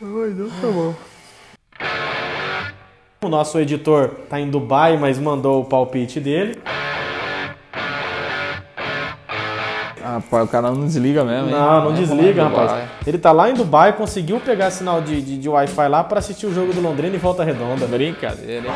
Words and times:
Então 0.00 0.50
tá 0.60 0.68
bom. 0.68 0.94
O 3.24 3.28
nosso 3.28 3.58
editor 3.58 4.10
tá 4.28 4.38
em 4.38 4.48
Dubai, 4.48 4.96
mas 4.96 5.18
mandou 5.18 5.62
o 5.62 5.64
palpite 5.64 6.20
dele. 6.20 6.60
Rapaz, 10.02 10.44
o 10.44 10.48
cara 10.48 10.70
não 10.70 10.86
desliga 10.86 11.24
mesmo, 11.24 11.48
hein? 11.48 11.52
Não, 11.54 11.84
não 11.84 11.92
É, 11.92 11.94
desliga, 11.94 12.42
é 12.42 12.44
rapaz. 12.44 12.88
Ele 13.06 13.18
tá 13.18 13.30
lá 13.32 13.50
em 13.50 13.54
Dubai, 13.54 13.92
conseguiu 13.92 14.40
pegar 14.40 14.70
sinal 14.70 15.02
de, 15.02 15.20
de, 15.20 15.36
de 15.38 15.48
Wi-Fi 15.48 15.88
lá 15.88 16.02
pra 16.04 16.18
assistir 16.20 16.46
o 16.46 16.54
jogo 16.54 16.72
do 16.72 16.80
Londrina 16.80 17.14
e 17.14 17.18
volta 17.18 17.44
redonda. 17.44 17.86
Brincadeira, 17.86 18.68
hein? 18.68 18.74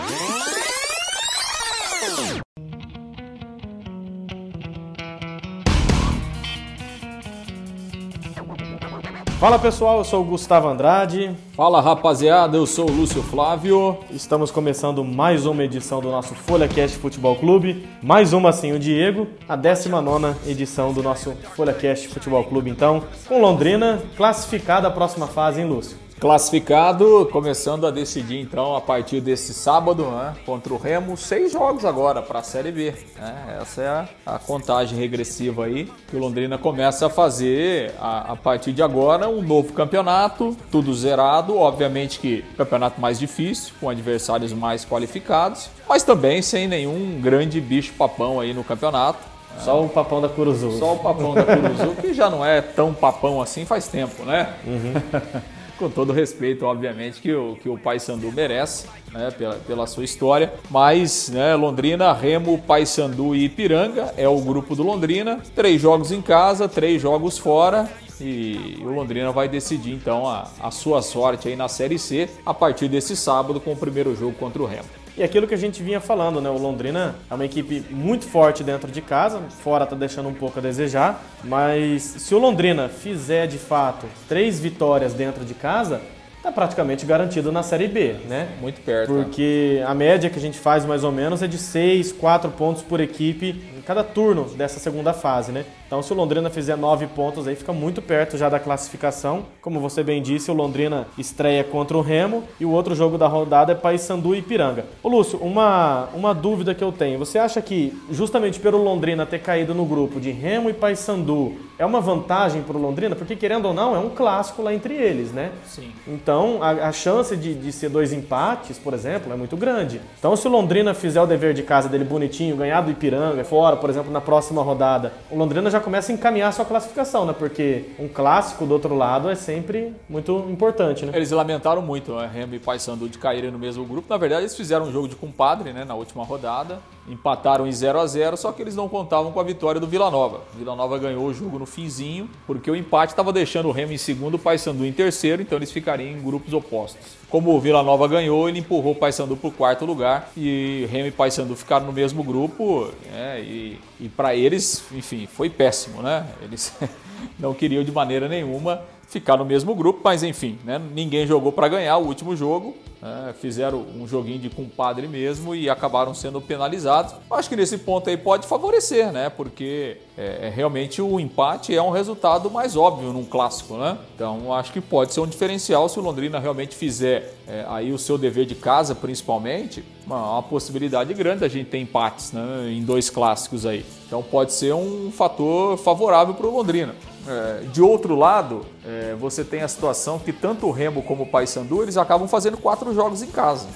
Fala 9.43 9.59
pessoal, 9.59 9.99
eu 9.99 10.05
sou 10.05 10.23
o 10.23 10.25
Gustavo 10.25 10.69
Andrade. 10.69 11.35
Fala 11.57 11.81
rapaziada, 11.81 12.57
eu 12.57 12.65
sou 12.65 12.89
o 12.89 12.93
Lúcio 12.93 13.21
Flávio. 13.25 13.99
Estamos 14.09 14.53
começando 14.53 15.03
mais 15.03 15.47
uma 15.47 15.65
edição 15.65 16.01
do 16.01 16.13
nosso 16.13 16.33
FolhaCast 16.33 16.97
Futebol 16.99 17.35
Clube. 17.35 17.85
Mais 18.01 18.33
uma 18.33 18.51
assim, 18.51 18.71
o 18.71 18.79
Diego, 18.79 19.27
a 19.49 19.57
19 19.57 20.37
edição 20.49 20.93
do 20.93 21.03
nosso 21.03 21.33
FolhaCast 21.57 22.07
Futebol 22.07 22.45
Clube, 22.45 22.71
então, 22.71 23.03
com 23.27 23.41
Londrina 23.41 24.01
classificada 24.17 24.87
à 24.87 24.93
próxima 24.93 25.27
fase, 25.27 25.61
hein, 25.61 25.67
Lúcio? 25.67 25.97
Classificado, 26.23 27.29
começando 27.33 27.85
a 27.85 27.91
decidir 27.91 28.39
então 28.39 28.77
a 28.77 28.81
partir 28.81 29.21
desse 29.21 29.53
sábado 29.53 30.05
né, 30.05 30.35
contra 30.47 30.73
o 30.73 30.77
Remo, 30.77 31.17
seis 31.17 31.51
jogos 31.51 31.85
agora 31.85 32.23
para 32.23 32.39
a 32.39 32.43
Série 32.45 32.71
B. 32.71 32.95
né? 33.19 33.59
Essa 33.61 33.83
é 33.83 33.89
a, 33.89 34.09
a 34.25 34.39
contagem 34.39 34.97
regressiva 34.97 35.65
aí 35.65 35.91
que 36.09 36.15
o 36.15 36.21
Londrina 36.21 36.57
começa 36.57 37.07
a 37.07 37.11
fazer 37.11 37.93
a, 37.99 38.35
a 38.35 38.37
partir 38.37 38.73
de 38.73 38.81
agora 38.85 39.29
um 39.29 39.43
novo 39.43 39.73
campeonato, 39.73 40.57
tudo 40.71 40.95
zerado, 40.95 41.59
obviamente 41.59 42.21
que 42.21 42.43
campeonato 42.57 43.01
mais 43.01 43.19
difícil, 43.19 43.75
com 43.81 43.91
adversários 43.91 44.53
mais 44.53 44.85
qualificados, 44.85 45.71
mas 45.89 46.05
também 46.05 46.41
sem 46.41 46.69
nenhum 46.69 47.21
grande 47.21 47.61
bicho 47.61 47.95
papão 47.95 48.39
aí 48.39 48.55
no 48.55 48.63
campeonato. 48.63 49.19
Só 49.59 49.85
o 49.85 49.89
papão 49.89 50.21
da 50.21 50.29
Curuzu. 50.29 50.79
Só 50.79 50.95
o 50.95 50.99
papão 51.01 51.35
da 51.35 51.43
Curuzu, 51.43 51.97
que 52.01 52.15
já 52.15 52.31
não 52.31 52.47
é 52.47 52.61
tão 52.61 52.95
papão 52.95 53.43
assim 53.43 53.65
faz 53.65 53.89
tempo, 53.89 54.23
né? 54.23 54.55
Com 55.83 55.91
todo 55.91 56.13
respeito, 56.13 56.65
obviamente, 56.65 57.21
que 57.21 57.35
o, 57.35 57.57
que 57.61 57.69
o 57.69 57.77
Paysandu 57.77 58.31
merece, 58.31 58.87
né? 59.13 59.33
Pela, 59.33 59.55
pela 59.57 59.87
sua 59.89 60.05
história. 60.05 60.53
Mas, 60.71 61.29
né, 61.29 61.57
Londrina, 61.57 62.13
Remo, 62.13 62.57
Paysandu 62.57 63.35
e 63.35 63.47
Ipiranga 63.47 64.15
é 64.17 64.29
o 64.29 64.41
grupo 64.41 64.77
do 64.77 64.85
Londrina. 64.85 65.41
Três 65.57 65.83
jogos 65.83 66.13
em 66.13 66.23
casa, 66.23 66.69
três 66.69 67.03
jogos 67.03 67.37
fora. 67.37 67.91
E 68.21 68.79
o 68.81 68.91
Londrina 68.91 69.33
vai 69.33 69.49
decidir 69.49 69.93
então 69.93 70.25
a, 70.29 70.49
a 70.61 70.71
sua 70.71 71.03
sorte 71.03 71.49
aí 71.49 71.57
na 71.57 71.67
Série 71.67 71.99
C 71.99 72.31
a 72.47 72.55
partir 72.55 72.87
desse 72.87 73.17
sábado 73.17 73.59
com 73.59 73.73
o 73.73 73.77
primeiro 73.77 74.15
jogo 74.15 74.35
contra 74.35 74.63
o 74.63 74.67
Remo. 74.67 75.02
E 75.17 75.23
aquilo 75.23 75.47
que 75.47 75.55
a 75.55 75.59
gente 75.59 75.83
vinha 75.83 76.01
falando, 76.01 76.41
né? 76.41 76.49
O 76.49 76.57
Londrina 76.57 77.15
é 77.31 77.35
uma 77.35 77.45
equipe 77.45 77.85
muito 77.91 78.25
forte 78.25 78.65
dentro 78.65 78.91
de 78.91 79.03
casa, 79.03 79.41
fora 79.63 79.85
tá 79.85 79.95
deixando 79.95 80.29
um 80.29 80.35
pouco 80.35 80.59
a 80.59 80.63
desejar, 80.63 81.23
mas 81.45 82.03
se 82.03 82.35
o 82.35 82.39
Londrina 82.39 82.89
fizer 82.89 83.47
de 83.47 83.59
fato 83.59 84.07
três 84.27 84.59
vitórias 84.59 85.13
dentro 85.13 85.45
de 85.45 85.53
casa, 85.53 86.01
tá 86.43 86.51
praticamente 86.51 87.05
garantido 87.05 87.53
na 87.53 87.63
Série 87.63 87.89
B, 87.89 88.15
né? 88.27 88.49
Muito 88.61 88.81
perto. 88.81 89.13
né? 89.13 89.23
Porque 89.23 89.83
a 89.87 89.95
média 89.95 90.31
que 90.31 90.39
a 90.39 90.43
gente 90.43 90.59
faz 90.59 90.85
mais 90.87 91.05
ou 91.05 91.13
menos 91.13 91.43
é 91.43 91.47
de 91.47 91.59
6, 91.59 92.13
4 92.13 92.51
pontos 92.51 92.83
por 92.83 92.99
equipe 92.99 93.63
em 93.77 93.83
cada 93.83 94.03
turno 94.03 94.45
dessa 94.57 94.81
segunda 94.81 95.13
fase, 95.13 95.53
né? 95.53 95.65
Então, 95.93 96.03
se 96.03 96.11
o 96.11 96.17
Londrina 96.17 96.49
fizer 96.49 96.75
9 96.75 97.07
pontos 97.09 97.47
aí, 97.47 97.55
fica 97.55 97.71
muito 97.71 98.01
perto 98.01 98.39
já 98.39 98.49
da 98.49 98.59
classificação. 98.59 99.45
Como 99.61 99.79
você 99.79 100.03
bem 100.03 100.23
disse, 100.23 100.51
o 100.51 100.55
Londrina 100.55 101.07
estreia 101.19 101.63
contra 101.63 101.99
o 101.99 102.01
Remo 102.01 102.45
e 102.59 102.65
o 102.65 102.71
outro 102.71 102.95
jogo 102.95 103.19
da 103.19 103.27
rodada 103.27 103.73
é 103.73 103.75
Paysandu 103.75 104.35
e 104.35 104.39
Ipiranga. 104.39 104.87
Ô 105.03 105.11
Lúcio, 105.11 105.39
uma, 105.41 106.09
uma 106.15 106.33
dúvida 106.33 106.75
que 106.75 106.83
eu 106.83 106.93
tenho. 106.93 107.19
Você 107.19 107.39
acha 107.39 107.61
que 107.61 107.93
justamente 108.11 108.59
pelo 108.59 108.83
Londrina 108.83 109.27
ter 109.27 109.41
caído 109.41 109.75
no 109.75 109.85
grupo 109.85 110.19
de 110.19 110.31
Remo 110.31 110.71
e 110.71 110.73
Paysandu 110.73 111.57
é 111.79 111.85
uma 111.85 112.01
vantagem 112.01 112.63
para 112.63 112.75
o 112.75 112.81
Londrina? 112.81 113.15
Porque 113.15 113.37
querendo 113.37 113.67
ou 113.67 113.75
não, 113.75 113.95
é 113.95 113.99
um 113.99 114.09
clássico 114.09 114.63
lá 114.63 114.73
entre 114.73 114.95
eles, 114.95 115.31
né? 115.31 115.51
Sim. 115.67 115.93
Então, 116.09 116.63
a, 116.63 116.89
a 116.89 116.93
chance 116.93 117.37
de, 117.37 117.53
de 117.53 117.71
ser 117.71 117.91
dois 117.91 118.15
empates, 118.15 118.79
por 118.79 118.95
exemplo, 118.95 119.31
é 119.31 119.37
muito 119.37 119.59
grande. 119.59 120.01
Então, 120.19 120.35
se 120.37 120.49
o 120.49 120.51
Londrina 120.51 120.95
fizer 120.95 121.21
o 121.21 121.27
dever 121.27 121.53
de 121.53 121.63
casa 121.63 121.87
dele 121.87 122.05
bonitinho, 122.05 122.57
ganhar 122.57 122.81
do 122.81 122.91
Ipiranga 122.91 123.45
fora, 123.45 123.77
por 123.77 123.91
exemplo, 123.91 124.11
na 124.11 124.23
próxima 124.23 124.63
rodada, 124.63 125.13
o 125.31 125.37
Londrina 125.37 125.71
já 125.71 125.82
começa 125.83 126.11
a 126.11 126.15
encaminhar 126.15 126.49
a 126.49 126.53
sua 126.53 126.65
classificação, 126.65 127.27
né? 127.27 127.35
Porque 127.37 127.85
um 127.99 128.09
clássico 128.09 128.65
do 128.65 128.73
outro 128.73 128.95
lado 128.95 129.29
é 129.29 129.35
sempre 129.35 129.95
muito 130.09 130.47
importante, 130.49 131.05
né? 131.05 131.13
Eles 131.15 131.31
lamentaram 131.31 131.83
muito, 131.83 132.15
né? 132.15 132.31
Remo 132.33 132.55
e 132.55 132.59
Paysandu 132.59 133.09
de 133.09 133.19
caírem 133.19 133.51
no 133.51 133.59
mesmo 133.59 133.85
grupo. 133.85 134.09
Na 134.09 134.17
verdade, 134.17 134.43
eles 134.43 134.57
fizeram 134.57 134.87
um 134.87 134.93
jogo 134.93 135.09
de 135.09 135.17
compadre, 135.17 135.73
né, 135.73 135.85
na 135.85 135.95
última 135.95 136.25
rodada. 136.25 136.81
Empataram 137.09 137.67
em 137.67 137.73
0 137.73 137.99
a 137.99 138.07
0 138.07 138.37
só 138.37 138.53
que 138.53 138.63
eles 138.63 138.77
não 138.77 138.89
contavam 138.89 139.33
com 139.33 139.41
a 139.41 139.43
vitória 139.43 139.81
do 139.81 139.87
Vila 139.87 140.11
Nova. 140.11 140.41
O 140.55 140.59
Vila 140.59 140.77
Nova 140.77 140.99
ganhou 140.99 141.27
o 141.27 141.35
jogo 141.35 141.59
no 141.59 141.67
finzinho, 141.67 142.31
porque 142.47 142.71
o 142.71 142.77
empate 142.77 143.13
estava 143.13 143.33
deixando 143.33 143.69
o 143.69 143.73
Remo 143.73 143.93
em 143.93 143.99
segundo, 143.99 144.35
o 144.35 144.39
Paysandu 144.39 144.87
em 144.87 144.93
terceiro, 144.93 145.43
então 145.43 145.59
eles 145.59 145.73
ficariam 145.73 146.11
em 146.11 146.23
grupos 146.23 146.53
opostos. 146.53 147.22
Como 147.33 147.57
o 147.57 147.59
Vila 147.59 147.83
Nova 147.83 148.07
ganhou, 148.07 148.47
ele 148.47 148.59
empurrou 148.59 148.93
o 148.93 148.95
Paysandu 148.95 149.39
para 149.39 149.49
o 149.49 149.51
quarto 149.51 149.87
lugar 149.87 150.31
e 150.37 150.87
Remo 150.91 151.07
e 151.07 151.11
Paysandu 151.11 151.57
ficaram 151.57 151.87
no 151.87 151.93
mesmo 151.93 152.23
grupo. 152.23 152.93
né, 153.11 153.41
e 153.41 153.79
e 153.99 154.09
para 154.09 154.35
eles, 154.35 154.85
enfim, 154.93 155.27
foi 155.27 155.49
péssimo, 155.49 156.03
né? 156.03 156.27
Eles 156.43 156.77
não 157.41 157.55
queriam 157.55 157.83
de 157.83 157.91
maneira 157.91 158.29
nenhuma 158.29 158.83
ficar 159.13 159.37
no 159.37 159.45
mesmo 159.45 159.75
grupo, 159.75 160.01
mas 160.03 160.23
enfim, 160.23 160.59
né? 160.65 160.81
ninguém 160.95 161.27
jogou 161.27 161.53
para 161.53 161.69
ganhar 161.69 161.99
o 161.99 162.07
último 162.07 162.35
jogo, 162.35 162.75
né? 163.01 163.35
fizeram 163.39 163.85
um 163.95 164.09
joguinho 164.09 164.39
de 164.39 164.49
compadre 164.49 165.07
mesmo 165.07 165.55
e 165.55 165.69
acabaram 165.69 166.15
sendo 166.15 166.41
penalizados. 166.41 167.15
Acho 167.31 167.49
que 167.49 167.55
nesse 167.55 167.77
ponto 167.77 168.09
aí 168.09 168.17
pode 168.17 168.47
favorecer, 168.47 169.13
né? 169.13 169.29
Porque 169.29 169.99
é, 170.17 170.47
é, 170.47 170.49
realmente 170.49 171.03
o 171.03 171.21
empate 171.21 171.77
é 171.77 171.83
um 171.83 171.91
resultado 171.91 172.51
mais 172.51 172.75
óbvio 172.75 173.13
num 173.13 173.25
clássico, 173.25 173.77
né? 173.77 173.99
Então 174.15 174.51
acho 174.55 174.73
que 174.73 174.81
pode 174.81 175.13
ser 175.13 175.21
um 175.21 175.27
diferencial 175.27 175.91
se 175.91 175.99
o 175.99 176.03
Londrina 176.03 176.39
realmente 176.39 176.75
fizer 176.75 177.35
é, 177.47 177.67
aí 177.69 177.93
o 177.93 177.99
seu 177.99 178.17
dever 178.17 178.47
de 178.47 178.55
casa, 178.55 178.95
principalmente, 178.95 179.85
uma, 180.07 180.33
uma 180.33 180.43
possibilidade 180.43 181.13
grande 181.13 181.41
da 181.41 181.49
gente 181.49 181.69
ter 181.69 181.79
empates 181.79 182.33
né? 182.33 182.71
em 182.71 182.83
dois 182.83 183.11
clássicos 183.11 183.67
aí. 183.67 183.85
Então 184.07 184.23
pode 184.23 184.55
ser 184.55 184.73
um 184.75 185.13
fator 185.13 185.77
favorável 185.77 186.33
para 186.33 186.47
o 186.47 186.51
Londrina. 186.51 186.95
É, 187.27 187.65
de 187.73 187.81
outro 187.81 188.15
lado, 188.17 188.67
é, 188.85 189.15
você 189.19 189.45
tem 189.45 189.63
a 189.63 189.69
situação 189.69 190.19
que 190.19 190.33
tanto 190.33 190.67
o 190.67 190.71
Remo 190.73 191.03
como 191.03 191.23
o 191.23 191.27
Paysandu 191.27 191.83
eles 191.83 191.97
acabam 191.97 192.27
fazendo 192.27 192.57
quatro 192.57 192.93
jogos 192.93 193.23
em 193.23 193.29
casa, 193.29 193.69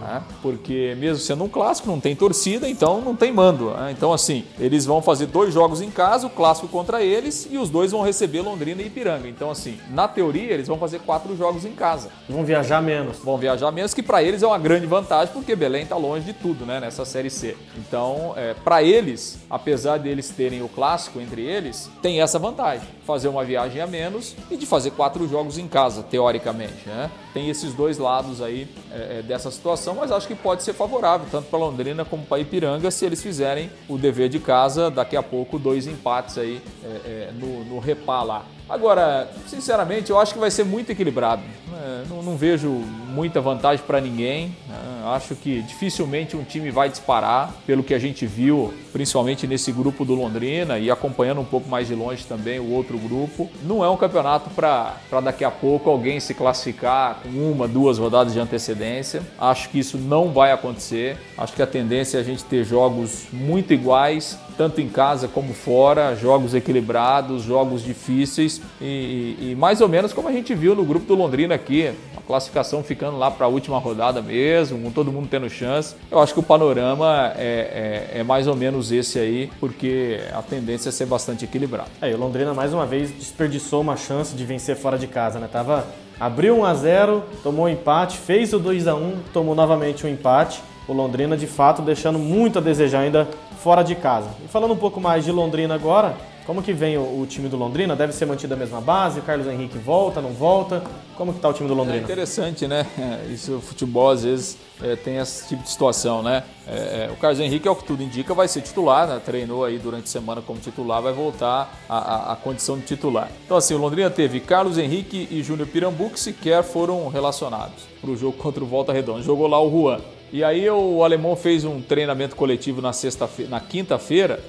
né? 0.00 0.22
porque 0.40 0.96
mesmo 0.98 1.18
sendo 1.18 1.44
um 1.44 1.48
clássico 1.48 1.88
não 1.88 2.00
tem 2.00 2.16
torcida, 2.16 2.68
então 2.68 3.00
não 3.02 3.14
tem 3.14 3.30
mando. 3.32 3.70
né? 3.72 3.90
Então 3.90 4.12
assim, 4.12 4.44
eles 4.58 4.86
vão 4.86 5.02
fazer 5.02 5.26
dois 5.26 5.52
jogos 5.52 5.82
em 5.82 5.90
casa, 5.90 6.26
o 6.26 6.30
clássico 6.30 6.66
contra 6.68 7.02
eles 7.02 7.46
e 7.50 7.58
os 7.58 7.68
dois 7.68 7.92
vão 7.92 8.00
receber 8.02 8.40
Londrina 8.40 8.80
e 8.80 8.86
Ipiranga. 8.86 9.28
Então 9.28 9.50
assim, 9.50 9.78
na 9.90 10.08
teoria 10.08 10.52
eles 10.52 10.66
vão 10.68 10.78
fazer 10.78 11.00
quatro 11.00 11.36
jogos 11.36 11.64
em 11.66 11.72
casa, 11.72 12.08
Vão 12.28 12.44
viajar 12.44 12.80
menos. 12.80 13.18
vão 13.18 13.36
viajar 13.36 13.70
menos 13.70 13.92
que 13.92 14.02
para 14.02 14.22
eles 14.22 14.42
é 14.42 14.46
uma 14.46 14.58
grande 14.58 14.86
vantagem 14.86 15.32
porque 15.34 15.54
Belém 15.54 15.82
está 15.82 15.96
longe 15.96 16.24
de 16.24 16.32
tudo, 16.32 16.64
né, 16.64 16.80
nessa 16.80 17.04
série 17.04 17.28
C. 17.30 17.56
Então, 17.76 18.32
é, 18.36 18.54
para 18.54 18.82
eles, 18.82 19.38
apesar 19.50 19.98
deles 19.98 20.30
terem 20.30 20.62
o 20.62 20.68
clássico 20.68 21.20
entre 21.20 21.42
eles, 21.42 21.90
tem 22.00 22.20
essa 22.22 22.38
vantagem, 22.38 22.88
fazer 23.04 23.28
uma 23.28 23.44
viagem 23.44 23.80
a 23.80 23.86
menos 23.86 24.34
e 24.50 24.56
de 24.56 24.66
fazer 24.66 24.90
quatro 24.92 25.28
jogos 25.28 25.58
em 25.58 25.68
casa, 25.68 26.02
teoricamente, 26.02 26.86
né? 26.86 27.10
Tem 27.34 27.50
esses 27.50 27.74
dois 27.74 27.98
lados 27.98 28.40
aí 28.40 28.68
é, 28.92 29.18
é, 29.18 29.22
dessa 29.22 29.50
situação, 29.50 29.96
mas 29.96 30.12
acho 30.12 30.28
que 30.28 30.36
pode 30.36 30.62
ser 30.62 30.72
favorável 30.72 31.26
tanto 31.30 31.48
para 31.48 31.58
Londrina 31.58 32.04
como 32.04 32.24
para 32.24 32.38
Ipiranga 32.38 32.92
se 32.92 33.04
eles 33.04 33.20
fizerem 33.20 33.68
o 33.88 33.98
dever 33.98 34.28
de 34.28 34.38
casa. 34.38 34.88
Daqui 34.88 35.16
a 35.16 35.22
pouco 35.22 35.58
dois 35.58 35.88
empates 35.88 36.38
aí 36.38 36.62
é, 36.84 36.88
é, 36.88 37.30
no, 37.32 37.64
no 37.64 37.80
repá 37.80 38.22
lá. 38.22 38.44
Agora, 38.68 39.28
sinceramente, 39.46 40.10
eu 40.10 40.18
acho 40.18 40.32
que 40.32 40.38
vai 40.38 40.50
ser 40.50 40.64
muito 40.64 40.90
equilibrado. 40.90 41.42
É, 41.70 42.04
não, 42.08 42.22
não 42.22 42.36
vejo 42.36 42.70
muita 42.70 43.40
vantagem 43.40 43.84
para 43.84 44.00
ninguém. 44.00 44.56
né? 44.68 45.02
Acho 45.06 45.34
que 45.34 45.60
dificilmente 45.62 46.34
um 46.34 46.42
time 46.42 46.70
vai 46.70 46.88
disparar, 46.88 47.52
pelo 47.66 47.82
que 47.82 47.92
a 47.92 47.98
gente 47.98 48.24
viu, 48.26 48.72
principalmente 48.90 49.46
nesse 49.46 49.70
grupo 49.70 50.02
do 50.02 50.14
Londrina 50.14 50.78
e 50.78 50.90
acompanhando 50.90 51.42
um 51.42 51.44
pouco 51.44 51.68
mais 51.68 51.88
de 51.88 51.94
longe 51.94 52.24
também 52.24 52.58
o 52.58 52.70
outro 52.70 52.96
grupo. 52.96 53.50
Não 53.62 53.84
é 53.84 53.90
um 53.90 53.98
campeonato 53.98 54.48
para 54.48 54.96
daqui 55.22 55.44
a 55.44 55.50
pouco 55.50 55.90
alguém 55.90 56.18
se 56.20 56.32
classificar 56.32 57.20
com 57.24 57.52
uma, 57.52 57.66
duas 57.66 57.98
rodadas 57.98 58.32
de 58.32 58.38
antecedência. 58.38 59.22
Acho 59.38 59.70
que 59.70 59.78
isso 59.78 59.96
não 59.96 60.30
vai 60.30 60.52
acontecer. 60.52 61.16
Acho 61.36 61.54
que 61.54 61.62
a 61.62 61.66
tendência 61.66 62.18
é 62.18 62.20
a 62.20 62.24
gente 62.24 62.44
ter 62.44 62.64
jogos 62.64 63.24
muito 63.32 63.72
iguais 63.72 64.38
tanto 64.56 64.80
em 64.80 64.88
casa 64.88 65.28
como 65.28 65.52
fora, 65.52 66.14
jogos 66.14 66.54
equilibrados, 66.54 67.42
jogos 67.42 67.84
difíceis 67.84 68.60
e, 68.80 69.36
e, 69.40 69.50
e 69.50 69.54
mais 69.54 69.80
ou 69.80 69.88
menos 69.88 70.12
como 70.12 70.28
a 70.28 70.32
gente 70.32 70.54
viu 70.54 70.74
no 70.74 70.84
grupo 70.84 71.06
do 71.06 71.14
Londrina 71.14 71.54
aqui, 71.54 71.92
a 72.16 72.20
classificação 72.26 72.82
ficando 72.82 73.18
lá 73.18 73.30
para 73.30 73.46
a 73.46 73.48
última 73.48 73.78
rodada 73.78 74.22
mesmo, 74.22 74.80
com 74.80 74.90
todo 74.90 75.12
mundo 75.12 75.28
tendo 75.30 75.48
chance. 75.48 75.94
Eu 76.10 76.20
acho 76.20 76.32
que 76.32 76.40
o 76.40 76.42
panorama 76.42 77.32
é, 77.36 78.10
é, 78.14 78.20
é, 78.20 78.22
mais 78.22 78.46
ou 78.46 78.56
menos 78.56 78.92
esse 78.92 79.18
aí, 79.18 79.50
porque 79.60 80.20
a 80.32 80.42
tendência 80.42 80.88
é 80.88 80.92
ser 80.92 81.06
bastante 81.06 81.44
equilibrado. 81.44 81.90
É, 82.00 82.10
e 82.10 82.14
o 82.14 82.18
Londrina 82.18 82.54
mais 82.54 82.72
uma 82.72 82.86
vez 82.86 83.10
desperdiçou 83.10 83.80
uma 83.80 83.96
chance 83.96 84.34
de 84.34 84.44
vencer 84.44 84.76
fora 84.76 84.98
de 84.98 85.06
casa, 85.06 85.38
né? 85.38 85.48
Tava 85.50 85.86
abriu 86.18 86.58
1 86.58 86.64
a 86.64 86.74
0, 86.74 87.24
tomou 87.42 87.68
empate, 87.68 88.18
fez 88.18 88.52
o 88.52 88.58
2 88.58 88.86
a 88.86 88.94
1, 88.94 89.16
tomou 89.32 89.54
novamente 89.54 90.06
um 90.06 90.08
empate. 90.08 90.62
O 90.86 90.92
Londrina 90.92 91.36
de 91.36 91.46
fato 91.46 91.82
deixando 91.82 92.18
muito 92.18 92.58
a 92.58 92.62
desejar 92.62 93.00
ainda 93.00 93.28
fora 93.62 93.82
de 93.82 93.94
casa. 93.94 94.28
E 94.44 94.48
falando 94.48 94.74
um 94.74 94.76
pouco 94.76 95.00
mais 95.00 95.24
de 95.24 95.32
Londrina 95.32 95.74
agora, 95.74 96.14
como 96.46 96.62
que 96.62 96.72
vem 96.72 96.98
o, 96.98 97.20
o, 97.20 97.26
time 97.26 97.48
do 97.48 97.56
Londrina? 97.56 97.96
Deve 97.96 98.12
ser 98.12 98.26
mantido 98.26 98.52
a 98.52 98.56
mesma 98.56 98.80
base? 98.80 99.18
O 99.18 99.22
Carlos 99.22 99.46
Henrique 99.46 99.78
volta, 99.78 100.20
não 100.20 100.30
volta? 100.30 100.82
Como 101.16 101.32
que 101.32 101.38
está 101.38 101.48
o 101.48 101.52
time 101.54 101.68
do 101.68 101.74
Londrina? 101.74 102.00
É 102.00 102.02
interessante, 102.02 102.66
né? 102.66 102.86
É, 102.98 103.32
isso, 103.32 103.56
o 103.56 103.60
futebol 103.62 104.10
às 104.10 104.24
vezes 104.24 104.58
é, 104.82 104.94
tem 104.94 105.16
esse 105.16 105.48
tipo 105.48 105.62
de 105.62 105.70
situação, 105.70 106.22
né? 106.22 106.44
É, 106.66 107.06
é, 107.06 107.10
o 107.10 107.16
Carlos 107.16 107.40
Henrique, 107.40 107.66
é 107.66 107.70
o 107.70 107.76
que 107.76 107.84
tudo 107.84 108.02
indica, 108.02 108.34
vai 108.34 108.46
ser 108.46 108.60
titular, 108.60 109.08
né? 109.08 109.20
Treinou 109.24 109.64
aí 109.64 109.78
durante 109.78 110.04
a 110.04 110.08
semana 110.08 110.42
como 110.42 110.60
titular, 110.60 111.00
vai 111.00 111.14
voltar 111.14 111.82
à, 111.88 112.32
à 112.32 112.36
condição 112.36 112.76
de 112.76 112.84
titular. 112.84 113.30
Então 113.44 113.56
assim, 113.56 113.72
o 113.72 113.78
Londrina 113.78 114.10
teve 114.10 114.40
Carlos 114.40 114.76
Henrique 114.76 115.26
e 115.30 115.42
Júnior 115.42 115.68
Pirambu 115.68 116.10
que 116.10 116.20
sequer 116.20 116.62
foram 116.62 117.08
relacionados 117.08 117.84
para 118.00 118.10
o 118.10 118.16
jogo 118.16 118.36
contra 118.36 118.62
o 118.62 118.66
Volta 118.66 118.92
Redonda. 118.92 119.22
Jogou 119.22 119.46
lá 119.46 119.62
o 119.62 119.70
Juan. 119.70 120.00
E 120.30 120.42
aí 120.42 120.68
o 120.68 121.04
alemão 121.04 121.36
fez 121.36 121.64
um 121.64 121.80
treinamento 121.80 122.34
coletivo 122.36 122.82
na 122.82 122.92
sexta 122.92 123.30
na 123.48 123.60
quinta-feira 123.60 124.40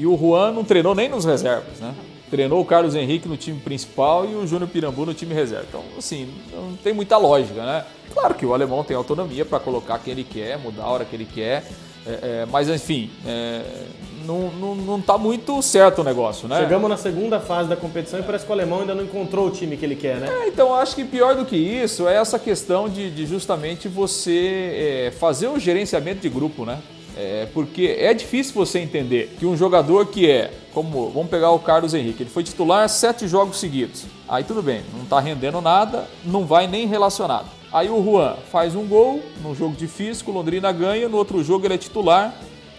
e 0.00 0.06
o 0.06 0.16
Juan 0.16 0.50
não 0.52 0.64
treinou 0.64 0.94
nem 0.94 1.10
nos 1.10 1.26
reservas, 1.26 1.78
né? 1.78 1.94
Treinou 2.30 2.58
o 2.58 2.64
Carlos 2.64 2.94
Henrique 2.94 3.28
no 3.28 3.36
time 3.36 3.60
principal 3.60 4.24
e 4.24 4.34
o 4.34 4.46
Júnior 4.46 4.70
Pirambu 4.70 5.04
no 5.04 5.12
time 5.12 5.34
reserva. 5.34 5.66
Então, 5.68 5.82
assim, 5.98 6.32
não 6.54 6.74
tem 6.76 6.94
muita 6.94 7.18
lógica, 7.18 7.62
né? 7.62 7.84
Claro 8.14 8.34
que 8.34 8.46
o 8.46 8.54
alemão 8.54 8.82
tem 8.82 8.96
autonomia 8.96 9.44
para 9.44 9.60
colocar 9.60 9.98
quem 9.98 10.12
ele 10.12 10.24
quer, 10.24 10.58
mudar 10.58 10.84
a 10.84 10.88
hora 10.88 11.04
que 11.04 11.14
ele 11.14 11.26
quer, 11.26 11.64
é, 12.06 12.10
é, 12.22 12.46
mas 12.50 12.66
enfim, 12.70 13.10
é, 13.26 13.62
não, 14.24 14.50
não, 14.52 14.74
não 14.74 15.00
tá 15.02 15.18
muito 15.18 15.60
certo 15.60 16.00
o 16.00 16.04
negócio, 16.04 16.48
né? 16.48 16.60
Chegamos 16.60 16.88
na 16.88 16.96
segunda 16.96 17.38
fase 17.38 17.68
da 17.68 17.76
competição 17.76 18.18
e 18.18 18.22
parece 18.22 18.46
que 18.46 18.50
o 18.50 18.54
alemão 18.54 18.80
ainda 18.80 18.94
não 18.94 19.04
encontrou 19.04 19.48
o 19.48 19.50
time 19.50 19.76
que 19.76 19.84
ele 19.84 19.96
quer, 19.96 20.16
né? 20.16 20.28
É, 20.30 20.48
então 20.48 20.74
acho 20.74 20.94
que 20.94 21.04
pior 21.04 21.34
do 21.34 21.44
que 21.44 21.56
isso 21.56 22.08
é 22.08 22.16
essa 22.16 22.38
questão 22.38 22.88
de, 22.88 23.10
de 23.10 23.26
justamente 23.26 23.86
você 23.86 25.08
é, 25.08 25.10
fazer 25.10 25.48
o 25.48 25.58
gerenciamento 25.58 26.20
de 26.20 26.28
grupo, 26.30 26.64
né? 26.64 26.78
É, 27.22 27.46
porque 27.52 27.96
é 27.98 28.14
difícil 28.14 28.54
você 28.54 28.78
entender 28.78 29.36
que 29.38 29.44
um 29.44 29.54
jogador 29.54 30.06
que 30.06 30.30
é, 30.30 30.50
como 30.72 31.10
vamos 31.10 31.28
pegar 31.28 31.50
o 31.50 31.58
Carlos 31.58 31.92
Henrique, 31.92 32.22
ele 32.22 32.30
foi 32.30 32.42
titular 32.42 32.88
sete 32.88 33.28
jogos 33.28 33.60
seguidos. 33.60 34.06
Aí 34.26 34.42
tudo 34.42 34.62
bem, 34.62 34.82
não 34.94 35.02
está 35.02 35.20
rendendo 35.20 35.60
nada, 35.60 36.08
não 36.24 36.46
vai 36.46 36.66
nem 36.66 36.86
relacionado. 36.86 37.46
Aí 37.70 37.90
o 37.90 38.02
Juan 38.02 38.36
faz 38.50 38.74
um 38.74 38.86
gol 38.86 39.20
num 39.42 39.54
jogo 39.54 39.76
difícil, 39.76 40.24
o 40.28 40.32
Londrina 40.32 40.72
ganha, 40.72 41.10
no 41.10 41.18
outro 41.18 41.44
jogo 41.44 41.66
ele 41.66 41.74
é 41.74 41.78
titular, 41.78 42.34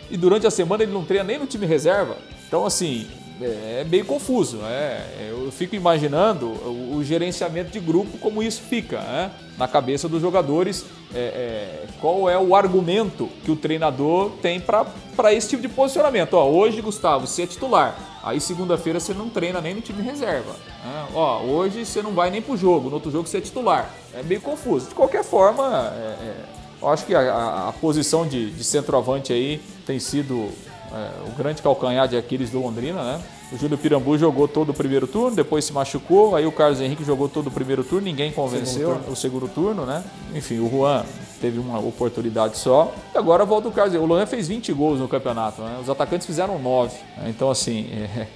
e 0.09 0.17
durante 0.17 0.47
a 0.47 0.51
semana 0.51 0.81
ele 0.81 0.91
não 0.91 1.05
treina 1.05 1.23
nem 1.23 1.38
no 1.38 1.45
time 1.45 1.67
reserva. 1.67 2.17
Então, 2.47 2.65
assim, 2.65 3.07
é, 3.41 3.81
é 3.81 3.83
meio 3.83 4.05
confuso. 4.05 4.59
É, 4.63 5.29
eu 5.29 5.51
fico 5.51 5.75
imaginando 5.75 6.47
o, 6.47 6.97
o, 6.97 7.03
gerenciamento 7.03 7.71
de 7.71 7.79
grupo, 7.79 8.17
como 8.17 8.41
isso 8.43 8.61
fica 8.61 8.99
né? 8.99 9.31
na 9.57 9.67
cabeça 9.67 10.07
dos 10.07 10.21
jogadores. 10.21 10.85
É, 11.13 11.19
é, 11.19 11.88
qual 11.99 12.29
é 12.29 12.38
o 12.38 12.55
argumento 12.55 13.27
que 13.43 13.51
o 13.51 13.55
treinador 13.55 14.31
tem 14.41 14.61
para 14.61 15.33
esse 15.33 15.49
tipo 15.49 15.61
de 15.61 15.69
posicionamento? 15.69 16.35
Ó, 16.35 16.49
hoje, 16.49 16.81
Gustavo, 16.81 17.27
você 17.27 17.43
é 17.43 17.47
titular. 17.47 17.97
Aí, 18.23 18.39
segunda-feira, 18.39 18.99
você 18.99 19.13
não 19.13 19.29
treina 19.29 19.59
nem 19.59 19.73
no 19.73 19.81
time 19.81 20.01
reserva. 20.01 20.51
Né? 20.51 21.07
Ó, 21.13 21.41
hoje 21.41 21.85
você 21.85 22.01
não 22.01 22.13
vai 22.13 22.29
nem 22.29 22.41
pro 22.41 22.55
jogo. 22.55 22.89
No 22.89 22.95
outro 22.95 23.11
jogo, 23.11 23.27
você 23.27 23.39
é 23.39 23.41
titular. 23.41 23.93
É 24.13 24.21
meio 24.23 24.41
confuso. 24.41 24.89
De 24.89 24.95
qualquer 24.95 25.23
forma, 25.23 25.91
é, 25.95 26.25
é, 26.25 26.35
eu 26.81 26.88
acho 26.88 27.05
que 27.05 27.15
a, 27.15 27.19
a, 27.19 27.69
a 27.69 27.73
posição 27.73 28.27
de, 28.27 28.51
de 28.51 28.63
centroavante 28.63 29.33
aí 29.33 29.61
tem 29.85 29.99
sido 29.99 30.49
é, 30.93 31.29
o 31.29 31.35
grande 31.35 31.61
calcanhar 31.61 32.07
de 32.07 32.17
Aquiles 32.17 32.49
do 32.49 32.61
Londrina, 32.61 33.01
né? 33.03 33.21
O 33.51 33.57
Júlio 33.57 33.77
Pirambu 33.77 34.17
jogou 34.17 34.47
todo 34.47 34.69
o 34.69 34.73
primeiro 34.73 35.07
turno, 35.07 35.35
depois 35.35 35.65
se 35.65 35.73
machucou, 35.73 36.35
aí 36.35 36.45
o 36.45 36.51
Carlos 36.51 36.79
Henrique 36.79 37.03
jogou 37.03 37.27
todo 37.27 37.47
o 37.47 37.51
primeiro 37.51 37.83
turno, 37.83 38.05
ninguém 38.05 38.31
convenceu 38.31 38.89
segundo 38.93 39.11
o 39.11 39.15
segundo 39.15 39.47
turno, 39.47 39.85
né? 39.85 40.03
Enfim, 40.33 40.59
o 40.59 40.69
Juan 40.69 41.03
teve 41.41 41.59
uma 41.59 41.79
oportunidade 41.79 42.57
só. 42.57 42.93
E 43.13 43.17
agora 43.17 43.43
volta 43.43 43.67
o 43.67 43.71
Carlos. 43.71 43.95
O 43.95 44.05
Luan 44.05 44.25
fez 44.25 44.47
20 44.47 44.71
gols 44.71 44.99
no 44.99 45.07
campeonato, 45.07 45.61
né? 45.61 45.79
Os 45.81 45.89
atacantes 45.89 46.25
fizeram 46.25 46.59
9. 46.59 46.95
Né? 47.17 47.29
Então, 47.29 47.49
assim, 47.49 47.89
é, 47.91 48.27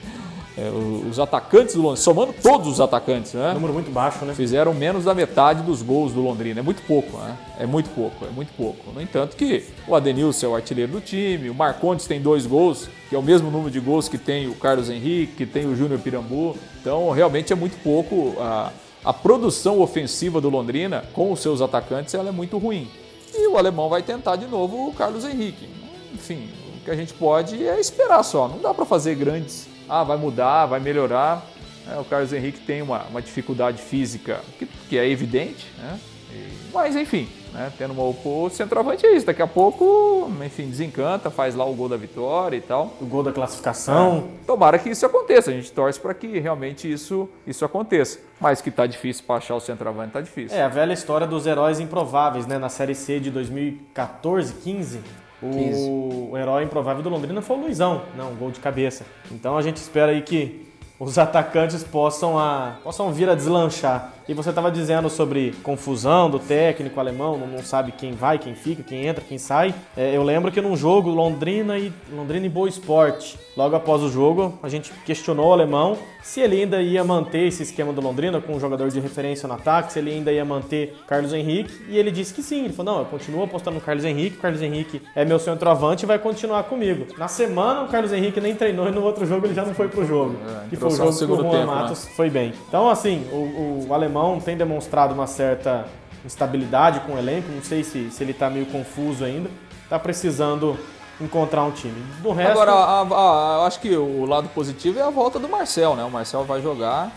é, 0.57 0.69
os 0.69 1.19
atacantes 1.19 1.75
do 1.75 1.81
Londrina, 1.81 2.01
somando 2.01 2.33
todos 2.33 2.67
os 2.67 2.79
atacantes, 2.79 3.33
né? 3.33 3.53
Número 3.53 3.73
muito 3.73 3.91
baixo, 3.91 4.23
né? 4.23 4.33
Fizeram 4.33 4.73
menos 4.73 5.03
da 5.03 5.13
metade 5.13 5.61
dos 5.61 5.81
gols 5.81 6.13
do 6.13 6.21
Londrina. 6.21 6.61
É 6.61 6.63
muito 6.63 6.81
pouco, 6.83 7.17
né? 7.17 7.37
É 7.59 7.65
muito 7.65 7.89
pouco, 7.89 8.25
é 8.25 8.29
muito 8.29 8.53
pouco. 8.55 8.91
No 8.93 9.01
entanto, 9.01 9.35
que 9.35 9.65
o 9.85 9.93
Adenilson 9.93 10.45
é 10.45 10.49
o 10.49 10.55
artilheiro 10.55 10.93
do 10.93 11.01
time, 11.01 11.49
o 11.49 11.53
Marcondes 11.53 12.07
tem 12.07 12.21
dois 12.21 12.45
gols, 12.45 12.87
que 13.09 13.15
é 13.15 13.19
o 13.19 13.21
mesmo 13.21 13.51
número 13.51 13.69
de 13.69 13.81
gols 13.81 14.07
que 14.07 14.17
tem 14.17 14.47
o 14.47 14.55
Carlos 14.55 14.89
Henrique, 14.89 15.33
que 15.35 15.45
tem 15.45 15.65
o 15.65 15.75
Júnior 15.75 15.99
Pirambu. 15.99 16.55
Então, 16.79 17.11
realmente 17.11 17.51
é 17.51 17.55
muito 17.55 17.77
pouco. 17.83 18.35
A, 18.39 18.71
a 19.03 19.13
produção 19.13 19.81
ofensiva 19.81 20.39
do 20.39 20.49
Londrina, 20.49 21.03
com 21.11 21.33
os 21.33 21.41
seus 21.41 21.61
atacantes, 21.61 22.13
ela 22.13 22.29
é 22.29 22.31
muito 22.31 22.57
ruim. 22.57 22.87
E 23.33 23.45
o 23.47 23.57
alemão 23.57 23.89
vai 23.89 24.01
tentar 24.01 24.37
de 24.37 24.47
novo 24.47 24.87
o 24.87 24.93
Carlos 24.93 25.25
Henrique. 25.25 25.67
Enfim, 26.13 26.47
o 26.77 26.85
que 26.85 26.91
a 26.91 26.95
gente 26.95 27.13
pode 27.13 27.67
é 27.67 27.77
esperar 27.77 28.23
só. 28.23 28.47
Não 28.47 28.59
dá 28.59 28.73
para 28.73 28.85
fazer 28.85 29.15
grandes 29.15 29.74
ah, 29.89 30.03
vai 30.03 30.17
mudar, 30.17 30.65
vai 30.65 30.79
melhorar. 30.79 31.45
É, 31.91 31.99
o 31.99 32.03
Carlos 32.03 32.33
Henrique 32.33 32.59
tem 32.61 32.81
uma, 32.81 33.03
uma 33.03 33.21
dificuldade 33.21 33.81
física 33.81 34.41
que, 34.57 34.65
que 34.65 34.97
é 34.97 35.07
evidente, 35.07 35.71
né? 35.77 35.99
E, 36.31 36.71
mas 36.73 36.95
enfim, 36.95 37.29
né? 37.53 37.71
tendo 37.77 37.93
uma, 37.93 38.03
o 38.03 38.49
centroavante 38.49 39.05
é 39.05 39.15
isso. 39.15 39.25
Daqui 39.25 39.41
a 39.41 39.47
pouco, 39.47 40.29
enfim, 40.43 40.67
desencanta, 40.67 41.29
faz 41.29 41.53
lá 41.53 41.63
o 41.63 41.73
gol 41.73 41.87
da 41.87 41.95
vitória 41.95 42.57
e 42.57 42.61
tal. 42.61 42.93
O 42.99 43.05
gol 43.05 43.21
da 43.21 43.31
classificação. 43.31 44.29
É, 44.41 44.45
tomara 44.45 44.79
que 44.79 44.89
isso 44.89 45.05
aconteça. 45.05 45.51
A 45.51 45.53
gente 45.53 45.71
torce 45.71 45.99
para 45.99 46.13
que 46.13 46.39
realmente 46.39 46.91
isso, 46.91 47.29
isso 47.45 47.63
aconteça. 47.63 48.19
Mas 48.41 48.61
que 48.61 48.71
tá 48.71 48.87
difícil 48.87 49.23
para 49.25 49.35
achar 49.35 49.55
o 49.55 49.59
centroavante, 49.59 50.13
tá 50.13 50.21
difícil. 50.21 50.57
É 50.57 50.63
a 50.63 50.67
velha 50.67 50.93
história 50.93 51.27
dos 51.27 51.45
heróis 51.45 51.79
improváveis, 51.79 52.47
né? 52.47 52.57
Na 52.57 52.69
Série 52.69 52.95
C 52.95 53.19
de 53.19 53.29
2014, 53.29 54.55
15 54.55 54.99
o, 55.45 56.31
o 56.31 56.37
herói 56.37 56.63
improvável 56.63 57.03
do 57.03 57.09
Londrina 57.09 57.41
foi 57.41 57.57
o 57.57 57.61
Luizão, 57.61 58.01
não, 58.17 58.31
um 58.31 58.35
gol 58.35 58.51
de 58.51 58.59
cabeça. 58.59 59.05
Então 59.31 59.57
a 59.57 59.61
gente 59.61 59.77
espera 59.77 60.11
aí 60.11 60.21
que 60.21 60.65
os 60.99 61.17
atacantes 61.17 61.83
possam, 61.83 62.37
a, 62.39 62.77
possam 62.83 63.11
vir 63.11 63.29
a 63.29 63.35
deslanchar. 63.35 64.13
E 64.27 64.33
você 64.33 64.49
estava 64.49 64.71
dizendo 64.71 65.07
sobre 65.09 65.53
confusão 65.61 66.29
do 66.29 66.39
técnico 66.39 66.99
alemão, 66.99 67.37
não, 67.37 67.63
sabe 67.63 67.91
quem 67.91 68.13
vai, 68.13 68.39
quem 68.39 68.55
fica, 68.55 68.81
quem 68.81 69.05
entra, 69.05 69.23
quem 69.23 69.37
sai. 69.37 69.73
É, 69.95 70.15
eu 70.15 70.23
lembro 70.23 70.51
que 70.51 70.59
num 70.59 70.75
jogo 70.75 71.09
Londrina 71.09 71.77
e 71.77 71.93
Londrina 72.11 72.45
e 72.45 72.49
Boa 72.49 72.67
Esporte, 72.67 73.37
logo 73.55 73.75
após 73.75 74.01
o 74.01 74.09
jogo, 74.09 74.57
a 74.63 74.69
gente 74.69 74.91
questionou 75.05 75.49
o 75.49 75.53
alemão 75.53 75.97
se 76.25 76.41
ele 76.41 76.59
ainda 76.59 76.81
ia 76.81 77.03
manter 77.03 77.47
esse 77.47 77.61
esquema 77.61 77.93
do 77.93 78.01
Londrina 78.01 78.41
com 78.41 78.55
um 78.55 78.59
jogador 78.59 78.89
de 78.89 78.99
referência 78.99 79.47
no 79.47 79.53
ataque, 79.53 79.93
se 79.93 79.99
ele 79.99 80.11
ainda 80.11 80.31
ia 80.31 80.43
manter 80.43 80.97
Carlos 81.05 81.31
Henrique, 81.31 81.85
e 81.87 81.99
ele 81.99 82.09
disse 82.09 82.33
que 82.33 82.41
sim. 82.41 82.65
Ele 82.65 82.73
falou: 82.73 82.93
"Não, 82.93 83.01
eu 83.01 83.05
continuo 83.05 83.43
apostando 83.43 83.75
no 83.75 83.81
Carlos 83.81 84.03
Henrique, 84.03 84.37
o 84.37 84.41
Carlos 84.41 84.59
Henrique 84.59 85.03
é 85.15 85.23
meu 85.23 85.37
centroavante 85.37 86.03
e 86.03 86.07
vai 86.07 86.17
continuar 86.17 86.63
comigo". 86.63 87.05
Na 87.15 87.27
semana 87.27 87.83
o 87.83 87.87
Carlos 87.89 88.11
Henrique 88.11 88.41
nem 88.41 88.55
treinou 88.55 88.87
e 88.87 88.91
no 88.91 89.03
outro 89.03 89.23
jogo 89.23 89.45
ele 89.45 89.53
já 89.53 89.63
não 89.63 89.75
foi 89.75 89.87
pro 89.87 90.03
jogo. 90.03 90.35
É, 90.65 90.69
que 90.69 90.75
foi 90.75 90.89
o 90.89 90.95
jogo 90.95 91.15
que 91.15 91.23
o 91.23 91.27
Juan 91.27 91.43
tempo, 91.43 91.53
né? 91.57 91.65
Matos 91.65 92.05
né? 92.05 92.11
foi 92.15 92.29
bem. 92.31 92.53
Então 92.67 92.89
assim, 92.89 93.23
o, 93.31 93.85
o 93.87 93.93
alemão 93.93 94.14
alemão 94.15 94.39
tem 94.39 94.55
demonstrado 94.55 95.13
uma 95.13 95.27
certa 95.27 95.85
instabilidade 96.25 97.01
com 97.01 97.13
o 97.13 97.17
elenco, 97.17 97.51
não 97.51 97.61
sei 97.61 97.83
se, 97.83 98.09
se 98.09 98.23
ele 98.23 98.31
está 98.31 98.49
meio 98.49 98.65
confuso 98.67 99.23
ainda, 99.23 99.49
está 99.83 99.99
precisando 99.99 100.77
encontrar 101.21 101.63
um 101.63 101.71
time. 101.71 102.01
Do 102.21 102.31
resto... 102.31 102.51
Agora, 102.51 102.71
a, 102.71 103.01
a, 103.01 103.61
a, 103.63 103.67
acho 103.67 103.79
que 103.79 103.95
o 103.95 104.25
lado 104.25 104.49
positivo 104.49 104.99
é 104.99 105.03
a 105.03 105.09
volta 105.09 105.37
do 105.37 105.47
Marcel, 105.47 105.95
né? 105.95 106.03
O 106.03 106.09
Marcel 106.09 106.43
vai 106.43 106.61
jogar, 106.61 107.11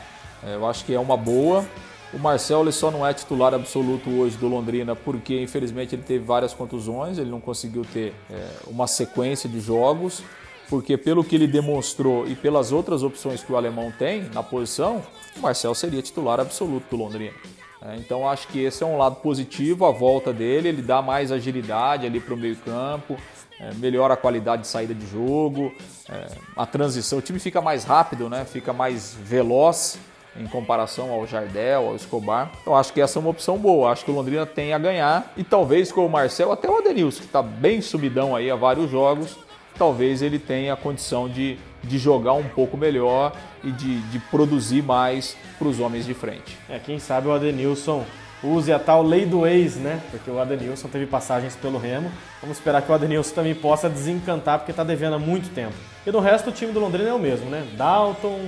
é, 0.44 0.54
eu 0.54 0.66
acho 0.66 0.84
que 0.84 0.94
é 0.94 1.00
uma 1.00 1.16
boa. 1.16 1.64
O 2.12 2.18
Marcel 2.18 2.62
ele 2.62 2.72
só 2.72 2.90
não 2.90 3.06
é 3.06 3.12
titular 3.12 3.54
absoluto 3.54 4.10
hoje 4.10 4.36
do 4.36 4.46
Londrina 4.46 4.94
porque, 4.94 5.40
infelizmente, 5.42 5.94
ele 5.94 6.02
teve 6.02 6.24
várias 6.24 6.54
contusões, 6.54 7.18
ele 7.18 7.30
não 7.30 7.40
conseguiu 7.40 7.84
ter 7.84 8.14
é, 8.30 8.46
uma 8.66 8.86
sequência 8.86 9.48
de 9.48 9.60
jogos 9.60 10.22
porque 10.68 10.96
pelo 10.96 11.24
que 11.24 11.34
ele 11.34 11.46
demonstrou 11.46 12.26
e 12.26 12.34
pelas 12.34 12.72
outras 12.72 13.02
opções 13.02 13.42
que 13.42 13.52
o 13.52 13.56
alemão 13.56 13.92
tem 13.98 14.22
na 14.34 14.42
posição, 14.42 15.02
o 15.36 15.40
Marcel 15.40 15.74
seria 15.74 16.02
titular 16.02 16.38
absoluto 16.40 16.84
do 16.90 16.96
Londrina. 16.96 17.34
É, 17.80 17.96
então 17.96 18.28
acho 18.28 18.48
que 18.48 18.60
esse 18.60 18.82
é 18.82 18.86
um 18.86 18.98
lado 18.98 19.16
positivo, 19.16 19.86
a 19.86 19.92
volta 19.92 20.32
dele, 20.32 20.68
ele 20.68 20.82
dá 20.82 21.00
mais 21.00 21.30
agilidade 21.30 22.06
ali 22.06 22.18
para 22.18 22.34
o 22.34 22.36
meio 22.36 22.56
campo, 22.56 23.16
é, 23.60 23.72
melhora 23.74 24.14
a 24.14 24.16
qualidade 24.16 24.62
de 24.62 24.68
saída 24.68 24.92
de 24.92 25.06
jogo, 25.06 25.72
é, 26.08 26.26
a 26.56 26.66
transição, 26.66 27.18
o 27.18 27.22
time 27.22 27.38
fica 27.38 27.60
mais 27.60 27.84
rápido, 27.84 28.28
né? 28.28 28.44
fica 28.44 28.72
mais 28.72 29.14
veloz 29.14 29.98
em 30.36 30.46
comparação 30.46 31.10
ao 31.10 31.26
Jardel, 31.26 31.88
ao 31.88 31.96
Escobar. 31.96 32.52
Eu 32.66 32.74
acho 32.74 32.92
que 32.92 33.00
essa 33.00 33.18
é 33.18 33.20
uma 33.20 33.30
opção 33.30 33.56
boa, 33.56 33.90
acho 33.90 34.04
que 34.04 34.10
o 34.10 34.14
Londrina 34.14 34.44
tem 34.44 34.72
a 34.72 34.78
ganhar 34.78 35.32
e 35.36 35.44
talvez 35.44 35.90
com 35.90 36.04
o 36.04 36.10
Marcel 36.10 36.52
até 36.52 36.68
o 36.68 36.78
Adenilson, 36.78 37.20
que 37.20 37.26
está 37.26 37.42
bem 37.42 37.80
subidão 37.80 38.34
aí 38.34 38.50
há 38.50 38.56
vários 38.56 38.90
jogos, 38.90 39.36
talvez 39.78 40.20
ele 40.22 40.38
tenha 40.38 40.72
a 40.72 40.76
condição 40.76 41.28
de, 41.28 41.56
de 41.82 41.98
jogar 41.98 42.32
um 42.32 42.44
pouco 42.44 42.76
melhor 42.76 43.32
e 43.62 43.70
de, 43.70 44.00
de 44.00 44.18
produzir 44.18 44.82
mais 44.82 45.36
para 45.58 45.68
os 45.68 45.80
homens 45.80 46.04
de 46.04 46.14
frente. 46.14 46.58
É, 46.68 46.78
quem 46.78 46.98
sabe 46.98 47.28
o 47.28 47.32
Adenilson 47.32 48.04
use 48.42 48.72
a 48.72 48.78
tal 48.78 49.02
lei 49.02 49.26
do 49.26 49.46
ex, 49.46 49.76
né? 49.76 50.00
Porque 50.10 50.30
o 50.30 50.38
Adenilson 50.38 50.88
teve 50.88 51.06
passagens 51.06 51.56
pelo 51.56 51.78
Remo. 51.78 52.10
Vamos 52.40 52.58
esperar 52.58 52.82
que 52.82 52.90
o 52.90 52.94
Adenilson 52.94 53.34
também 53.34 53.54
possa 53.54 53.88
desencantar, 53.88 54.58
porque 54.58 54.70
está 54.70 54.84
devendo 54.84 55.14
há 55.14 55.18
muito 55.18 55.52
tempo. 55.54 55.74
E 56.06 56.10
do 56.10 56.20
resto, 56.20 56.50
o 56.50 56.52
time 56.52 56.72
do 56.72 56.80
Londrina 56.80 57.08
é 57.08 57.12
o 57.12 57.18
mesmo, 57.18 57.50
né? 57.50 57.66
Dalton, 57.76 58.38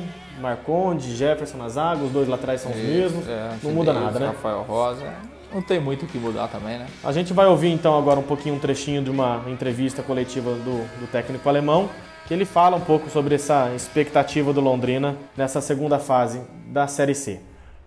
Marconde, 0.41 1.15
Jefferson 1.17 1.59
na 1.59 1.69
zaga, 1.69 2.03
os 2.05 2.13
dois 2.13 2.29
laterais 2.29 2.61
são 2.61 2.71
os 2.71 2.79
mesmos. 2.79 3.29
É, 3.29 3.51
não 3.63 3.73
muda 3.73 3.93
nada, 3.93 4.19
né? 4.19 4.27
Rafael 4.29 4.63
Rosa. 4.63 5.13
Não 5.53 5.61
tem 5.61 5.81
muito 5.81 6.05
o 6.05 6.09
que 6.09 6.17
mudar 6.17 6.47
também, 6.47 6.79
né? 6.79 6.87
A 7.03 7.11
gente 7.11 7.33
vai 7.33 7.47
ouvir 7.47 7.71
então 7.71 7.99
agora 7.99 8.21
um 8.21 8.23
pouquinho 8.23 8.55
um 8.55 8.59
trechinho 8.59 9.03
de 9.03 9.11
uma 9.11 9.43
entrevista 9.49 10.03
coletiva 10.03 10.53
do, 10.55 11.01
do 11.01 11.11
técnico 11.11 11.49
alemão, 11.49 11.91
que 12.27 12.33
ele 12.33 12.45
fala 12.45 12.77
um 12.77 12.81
pouco 12.81 13.11
sobre 13.11 13.35
essa 13.35 13.73
expectativa 13.75 14.53
do 14.53 14.61
Londrina 14.61 15.17
nessa 15.37 15.61
segunda 15.61 15.99
fase 15.99 16.41
da 16.69 16.87
Série 16.87 17.17
C. 17.17 17.41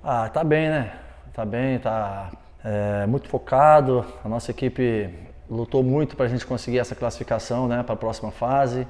Ah, 0.04 0.28
tá 0.28 0.44
bem, 0.44 0.68
né? 0.68 0.92
Tá 1.34 1.46
bem, 1.46 1.80
tá 1.80 2.30
é, 2.64 3.06
muito 3.06 3.30
focado. 3.30 4.06
A 4.26 4.28
nossa 4.28 4.52
equipe 4.52 5.10
lutou 5.50 5.82
muito 5.82 6.18
para 6.18 6.26
a 6.26 6.30
gente 6.30 6.46
conseguir 6.46 6.80
essa 6.80 6.96
classificação, 6.96 7.68
né, 7.68 7.82
para 7.84 7.94
a 7.94 7.98
próxima 7.98 8.32
fase. 8.32 8.86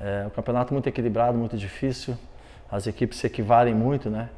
É, 0.00 0.24
o 0.26 0.30
campeonato 0.30 0.72
muito 0.72 0.88
equilibrado, 0.88 1.36
muito 1.36 1.56
difícil. 1.56 2.16
As 2.70 2.86
equipes 2.86 3.18
se 3.18 3.26
equivalem 3.26 3.74
muito, 3.74 4.08
né? 4.08 4.30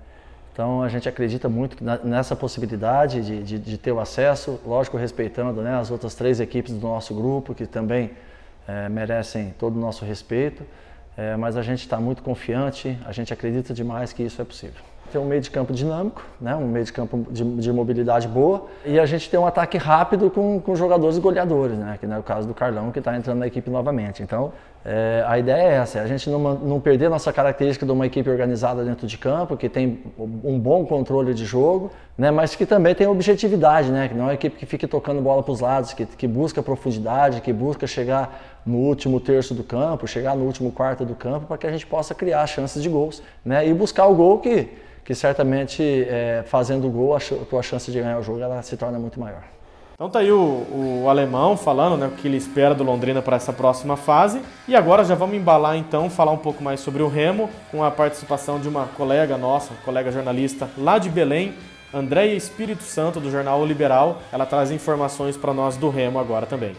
Então 0.59 0.83
a 0.83 0.89
gente 0.89 1.09
acredita 1.09 1.49
muito 1.49 1.77
nessa 2.03 2.35
possibilidade 2.35 3.23
de, 3.23 3.45
de, 3.45 3.59
de 3.61 3.79
ter 3.79 3.93
o 3.93 4.01
acesso, 4.01 4.59
lógico 4.67 4.97
respeitando 4.97 5.63
né, 5.63 5.79
as 5.79 5.89
outras 5.89 6.17
três 6.17 6.41
equipes 6.41 6.75
do 6.75 6.85
nosso 6.85 7.15
grupo 7.15 7.55
que 7.55 7.65
também 7.65 8.11
é, 8.67 8.89
merecem 8.89 9.55
todo 9.57 9.77
o 9.77 9.79
nosso 9.81 10.05
respeito, 10.05 10.65
é, 11.17 11.37
mas 11.37 11.57
a 11.57 11.63
gente 11.63 11.83
está 11.83 12.01
muito 12.01 12.25
confiante, 12.25 12.99
a 13.07 13.13
gente 13.13 13.33
acredita 13.33 13.73
demais 13.73 14.13
que 14.13 14.21
isso 14.25 14.43
é 14.43 14.45
possível. 14.45 14.83
Tem 15.13 15.21
um 15.21 15.27
meio 15.27 15.41
de 15.41 15.49
campo 15.49 15.73
dinâmico, 15.73 16.25
né, 16.41 16.57
um 16.57 16.67
meio 16.67 16.85
de 16.85 16.93
campo 16.93 17.25
de, 17.31 17.45
de 17.45 17.73
mobilidade 17.73 18.27
boa 18.27 18.67
e 18.85 18.99
a 18.99 19.07
gente 19.07 19.31
tem 19.31 19.39
um 19.39 19.47
ataque 19.47 19.79
rápido 19.79 20.29
com, 20.29 20.61
com 20.61 20.75
jogadores 20.75 21.19
goleadores, 21.19 21.79
né, 21.79 21.97
que 22.01 22.05
é 22.05 22.19
o 22.19 22.23
caso 22.25 22.49
do 22.49 22.53
Carlão 22.53 22.91
que 22.91 22.99
está 22.99 23.17
entrando 23.17 23.39
na 23.39 23.47
equipe 23.47 23.71
novamente. 23.71 24.25
Então 24.25 24.53
é, 24.91 25.23
a 25.27 25.39
ideia 25.39 25.63
é 25.65 25.75
essa, 25.75 25.99
é 25.99 26.03
a 26.03 26.07
gente 26.07 26.31
não, 26.31 26.55
não 26.55 26.81
perder 26.81 27.11
nossa 27.11 27.31
característica 27.31 27.85
de 27.85 27.93
uma 27.93 28.07
equipe 28.07 28.31
organizada 28.31 28.83
dentro 28.83 29.07
de 29.07 29.19
campo, 29.19 29.55
que 29.55 29.69
tem 29.69 30.03
um 30.19 30.59
bom 30.59 30.87
controle 30.87 31.35
de 31.35 31.45
jogo, 31.45 31.91
né, 32.17 32.31
mas 32.31 32.57
que 32.57 32.65
também 32.65 32.95
tem 32.95 33.07
objetividade, 33.07 33.93
né, 33.93 34.09
que 34.09 34.15
não 34.15 34.23
é 34.23 34.27
uma 34.29 34.35
equipe 34.35 34.57
que 34.57 34.65
fique 34.65 34.87
tocando 34.87 35.21
bola 35.21 35.43
para 35.43 35.53
os 35.53 35.61
lados, 35.61 35.93
que, 35.93 36.07
que 36.07 36.27
busca 36.27 36.63
profundidade, 36.63 37.43
que 37.43 37.53
busca 37.53 37.87
chegar 37.87 38.63
no 38.65 38.79
último 38.79 39.21
terço 39.21 39.53
do 39.53 39.63
campo, 39.63 40.07
chegar 40.07 40.35
no 40.35 40.45
último 40.45 40.73
quarto 40.73 41.05
do 41.05 41.15
campo, 41.15 41.45
para 41.45 41.59
que 41.59 41.67
a 41.67 41.71
gente 41.71 41.87
possa 41.87 42.15
criar 42.15 42.47
chances 42.47 42.83
de 42.83 42.89
gols 42.89 43.23
né, 43.45 43.69
e 43.69 43.75
buscar 43.75 44.07
o 44.07 44.15
gol 44.15 44.39
que, 44.39 44.71
que 45.05 45.15
certamente 45.15 45.83
é, 45.83 46.45
fazendo 46.47 46.89
o 46.89 46.91
gol 46.91 47.15
a, 47.15 47.19
a 47.19 47.45
tua 47.45 47.63
chance 47.63 47.93
de 47.93 48.01
ganhar 48.01 48.19
o 48.19 48.23
jogo 48.23 48.41
ela 48.41 48.63
se 48.63 48.75
torna 48.75 48.99
muito 48.99 49.21
maior. 49.21 49.58
Então 49.99 50.09
tá 50.09 50.21
aí 50.21 50.31
o, 50.31 51.03
o 51.03 51.09
alemão 51.09 51.57
falando 51.57 51.97
né, 51.97 52.07
o 52.07 52.13
que 52.13 52.29
ele 52.29 52.37
espera 52.37 52.73
do 52.73 52.85
Londrina 52.85 53.21
para 53.21 53.35
essa 53.35 53.53
próxima 53.53 53.97
fase. 53.97 54.41
E 54.69 54.77
agora 54.77 55.05
já 55.05 55.17
vamos 55.17 55.37
embalar 55.37 55.77
então, 55.77 56.09
falar 56.09 56.31
um 56.31 56.39
pouco 56.39 56.63
mais 56.63 56.79
sobre 56.79 57.03
o 57.03 57.09
Remo, 57.09 57.51
com 57.69 57.83
a 57.83 57.91
participação 57.91 58.61
de 58.61 58.69
uma 58.69 58.87
colega 58.97 59.37
nossa, 59.37 59.75
colega 59.85 60.13
jornalista 60.13 60.71
lá 60.79 60.99
de 60.99 61.11
Belém, 61.11 61.53
Andréia 61.93 62.33
Espírito 62.37 62.85
Santo, 62.85 63.19
do 63.19 63.29
jornal 63.29 63.61
o 63.61 63.67
Liberal. 63.67 64.23
Ela 64.31 64.47
traz 64.47 64.71
informações 64.71 65.37
para 65.37 65.53
nós 65.53 65.77
do 65.77 65.91
Remo 65.91 66.21
agora 66.21 66.47
também. 66.47 66.77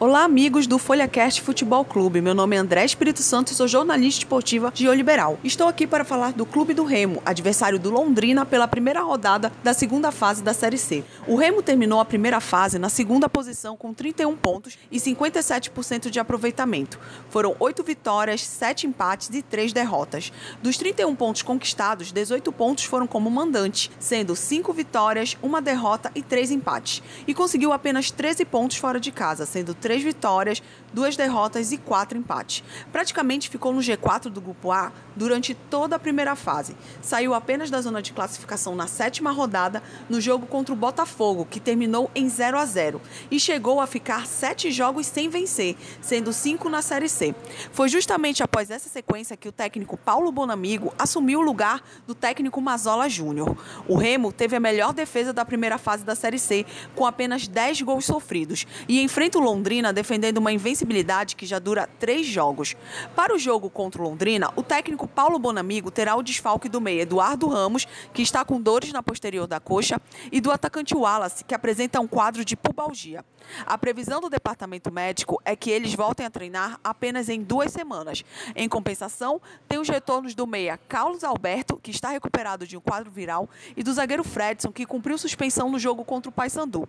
Olá, 0.00 0.24
amigos 0.24 0.66
do 0.66 0.78
FolhaCast 0.78 1.42
Futebol 1.42 1.84
Clube. 1.84 2.22
Meu 2.22 2.34
nome 2.34 2.56
é 2.56 2.58
André 2.58 2.86
Espírito 2.86 3.20
Santo 3.20 3.52
e 3.52 3.54
sou 3.54 3.68
jornalista 3.68 4.20
esportiva 4.20 4.72
de 4.74 4.88
Liberal. 4.88 5.38
Estou 5.44 5.68
aqui 5.68 5.86
para 5.86 6.06
falar 6.06 6.32
do 6.32 6.46
Clube 6.46 6.72
do 6.72 6.84
Remo, 6.84 7.20
adversário 7.22 7.78
do 7.78 7.90
Londrina 7.90 8.46
pela 8.46 8.66
primeira 8.66 9.02
rodada 9.02 9.52
da 9.62 9.74
segunda 9.74 10.10
fase 10.10 10.42
da 10.42 10.54
Série 10.54 10.78
C. 10.78 11.04
O 11.26 11.36
Remo 11.36 11.62
terminou 11.62 12.00
a 12.00 12.04
primeira 12.06 12.40
fase 12.40 12.78
na 12.78 12.88
segunda 12.88 13.28
posição 13.28 13.76
com 13.76 13.92
31 13.92 14.34
pontos 14.38 14.78
e 14.90 14.96
57% 14.96 16.08
de 16.08 16.18
aproveitamento. 16.18 16.98
Foram 17.28 17.54
8 17.60 17.84
vitórias, 17.84 18.40
7 18.40 18.86
empates 18.86 19.28
e 19.34 19.42
3 19.42 19.70
derrotas. 19.74 20.32
Dos 20.62 20.78
31 20.78 21.14
pontos 21.14 21.42
conquistados, 21.42 22.10
18 22.10 22.50
pontos 22.52 22.84
foram 22.84 23.06
como 23.06 23.30
mandante, 23.30 23.90
sendo 23.98 24.34
5 24.34 24.72
vitórias, 24.72 25.36
1 25.42 25.60
derrota 25.60 26.10
e 26.14 26.22
3 26.22 26.52
empates. 26.52 27.02
E 27.26 27.34
conseguiu 27.34 27.70
apenas 27.70 28.10
13 28.10 28.46
pontos 28.46 28.78
fora 28.78 28.98
de 28.98 29.12
casa, 29.12 29.44
sendo 29.44 29.74
3 29.74 29.89
três 29.90 30.04
vitórias, 30.04 30.62
duas 30.92 31.16
derrotas 31.16 31.72
e 31.72 31.76
quatro 31.76 32.16
empates. 32.16 32.62
Praticamente 32.92 33.48
ficou 33.48 33.72
no 33.72 33.80
G4 33.80 34.28
do 34.28 34.40
Grupo 34.40 34.70
A 34.70 34.92
durante 35.16 35.52
toda 35.52 35.96
a 35.96 35.98
primeira 35.98 36.36
fase. 36.36 36.76
Saiu 37.02 37.34
apenas 37.34 37.70
da 37.70 37.80
zona 37.80 38.00
de 38.00 38.12
classificação 38.12 38.76
na 38.76 38.86
sétima 38.86 39.32
rodada 39.32 39.82
no 40.08 40.20
jogo 40.20 40.46
contra 40.46 40.72
o 40.72 40.76
Botafogo, 40.76 41.44
que 41.44 41.58
terminou 41.58 42.08
em 42.14 42.28
0 42.28 42.56
a 42.56 42.64
0 42.64 43.00
e 43.32 43.40
chegou 43.40 43.80
a 43.80 43.86
ficar 43.86 44.26
sete 44.26 44.70
jogos 44.70 45.06
sem 45.06 45.28
vencer, 45.28 45.76
sendo 46.00 46.32
cinco 46.32 46.68
na 46.68 46.82
Série 46.82 47.08
C. 47.08 47.34
Foi 47.72 47.88
justamente 47.88 48.44
após 48.44 48.70
essa 48.70 48.88
sequência 48.88 49.36
que 49.36 49.48
o 49.48 49.52
técnico 49.52 49.96
Paulo 49.96 50.30
Bonamigo 50.30 50.94
assumiu 50.96 51.40
o 51.40 51.42
lugar 51.42 51.82
do 52.06 52.14
técnico 52.14 52.60
Mazola 52.60 53.08
Júnior. 53.08 53.56
O 53.88 53.96
Remo 53.96 54.32
teve 54.32 54.54
a 54.54 54.60
melhor 54.60 54.92
defesa 54.92 55.32
da 55.32 55.44
primeira 55.44 55.78
fase 55.78 56.04
da 56.04 56.14
Série 56.14 56.38
C, 56.38 56.64
com 56.94 57.04
apenas 57.04 57.48
10 57.48 57.82
gols 57.82 58.04
sofridos, 58.04 58.66
e 58.88 59.02
enfrenta 59.02 59.38
o 59.38 59.40
Londrina 59.40 59.79
Londrina 59.80 59.92
defendendo 59.92 60.38
uma 60.38 60.52
invencibilidade 60.52 61.34
que 61.34 61.46
já 61.46 61.58
dura 61.58 61.88
três 61.98 62.26
jogos. 62.26 62.76
Para 63.16 63.34
o 63.34 63.38
jogo 63.38 63.70
contra 63.70 64.02
o 64.02 64.04
Londrina, 64.04 64.52
o 64.54 64.62
técnico 64.62 65.08
Paulo 65.08 65.38
Bonamigo 65.38 65.90
terá 65.90 66.14
o 66.16 66.22
desfalque 66.22 66.68
do 66.68 66.80
meia 66.80 67.02
Eduardo 67.02 67.48
Ramos, 67.48 67.86
que 68.12 68.20
está 68.20 68.44
com 68.44 68.60
dores 68.60 68.92
na 68.92 69.02
posterior 69.02 69.46
da 69.46 69.58
coxa, 69.58 70.00
e 70.30 70.40
do 70.40 70.50
atacante 70.50 70.94
Wallace, 70.94 71.44
que 71.44 71.54
apresenta 71.54 71.98
um 71.98 72.06
quadro 72.06 72.44
de 72.44 72.56
pubalgia. 72.56 73.24
A 73.64 73.78
previsão 73.78 74.20
do 74.20 74.28
departamento 74.28 74.92
médico 74.92 75.40
é 75.44 75.56
que 75.56 75.70
eles 75.70 75.94
voltem 75.94 76.26
a 76.26 76.30
treinar 76.30 76.78
apenas 76.84 77.28
em 77.28 77.42
duas 77.42 77.72
semanas. 77.72 78.22
Em 78.54 78.68
compensação, 78.68 79.40
tem 79.66 79.78
os 79.78 79.88
retornos 79.88 80.34
do 80.34 80.46
meia 80.46 80.78
Carlos 80.88 81.24
Alberto, 81.24 81.78
que 81.82 81.90
está 81.90 82.10
recuperado 82.10 82.66
de 82.66 82.76
um 82.76 82.80
quadro 82.80 83.10
viral, 83.10 83.48
e 83.74 83.82
do 83.82 83.92
zagueiro 83.92 84.22
Fredson, 84.22 84.70
que 84.70 84.84
cumpriu 84.84 85.16
suspensão 85.16 85.70
no 85.70 85.78
jogo 85.78 86.04
contra 86.04 86.28
o 86.28 86.32
Paysandu. 86.32 86.86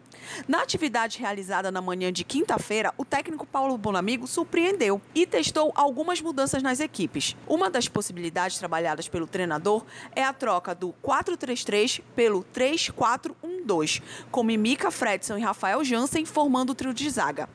Na 0.48 0.62
atividade 0.62 1.20
realizada 1.20 1.72
na 1.72 1.82
manhã 1.82 2.12
de 2.12 2.24
quinta-feira, 2.24 2.81
o 2.98 3.06
técnico 3.06 3.46
Paulo 3.46 3.78
Bonamigo 3.78 4.26
surpreendeu 4.26 5.02
e 5.14 5.26
testou 5.26 5.72
algumas 5.76 6.20
mudanças 6.22 6.64
nas 6.64 6.80
equipes. 6.80 7.36
Uma 7.48 7.70
das 7.70 7.88
possibilidades 7.88 8.58
trabalhadas 8.58 9.08
pelo 9.08 9.28
treinador 9.28 9.86
é 10.16 10.24
a 10.24 10.34
troca 10.34 10.74
do 10.74 10.94
4-3-3 11.04 12.02
pelo 12.16 12.44
3-4-1-2, 12.54 14.02
com 14.32 14.44
Mimica 14.44 14.90
Fredson 14.90 15.38
e 15.38 15.42
Rafael 15.42 15.84
Jansen 15.84 16.26
formando 16.26 16.72
o 16.72 16.76
trio 16.76 16.94
de 16.94 17.10
zaga. 17.10 17.48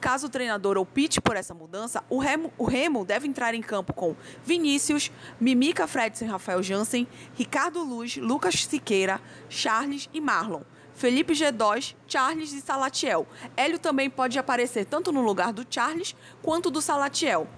Caso 0.00 0.26
o 0.26 0.30
treinador 0.30 0.76
opte 0.76 1.20
por 1.20 1.36
essa 1.36 1.54
mudança, 1.54 2.02
o 2.10 2.18
Remo, 2.18 2.52
o 2.58 2.64
Remo 2.64 3.04
deve 3.04 3.28
entrar 3.28 3.54
em 3.54 3.62
campo 3.62 3.92
com 3.92 4.16
Vinícius, 4.44 5.10
Mimica 5.40 5.86
Fredson 5.86 6.24
e 6.24 6.28
Rafael 6.28 6.62
Jansen, 6.62 7.06
Ricardo 7.34 7.82
Luz, 7.82 8.16
Lucas 8.16 8.64
Siqueira, 8.64 9.20
Charles 9.48 10.08
e 10.12 10.20
Marlon. 10.20 10.62
Felipe 11.02 11.32
G2, 11.32 11.96
Charles 12.06 12.52
e 12.52 12.60
Salatiel. 12.60 13.26
Hélio 13.56 13.76
também 13.76 14.08
pode 14.08 14.38
aparecer 14.38 14.84
tanto 14.84 15.10
no 15.10 15.20
lugar 15.20 15.52
do 15.52 15.66
Charles 15.68 16.14
quanto 16.40 16.70
do 16.70 16.80
Salatiel. 16.80 17.48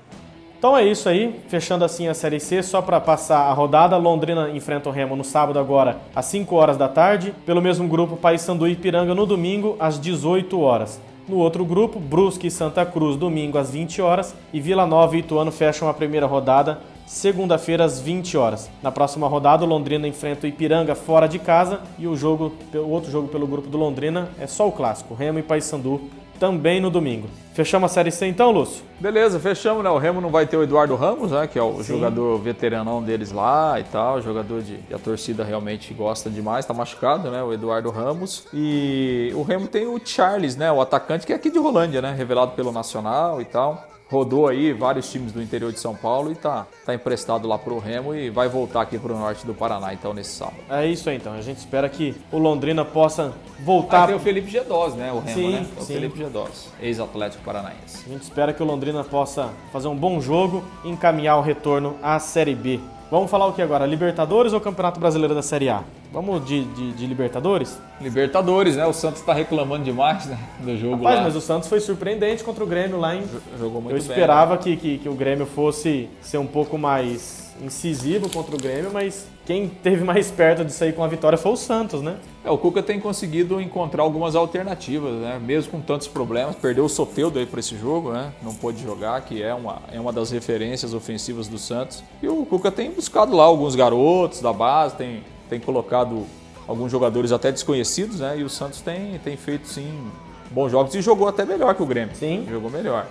Então 0.59 0.75
é 0.75 0.83
isso 0.83 1.11
aí, 1.11 1.43
fechando 1.47 1.85
assim 1.85 2.09
a 2.09 2.15
Série 2.15 2.41
C, 2.41 2.63
só 2.63 2.81
para 2.81 2.99
passar 2.99 3.41
a 3.41 3.53
rodada, 3.53 3.99
Londrina 3.99 4.49
enfrenta 4.49 4.89
o 4.89 4.93
Remo 4.93 5.15
no 5.15 5.23
sábado 5.23 5.59
agora 5.59 6.01
às 6.17 6.25
5 6.25 6.57
horas 6.57 6.79
da 6.79 6.89
tarde, 6.89 7.35
pelo 7.45 7.61
mesmo 7.61 7.87
grupo 7.87 8.17
Paysandu 8.17 8.67
e 8.67 8.75
Piranga 8.75 9.15
no 9.15 9.27
domingo 9.27 9.77
às 9.79 10.01
18 10.01 10.59
horas. 10.59 10.99
No 11.29 11.37
outro 11.37 11.67
grupo, 11.67 12.01
Brusque 12.01 12.47
e 12.47 12.51
Santa 12.51 12.87
Cruz 12.87 13.15
domingo 13.15 13.59
às 13.59 13.71
20 13.71 14.01
horas 14.01 14.35
e 14.55 14.61
Vila 14.61 14.87
Nova 14.87 15.17
e 15.17 15.19
Ituano 15.19 15.53
fecham 15.53 15.87
a 15.87 15.93
primeira 15.93 16.27
rodada 16.27 16.81
segunda-feira 17.07 17.85
às 17.85 18.01
20 18.01 18.37
horas. 18.37 18.71
Na 18.83 18.91
próxima 18.91 19.29
rodada, 19.29 19.65
o 19.65 19.69
Londrina 19.69 20.07
enfrenta 20.09 20.47
o 20.47 20.49
Ipiranga 20.49 20.95
fora 20.95 21.27
de 21.27 21.39
casa 21.39 21.81
e 21.99 22.07
o 22.07 22.17
jogo, 22.17 22.53
o 22.75 22.91
outro 22.91 23.11
jogo 23.11 23.29
pelo 23.29 23.47
grupo 23.47 23.69
do 23.69 23.79
Londrina 23.79 24.29
é 24.39 24.47
só 24.47 24.69
o 24.69 24.73
clássico, 24.73 25.15
Remo 25.15 25.39
e 25.39 25.43
Paysandu 25.43 26.01
também 26.39 26.81
no 26.81 26.91
domingo. 26.91 27.29
Fechamos 27.53 27.91
a 27.91 27.95
Série 27.95 28.11
C 28.11 28.27
então, 28.27 28.51
Lúcio? 28.51 28.83
Beleza, 28.99 29.39
fechamos, 29.39 29.85
né? 29.85 29.91
O 29.91 29.99
Remo 29.99 30.21
não 30.21 30.29
vai 30.29 30.47
ter 30.47 30.57
o 30.57 30.63
Eduardo 30.63 30.97
Ramos, 30.97 31.31
né? 31.31 31.47
Que 31.47 31.59
é 31.59 31.63
o 31.63 31.77
Sim. 31.77 31.95
jogador 31.95 32.39
veteranão 32.39 33.03
deles 33.03 33.31
lá 33.31 33.79
e 33.79 33.85
tal, 33.85 34.21
jogador 34.21 34.61
de 34.61 34.79
a 34.93 34.99
torcida 34.99 35.45
realmente 35.45 35.95
gosta 35.95 36.29
demais, 36.29 36.67
tá 36.67 36.75
machucado, 36.75 37.31
né? 37.31 37.43
O 37.43 37.53
Eduardo 37.53 37.91
Ramos. 37.91 38.47
E 38.53 39.33
o 39.37 39.43
Remo 39.43 39.69
tem 39.69 39.87
o 39.87 40.01
Charles, 40.05 40.57
né? 40.57 40.71
O 40.73 40.81
atacante 40.81 41.25
que 41.25 41.33
é 41.33 41.37
aqui 41.37 41.51
de 41.51 41.59
Rolândia, 41.59 42.03
né? 42.03 42.13
Revelado 42.13 42.53
pelo 42.53 42.73
Nacional 42.73 43.41
e 43.41 43.45
tal. 43.45 43.94
Rodou 44.15 44.47
aí 44.47 44.73
vários 44.73 45.11
times 45.11 45.33
do 45.33 45.43
interior 45.43 45.73
de 45.73 45.81
São 45.81 45.95
Paulo 45.95 46.31
e 46.31 46.37
tá, 46.37 46.69
tá 46.87 46.95
emprestado 46.95 47.49
lá 47.49 47.59
pro 47.59 47.79
Remo 47.81 48.15
e 48.15 48.31
vai 48.31 48.49
voltar 48.49 48.83
aqui 48.83 48.97
pro 48.97 49.19
norte 49.19 49.45
do 49.45 49.53
Paraná, 49.53 49.93
então, 49.93 50.15
nesse 50.15 50.31
sábado. 50.37 50.59
É 50.71 50.87
isso 50.87 51.11
aí, 51.11 51.17
então. 51.17 51.33
A 51.33 51.43
gente 51.43 51.59
espera 51.59 51.89
que 51.89 52.15
o 52.31 52.39
Londrina 52.39 52.85
possa 52.85 53.33
voltar. 53.61 54.05
Ah, 54.05 54.07
tem 54.07 54.15
o 54.15 54.21
Felipe 54.21 54.49
Gedós, 54.49 54.95
né? 54.95 55.11
O 55.13 55.19
Remo, 55.19 55.35
Sim, 55.35 55.53
né? 55.53 55.67
É 55.77 55.81
o 55.81 55.85
sim. 55.85 55.95
Felipe 55.95 56.17
Gedós, 56.17 56.69
ex-atlético 56.81 57.43
paranaense. 57.43 58.05
A 58.07 58.13
gente 58.13 58.23
espera 58.23 58.53
que 58.53 58.63
o 58.63 58.67
Londrina 58.67 59.03
possa 59.03 59.51
fazer 59.73 59.89
um 59.89 59.97
bom 59.97 60.21
jogo 60.21 60.63
e 60.85 60.91
encaminhar 60.91 61.37
o 61.37 61.43
retorno 61.43 61.97
à 62.01 62.21
Série 62.21 62.55
B. 62.55 62.79
Vamos 63.11 63.29
falar 63.31 63.47
o 63.47 63.53
que 63.53 63.63
agora? 63.63 63.85
Libertadores 63.85 64.53
ou 64.53 64.61
Campeonato 64.61 65.01
Brasileiro 65.01 65.35
da 65.35 65.43
Série 65.43 65.69
A? 65.69 65.83
Vamos 66.15 66.45
de, 66.47 66.65
de- 66.65 66.93
de 66.93 67.07
Libertadores? 67.07 67.77
Libertadores, 68.01 68.77
né? 68.77 68.87
O 68.87 68.93
Santos 68.93 69.21
tá 69.23 69.35
reclamando 69.35 69.85
demais 69.85 70.27
né? 70.27 70.39
do 70.61 70.77
jogo 70.79 70.97
Rapaz, 70.99 71.17
lá. 71.19 71.23
mas 71.25 71.37
o 71.37 71.41
Santos 71.41 71.69
foi 71.69 71.81
surpreendente 71.81 72.45
contra 72.45 72.63
o 72.63 72.67
Grêmio 72.67 72.99
lá 73.01 73.17
em. 73.17 73.25
Jogou 73.59 73.83
muito 73.83 73.97
Eu 73.97 74.01
bem. 74.01 74.11
esperava 74.11 74.57
que, 74.57 74.77
que, 74.77 74.99
que 74.99 75.09
o 75.09 75.15
Grêmio 75.15 75.45
fosse 75.45 76.09
ser 76.23 76.39
um 76.39 76.47
pouco 76.47 76.79
mais 76.79 77.43
incisivo 77.63 78.29
contra 78.31 78.55
o 78.55 78.59
Grêmio, 78.59 78.91
mas 78.93 79.27
quem 79.47 79.69
teve 79.69 80.03
mais 80.05 80.29
perto 80.31 80.65
de 80.65 80.73
sair 80.73 80.93
com 80.93 81.05
a 81.05 81.07
vitória 81.09 81.37
foi 81.39 81.53
o 81.53 81.57
Santos, 81.57 82.01
né? 82.03 82.17
É, 82.45 82.51
o 82.51 82.59
Cuca 82.59 82.83
tem 82.83 82.99
conseguido 83.01 83.61
encontrar 83.61 84.03
algumas 84.03 84.35
alternativas, 84.37 85.13
né? 85.21 85.41
Mesmo 85.45 85.71
com 85.73 85.81
tantos 85.81 86.07
problemas, 86.09 86.57
perdeu 86.57 86.85
o 86.85 86.89
Soteudo 86.89 87.39
aí 87.39 87.47
para 87.47 87.61
esse 87.61 87.77
jogo, 87.77 88.13
né? 88.13 88.33
Não 88.43 88.53
pôde 88.55 88.83
jogar, 88.83 89.21
que 89.23 89.43
é 89.43 89.55
uma, 89.55 89.79
é 89.93 90.01
uma 90.01 90.13
das 90.13 90.31
referências 90.33 90.95
ofensivas 90.95 91.47
do 91.49 91.59
Santos. 91.59 92.03
E 92.23 92.29
o 92.29 92.45
Cuca 92.45 92.71
tem 92.73 92.91
buscado 92.91 93.37
lá 93.37 93.45
alguns 93.45 93.75
garotos 93.77 94.41
da 94.41 94.53
base, 94.53 94.97
tem, 94.97 95.23
tem 95.49 95.61
colocado 95.61 96.27
alguns 96.67 96.91
jogadores 96.91 97.33
até 97.33 97.53
desconhecidos, 97.53 98.21
né? 98.21 98.39
E 98.39 98.45
o 98.45 98.49
Santos 98.49 98.81
tem, 98.81 99.19
tem 99.19 99.37
feito 99.37 99.69
sim 99.69 100.11
bons 100.51 100.71
jogos 100.71 100.95
e 100.95 101.03
jogou 101.03 101.29
até 101.29 101.45
melhor 101.45 101.75
que 101.75 101.83
o 101.83 101.87
Grêmio. 101.87 102.15
Sim. 102.15 102.47
Jogou 102.49 102.71
melhor. 102.71 103.07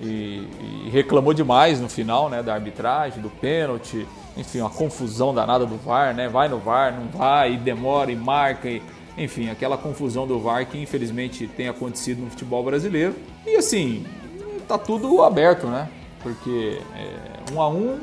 E, 0.00 0.46
e 0.86 0.90
reclamou 0.90 1.32
demais 1.32 1.80
no 1.80 1.88
final, 1.88 2.28
né? 2.28 2.42
Da 2.42 2.54
arbitragem, 2.54 3.20
do 3.20 3.30
pênalti. 3.30 4.06
Enfim, 4.36 4.60
uma 4.60 4.70
confusão 4.70 5.34
danada 5.34 5.66
do 5.66 5.76
VAR, 5.76 6.14
né? 6.14 6.28
Vai 6.28 6.48
no 6.48 6.58
VAR, 6.58 6.92
não 6.92 7.08
vai, 7.08 7.54
e 7.54 7.56
demora, 7.56 8.10
e 8.10 8.16
marca, 8.16 8.68
e, 8.68 8.82
enfim, 9.16 9.50
aquela 9.50 9.76
confusão 9.76 10.26
do 10.26 10.38
VAR 10.40 10.66
que 10.66 10.80
infelizmente 10.80 11.46
tem 11.46 11.68
acontecido 11.68 12.22
no 12.22 12.30
futebol 12.30 12.64
brasileiro. 12.64 13.14
E 13.46 13.56
assim, 13.56 14.06
tá 14.66 14.78
tudo 14.78 15.22
aberto, 15.22 15.66
né? 15.66 15.88
Porque 16.22 16.80
é, 16.96 17.52
um 17.52 17.60
a 17.60 17.68
um, 17.68 18.00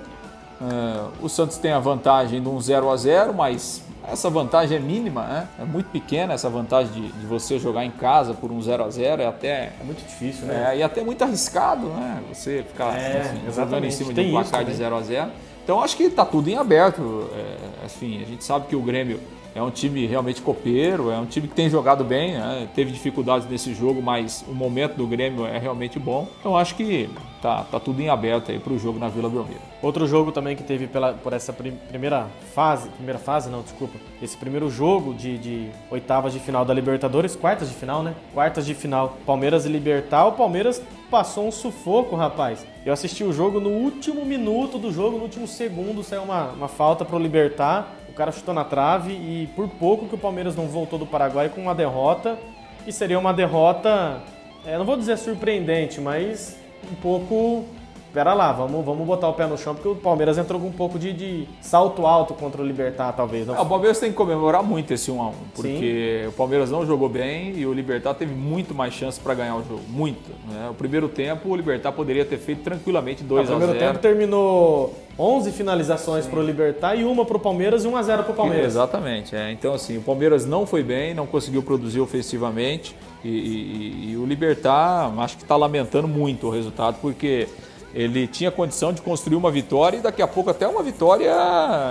é, 0.61 1.05
o 1.21 1.29
Santos 1.29 1.57
tem 1.57 1.71
a 1.71 1.79
vantagem 1.79 2.41
de 2.41 2.47
um 2.49 2.59
0 2.59 2.89
a 2.89 2.97
0 2.97 3.33
mas 3.33 3.81
essa 4.11 4.29
vantagem 4.29 4.77
é 4.77 4.79
mínima, 4.79 5.23
né? 5.23 5.47
É 5.59 5.65
muito 5.65 5.87
pequena 5.87 6.33
essa 6.33 6.49
vantagem 6.49 6.91
de, 6.91 7.07
de 7.11 7.25
você 7.25 7.59
jogar 7.59 7.85
em 7.85 7.91
casa 7.91 8.33
por 8.33 8.51
um 8.51 8.61
0 8.61 8.83
a 8.83 8.89
0 8.89 9.21
é 9.21 9.27
até 9.27 9.73
É 9.79 9.83
muito 9.83 10.05
difícil, 10.05 10.47
né? 10.47 10.71
é, 10.73 10.77
e 10.79 10.83
até 10.83 11.03
muito 11.03 11.21
arriscado, 11.23 11.87
né? 11.87 12.21
Você 12.33 12.63
ficar 12.67 12.97
É, 12.97 13.21
assim, 13.21 13.39
jogando 13.53 13.85
em 13.85 13.91
cima 13.91 14.09
de 14.09 14.15
Tem 14.15 14.29
um 14.29 14.31
placar 14.31 14.61
isso 14.61 14.71
de 14.71 14.77
também. 14.77 14.77
0 14.77 14.95
a 14.95 15.01
0 15.01 15.31
Então 15.63 15.81
acho 15.83 15.95
que 15.95 16.03
está 16.03 16.25
tudo 16.25 16.49
em 16.49 16.57
aberto. 16.57 17.29
É, 17.35 17.85
assim, 17.85 18.21
a 18.21 18.25
gente 18.25 18.43
sabe 18.43 18.67
que 18.67 18.75
o 18.75 18.81
Grêmio 18.81 19.19
é 19.53 19.61
um 19.61 19.69
time 19.69 20.05
realmente 20.07 20.41
copeiro, 20.41 21.11
é 21.11 21.17
um 21.17 21.25
time 21.25 21.47
que 21.47 21.55
tem 21.55 21.69
jogado 21.69 22.03
bem, 22.03 22.33
né? 22.33 22.67
teve 22.73 22.91
dificuldades 22.91 23.47
nesse 23.49 23.73
jogo, 23.73 24.01
mas 24.01 24.43
o 24.47 24.53
momento 24.53 24.95
do 24.95 25.05
Grêmio 25.07 25.45
é 25.45 25.57
realmente 25.57 25.99
bom. 25.99 26.27
Então 26.39 26.57
acho 26.57 26.75
que 26.75 27.09
tá, 27.41 27.63
tá 27.63 27.79
tudo 27.79 28.01
em 28.01 28.09
aberto 28.09 28.51
aí 28.51 28.59
para 28.59 28.73
o 28.73 28.79
jogo 28.79 28.99
na 28.99 29.07
Vila 29.07 29.29
Belmiro. 29.29 29.61
Outro 29.81 30.05
jogo 30.07 30.31
também 30.31 30.55
que 30.55 30.63
teve 30.63 30.87
pela, 30.87 31.13
por 31.13 31.33
essa 31.33 31.53
prim- 31.53 31.77
primeira 31.87 32.27
fase, 32.53 32.89
primeira 32.89 33.19
fase 33.19 33.49
não, 33.49 33.61
desculpa, 33.61 33.97
esse 34.21 34.35
primeiro 34.37 34.69
jogo 34.69 35.13
de, 35.13 35.37
de 35.37 35.69
oitavas 35.89 36.33
de 36.33 36.39
final 36.39 36.65
da 36.65 36.73
Libertadores, 36.73 37.35
quartas 37.35 37.69
de 37.69 37.75
final, 37.75 38.03
né? 38.03 38.13
Quartas 38.33 38.65
de 38.65 38.73
final, 38.73 39.17
Palmeiras 39.25 39.65
e 39.65 39.69
Libertar, 39.69 40.25
o 40.25 40.33
Palmeiras 40.33 40.81
passou 41.09 41.47
um 41.47 41.51
sufoco, 41.51 42.15
rapaz. 42.15 42.65
Eu 42.85 42.93
assisti 42.93 43.23
o 43.23 43.33
jogo 43.33 43.59
no 43.59 43.69
último 43.69 44.23
minuto 44.25 44.77
do 44.77 44.91
jogo, 44.91 45.17
no 45.17 45.23
último 45.23 45.47
segundo, 45.47 46.03
saiu 46.03 46.23
uma, 46.23 46.49
uma 46.49 46.67
falta 46.67 47.03
pro 47.03 47.17
Libertar, 47.17 47.95
o 48.07 48.13
cara 48.13 48.31
chutou 48.31 48.53
na 48.53 48.63
trave 48.63 49.13
e 49.13 49.49
por 49.55 49.67
pouco 49.67 50.07
que 50.07 50.15
o 50.15 50.17
Palmeiras 50.17 50.55
não 50.55 50.67
voltou 50.67 50.99
do 50.99 51.05
Paraguai 51.05 51.49
com 51.49 51.61
uma 51.61 51.73
derrota, 51.73 52.37
e 52.85 52.91
seria 52.91 53.17
uma 53.17 53.33
derrota, 53.33 54.21
é, 54.65 54.77
não 54.77 54.85
vou 54.85 54.97
dizer 54.97 55.17
surpreendente, 55.17 55.99
mas 56.01 56.57
um 56.91 56.95
pouco 56.95 57.65
Pera 58.13 58.33
lá, 58.33 58.51
vamos, 58.51 58.83
vamos 58.83 59.05
botar 59.05 59.27
o 59.27 59.33
pé 59.33 59.45
no 59.45 59.55
chão, 59.55 59.75
porque 59.75 59.87
o 59.87 59.95
Palmeiras 59.95 60.35
entrou 60.35 60.59
com 60.59 60.67
um 60.67 60.71
pouco 60.71 60.97
de, 60.97 61.13
de 61.13 61.47
salto 61.61 62.07
alto 62.07 62.33
contra 62.33 62.59
o 62.59 62.65
Libertar, 62.65 63.13
talvez. 63.13 63.45
Não? 63.45 63.55
É, 63.55 63.59
o 63.59 63.65
Palmeiras 63.67 63.99
tem 63.99 64.09
que 64.09 64.17
comemorar 64.17 64.63
muito 64.63 64.91
esse 64.91 65.11
1 65.11 65.21
a 65.21 65.27
1 65.27 65.33
porque 65.53 66.25
o 66.27 66.31
Palmeiras 66.31 66.71
não 66.71 66.83
jogou 66.87 67.07
bem 67.07 67.53
e 67.55 67.67
o 67.67 67.73
Libertar 67.73 68.15
teve 68.15 68.33
muito 68.33 68.73
mais 68.73 68.95
chance 68.95 69.19
para 69.19 69.35
ganhar 69.35 69.55
o 69.57 69.63
jogo, 69.63 69.81
muito. 69.87 70.31
Né? 70.51 70.69
O 70.71 70.73
primeiro 70.73 71.07
tempo 71.07 71.49
o 71.49 71.55
Libertar 71.55 71.91
poderia 71.91 72.25
ter 72.25 72.39
feito 72.39 72.63
tranquilamente 72.63 73.23
2 73.23 73.47
No 73.47 73.55
a 73.55 73.57
primeiro 73.57 73.79
0. 73.79 73.91
tempo 73.91 74.01
terminou 74.01 74.95
11 75.19 75.51
finalizações 75.51 76.25
pro 76.25 76.41
Libertar 76.41 76.95
e 76.95 77.03
uma 77.03 77.25
pro 77.25 77.37
Palmeiras 77.37 77.85
e 77.85 77.87
1 77.87 77.95
a 77.95 78.01
0 78.01 78.23
pro 78.23 78.33
Palmeiras. 78.33 78.65
Exatamente. 78.65 79.35
é. 79.35 79.51
Então, 79.51 79.75
assim, 79.75 79.97
o 79.97 80.01
Palmeiras 80.01 80.47
não 80.47 80.65
foi 80.65 80.81
bem, 80.81 81.13
não 81.13 81.27
conseguiu 81.27 81.61
produzir 81.61 81.99
ofensivamente. 81.99 82.95
E, 83.23 83.27
e- 83.27 84.11
e- 84.11 84.17
o 84.17 84.25
Libertar, 84.25 85.11
acho 85.19 85.37
que 85.37 85.43
está 85.43 85.55
lamentando 85.55 86.07
muito 86.07 86.47
o 86.47 86.49
resultado, 86.49 86.97
porque 87.01 87.47
ele 87.93 88.27
tinha 88.27 88.51
condição 88.51 88.93
de 88.93 89.01
construir 89.01 89.35
uma 89.35 89.51
vitória 89.51 89.97
e 89.97 90.01
daqui 90.01 90.21
a 90.21 90.27
pouco 90.27 90.49
até 90.49 90.67
uma 90.67 90.83
vitória, 90.83 91.33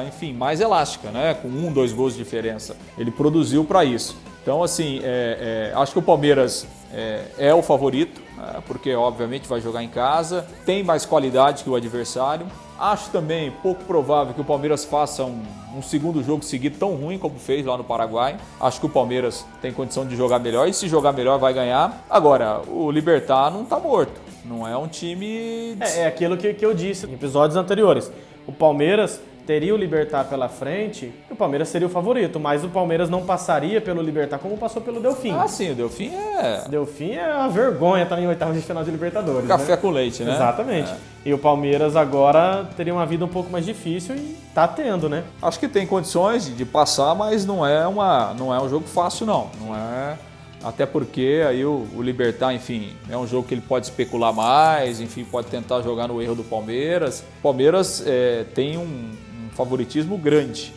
enfim, 0.07 0.33
mais 0.33 0.61
elástica, 0.61 1.11
né? 1.11 1.35
Com 1.35 1.48
um, 1.48 1.72
dois 1.72 1.92
gols 1.92 2.12
de 2.16 2.22
diferença. 2.22 2.76
Ele 2.96 3.11
produziu 3.11 3.64
para 3.64 3.85
isso. 3.85 4.16
Então, 4.42 4.62
assim, 4.62 5.00
é- 5.02 5.70
é, 5.72 5.79
acho 5.79 5.92
que 5.92 5.98
o 5.98 6.02
Palmeiras 6.02 6.66
é, 6.94 7.24
é 7.38 7.55
o 7.55 7.62
favorito, 7.62 8.22
né, 8.37 8.62
porque 8.66 8.94
obviamente 8.94 9.46
vai 9.46 9.61
jogar 9.61 9.83
em 9.83 9.88
casa, 9.88 10.46
tem 10.64 10.83
mais 10.83 11.05
qualidade 11.05 11.62
que 11.62 11.68
o 11.68 11.74
adversário. 11.74 12.46
Acho 12.78 13.10
também 13.10 13.50
pouco 13.50 13.82
provável 13.84 14.32
que 14.32 14.40
o 14.40 14.44
Palmeiras 14.44 14.84
faça 14.84 15.24
um, 15.24 15.42
um 15.76 15.82
segundo 15.82 16.22
jogo 16.22 16.44
seguido 16.44 16.78
tão 16.78 16.94
ruim 16.94 17.18
como 17.18 17.38
fez 17.38 17.66
lá 17.66 17.76
no 17.76 17.82
Paraguai. 17.82 18.36
Acho 18.60 18.78
que 18.78 18.86
o 18.86 18.88
Palmeiras 18.88 19.44
tem 19.60 19.72
condição 19.72 20.06
de 20.06 20.14
jogar 20.14 20.38
melhor 20.38 20.68
e 20.68 20.72
se 20.72 20.88
jogar 20.88 21.12
melhor 21.12 21.38
vai 21.38 21.52
ganhar. 21.52 22.04
Agora, 22.08 22.62
o 22.68 22.90
Libertar 22.90 23.50
não 23.50 23.64
tá 23.64 23.80
morto. 23.80 24.20
Não 24.44 24.66
é 24.66 24.76
um 24.76 24.86
time. 24.86 25.76
É, 25.80 26.00
é 26.02 26.06
aquilo 26.06 26.36
que, 26.36 26.54
que 26.54 26.64
eu 26.64 26.72
disse 26.72 27.06
em 27.06 27.14
episódios 27.14 27.56
anteriores. 27.56 28.10
O 28.46 28.52
Palmeiras 28.52 29.20
teria 29.48 29.74
o 29.74 29.78
Libertar 29.78 30.26
pela 30.26 30.46
frente 30.46 31.11
o 31.30 31.34
Palmeiras 31.34 31.70
seria 31.70 31.87
o 31.87 31.90
favorito, 31.90 32.38
mas 32.38 32.62
o 32.62 32.68
Palmeiras 32.68 33.08
não 33.08 33.24
passaria 33.24 33.80
pelo 33.80 34.02
Libertar 34.02 34.38
como 34.38 34.58
passou 34.58 34.82
pelo 34.82 35.00
Delfim. 35.00 35.32
Ah, 35.32 35.48
sim, 35.48 35.70
o 35.70 35.74
Delfim 35.74 36.12
é 36.14 36.64
Delfim 36.68 37.12
é 37.12 37.34
uma 37.34 37.48
vergonha 37.48 38.02
estar 38.02 38.20
em 38.20 38.26
oitavas 38.26 38.56
de 38.56 38.61
final 38.61 38.84
de 38.84 38.90
Libertadores. 38.90 39.48
café 39.48 39.70
né? 39.72 39.76
com 39.78 39.88
leite, 39.88 40.22
né? 40.22 40.34
Exatamente. 40.34 40.92
E 41.24 41.32
o 41.32 41.38
Palmeiras 41.38 41.96
agora 41.96 42.68
teria 42.76 42.92
uma 42.92 43.06
vida 43.06 43.24
um 43.24 43.28
pouco 43.28 43.50
mais 43.50 43.64
difícil 43.64 44.16
e 44.16 44.37
tá 44.54 44.68
tendo, 44.68 45.08
né? 45.08 45.24
Acho 45.40 45.58
que 45.58 45.66
tem 45.66 45.87
condições 45.87 46.54
de, 46.54 46.64
passar, 46.66 47.14
mas 47.14 47.46
não 47.46 47.64
é, 47.64 47.87
uma, 47.87 48.34
não 48.34 48.54
é 48.54 48.61
um 48.61 48.68
jogo 48.68 48.87
fácil, 48.87 49.24
não. 49.24 49.48
Não 49.58 49.74
é. 49.74 50.18
Até 50.62 50.84
porque 50.84 51.42
aí 51.48 51.64
o, 51.64 51.87
o 51.96 52.02
Libertar, 52.02 52.52
enfim, 52.52 52.90
é 53.08 53.16
um 53.16 53.26
jogo 53.26 53.48
que 53.48 53.54
ele 53.54 53.62
pode 53.62 53.87
especular 53.87 54.32
mais, 54.32 55.00
enfim, 55.00 55.24
pode 55.24 55.46
tentar 55.46 55.80
jogar 55.80 56.08
no 56.08 56.20
erro 56.20 56.34
do 56.34 56.44
Palmeiras. 56.44 57.24
O 57.38 57.42
Palmeiras 57.42 58.02
é, 58.04 58.44
tem 58.54 58.76
um 58.76 59.11
favoritismo 59.59 60.16
grande, 60.16 60.73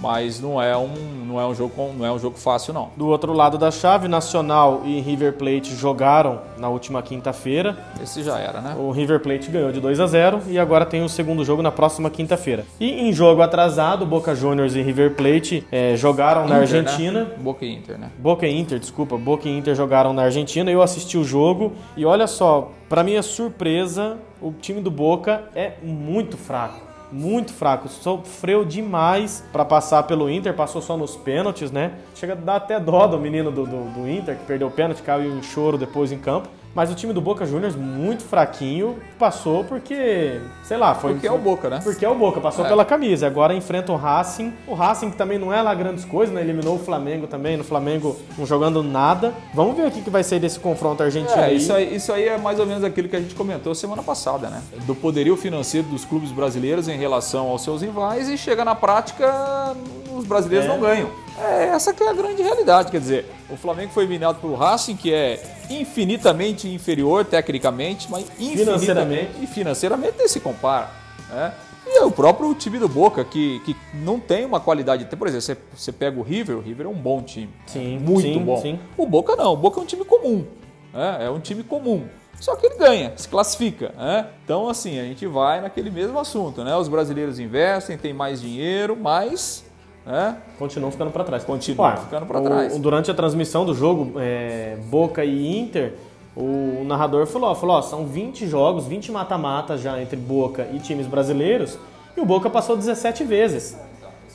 mas 0.00 0.40
não 0.40 0.60
é 0.60 0.76
um, 0.76 0.92
não 1.24 1.40
é 1.40 1.46
um 1.46 1.54
jogo, 1.54 1.72
com- 1.72 1.92
não 1.96 2.04
é 2.04 2.10
um 2.10 2.18
jogo 2.18 2.36
fácil, 2.36 2.74
não. 2.74 2.90
Do 2.96 3.06
outro 3.06 3.32
lado 3.32 3.56
da 3.56 3.70
chave, 3.70 4.08
Nacional 4.08 4.82
e 4.84 5.00
River 5.00 5.34
Plate 5.34 5.72
jogaram 5.76 6.40
na 6.58 6.68
última 6.68 7.00
quinta-feira. 7.00 7.78
Esse 8.02 8.24
já 8.24 8.36
era, 8.40 8.60
né? 8.60 8.74
O 8.76 8.90
River 8.90 9.20
Plate 9.20 9.48
ganhou 9.52 9.70
de 9.70 9.80
2 9.80 10.00
a 10.00 10.06
0 10.08 10.40
e 10.48 10.58
agora 10.58 10.84
tem 10.84 11.04
o 11.04 11.08
segundo 11.08 11.44
jogo 11.44 11.62
na 11.62 11.70
próxima 11.70 12.10
quinta-feira. 12.10 12.66
E 12.80 12.90
em 13.08 13.12
jogo 13.12 13.40
atrasado, 13.40 14.04
Boca 14.04 14.34
Juniors 14.34 14.74
e 14.74 14.82
River 14.82 15.14
Plate 15.14 15.64
eh, 15.70 15.94
jogaram 15.96 16.40
na 16.48 16.56
Inter, 16.64 16.82
né? 16.82 16.90
Argentina. 16.90 17.26
Boca 17.38 17.64
e 17.64 17.72
Inter, 17.72 17.96
né? 17.96 18.10
Boca 18.18 18.46
e 18.48 18.58
Inter, 18.58 18.80
desculpa, 18.80 19.16
Boca 19.16 19.48
e 19.48 19.56
Inter 19.56 19.76
jogaram 19.76 20.12
na 20.12 20.22
Argentina. 20.24 20.68
Eu 20.72 20.82
assisti 20.82 21.16
o 21.16 21.22
jogo 21.22 21.72
e 21.96 22.04
olha 22.04 22.26
só, 22.26 22.72
pra 22.88 23.04
minha 23.04 23.22
surpresa, 23.22 24.16
o 24.42 24.52
time 24.52 24.80
do 24.80 24.90
Boca 24.90 25.44
é 25.54 25.74
muito 25.84 26.36
fraco. 26.36 26.82
Muito 27.16 27.52
fraco, 27.52 27.88
sofreu 27.88 28.64
demais 28.64 29.44
pra 29.52 29.64
passar 29.64 30.02
pelo 30.02 30.28
Inter, 30.28 30.52
passou 30.52 30.82
só 30.82 30.96
nos 30.96 31.14
pênaltis, 31.14 31.70
né? 31.70 31.92
Chega 32.12 32.32
a 32.32 32.36
dar 32.36 32.56
até 32.56 32.80
dó 32.80 33.06
do 33.06 33.20
menino 33.20 33.52
do, 33.52 33.64
do, 33.64 33.84
do 33.84 34.10
Inter, 34.10 34.36
que 34.36 34.44
perdeu 34.44 34.66
o 34.66 34.70
pênalti, 34.72 35.00
caiu 35.00 35.38
em 35.38 35.40
choro 35.40 35.78
depois 35.78 36.10
em 36.10 36.18
campo. 36.18 36.48
Mas 36.74 36.90
o 36.90 36.94
time 36.94 37.12
do 37.12 37.20
Boca 37.20 37.46
Juniors, 37.46 37.76
muito 37.76 38.24
fraquinho, 38.24 38.96
passou 39.18 39.62
porque, 39.62 40.40
sei 40.64 40.76
lá, 40.76 40.94
foi. 40.94 41.12
Porque 41.12 41.26
é 41.28 41.30
o 41.32 41.38
Boca, 41.38 41.70
né? 41.70 41.80
Porque 41.84 42.04
é 42.04 42.08
o 42.08 42.14
Boca, 42.16 42.40
passou 42.40 42.64
É. 42.64 42.68
pela 42.68 42.84
camisa. 42.84 43.26
Agora 43.26 43.54
enfrenta 43.54 43.92
o 43.92 43.96
Racing. 43.96 44.52
O 44.66 44.74
Racing 44.74 45.10
que 45.10 45.16
também 45.16 45.38
não 45.38 45.52
é 45.52 45.62
lá 45.62 45.72
grandes 45.74 46.04
coisas, 46.04 46.34
né? 46.34 46.40
Eliminou 46.40 46.74
o 46.74 46.78
Flamengo 46.78 47.26
também, 47.28 47.56
no 47.56 47.62
Flamengo 47.64 48.16
não 48.36 48.44
jogando 48.44 48.82
nada. 48.82 49.32
Vamos 49.54 49.76
ver 49.76 49.86
o 49.86 49.90
que 49.90 50.10
vai 50.10 50.24
sair 50.24 50.40
desse 50.40 50.58
confronto 50.58 51.02
argentino 51.02 51.38
É, 51.40 51.44
aí. 51.44 51.56
isso 51.56 51.72
aí, 51.72 51.94
isso 51.94 52.12
aí 52.12 52.26
é 52.28 52.38
mais 52.38 52.58
ou 52.58 52.66
menos 52.66 52.82
aquilo 52.82 53.08
que 53.08 53.16
a 53.16 53.20
gente 53.20 53.34
comentou 53.36 53.72
semana 53.74 54.02
passada, 54.02 54.48
né? 54.48 54.60
Do 54.86 54.94
poderio 54.96 55.36
financeiro 55.36 55.86
dos 55.88 56.04
clubes 56.04 56.32
brasileiros 56.32 56.88
em 56.88 56.96
relação 56.98 57.48
aos 57.50 57.62
seus 57.62 57.82
rivais 57.82 58.28
e 58.28 58.36
chega 58.36 58.64
na 58.64 58.74
prática, 58.74 59.76
os 60.16 60.24
brasileiros 60.26 60.66
É. 60.68 60.72
não 60.72 60.80
ganham. 60.80 61.08
É, 61.38 61.64
essa 61.66 61.92
que 61.92 62.02
é 62.02 62.08
a 62.08 62.12
grande 62.12 62.42
realidade, 62.42 62.90
quer 62.90 63.00
dizer, 63.00 63.26
o 63.50 63.56
Flamengo 63.56 63.90
foi 63.92 64.04
eliminado 64.04 64.40
pelo 64.40 64.54
Racing, 64.54 64.96
que 64.96 65.12
é 65.12 65.42
infinitamente 65.68 66.68
inferior 66.68 67.24
tecnicamente, 67.24 68.10
mas 68.10 68.24
financeiramente 68.30 69.42
e 69.42 69.46
financeiramente 69.46 70.14
nem 70.18 70.28
se 70.28 70.38
compara. 70.40 70.90
Né? 71.28 71.52
E 71.86 71.98
é 71.98 72.04
o 72.04 72.10
próprio 72.10 72.54
time 72.54 72.78
do 72.78 72.88
Boca, 72.88 73.24
que, 73.24 73.60
que 73.60 73.76
não 73.94 74.18
tem 74.18 74.44
uma 74.44 74.60
qualidade. 74.60 75.04
Por 75.04 75.26
exemplo, 75.26 75.42
você, 75.42 75.56
você 75.76 75.92
pega 75.92 76.18
o 76.18 76.22
River, 76.22 76.56
o 76.56 76.60
River 76.60 76.86
é 76.86 76.88
um 76.88 76.94
bom 76.94 77.20
time. 77.22 77.50
Sim, 77.66 77.98
muito 77.98 78.22
sim, 78.22 78.38
bom. 78.38 78.60
sim. 78.60 78.78
O 78.96 79.06
Boca 79.06 79.36
não, 79.36 79.52
o 79.52 79.56
Boca 79.56 79.80
é 79.80 79.82
um 79.82 79.86
time 79.86 80.04
comum. 80.04 80.46
Né? 80.92 81.26
É 81.26 81.30
um 81.30 81.40
time 81.40 81.62
comum. 81.62 82.06
Só 82.40 82.56
que 82.56 82.66
ele 82.66 82.76
ganha, 82.76 83.12
se 83.16 83.28
classifica. 83.28 83.92
Né? 83.96 84.26
Então, 84.44 84.68
assim, 84.68 84.98
a 84.98 85.04
gente 85.04 85.26
vai 85.26 85.60
naquele 85.60 85.90
mesmo 85.90 86.18
assunto. 86.18 86.64
Né? 86.64 86.74
Os 86.74 86.88
brasileiros 86.88 87.38
investem, 87.38 87.98
têm 87.98 88.12
mais 88.12 88.40
dinheiro, 88.40 88.96
mas 88.96 89.64
né? 90.06 90.36
Continuam 90.58 90.90
ficando 90.90 91.10
para 91.10 91.24
trás. 91.24 91.44
Continuam 91.44 91.96
ficando 91.96 92.26
para 92.26 92.40
trás. 92.40 92.78
Durante 92.78 93.10
a 93.10 93.14
transmissão 93.14 93.64
do 93.64 93.74
jogo, 93.74 94.18
é, 94.18 94.76
Boca 94.86 95.24
e 95.24 95.58
Inter, 95.58 95.94
o 96.36 96.82
narrador 96.84 97.26
falou, 97.26 97.54
falou 97.54 97.76
ó, 97.76 97.82
são 97.82 98.06
20 98.06 98.46
jogos, 98.46 98.86
20 98.86 99.12
mata-matas 99.12 99.80
já 99.80 100.00
entre 100.00 100.16
Boca 100.16 100.68
e 100.72 100.78
times 100.78 101.06
brasileiros, 101.06 101.78
e 102.16 102.20
o 102.20 102.26
Boca 102.26 102.50
passou 102.50 102.76
17 102.76 103.24
vezes. 103.24 103.76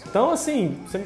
Então, 0.08 0.32
assim, 0.32 0.78
você, 0.88 1.04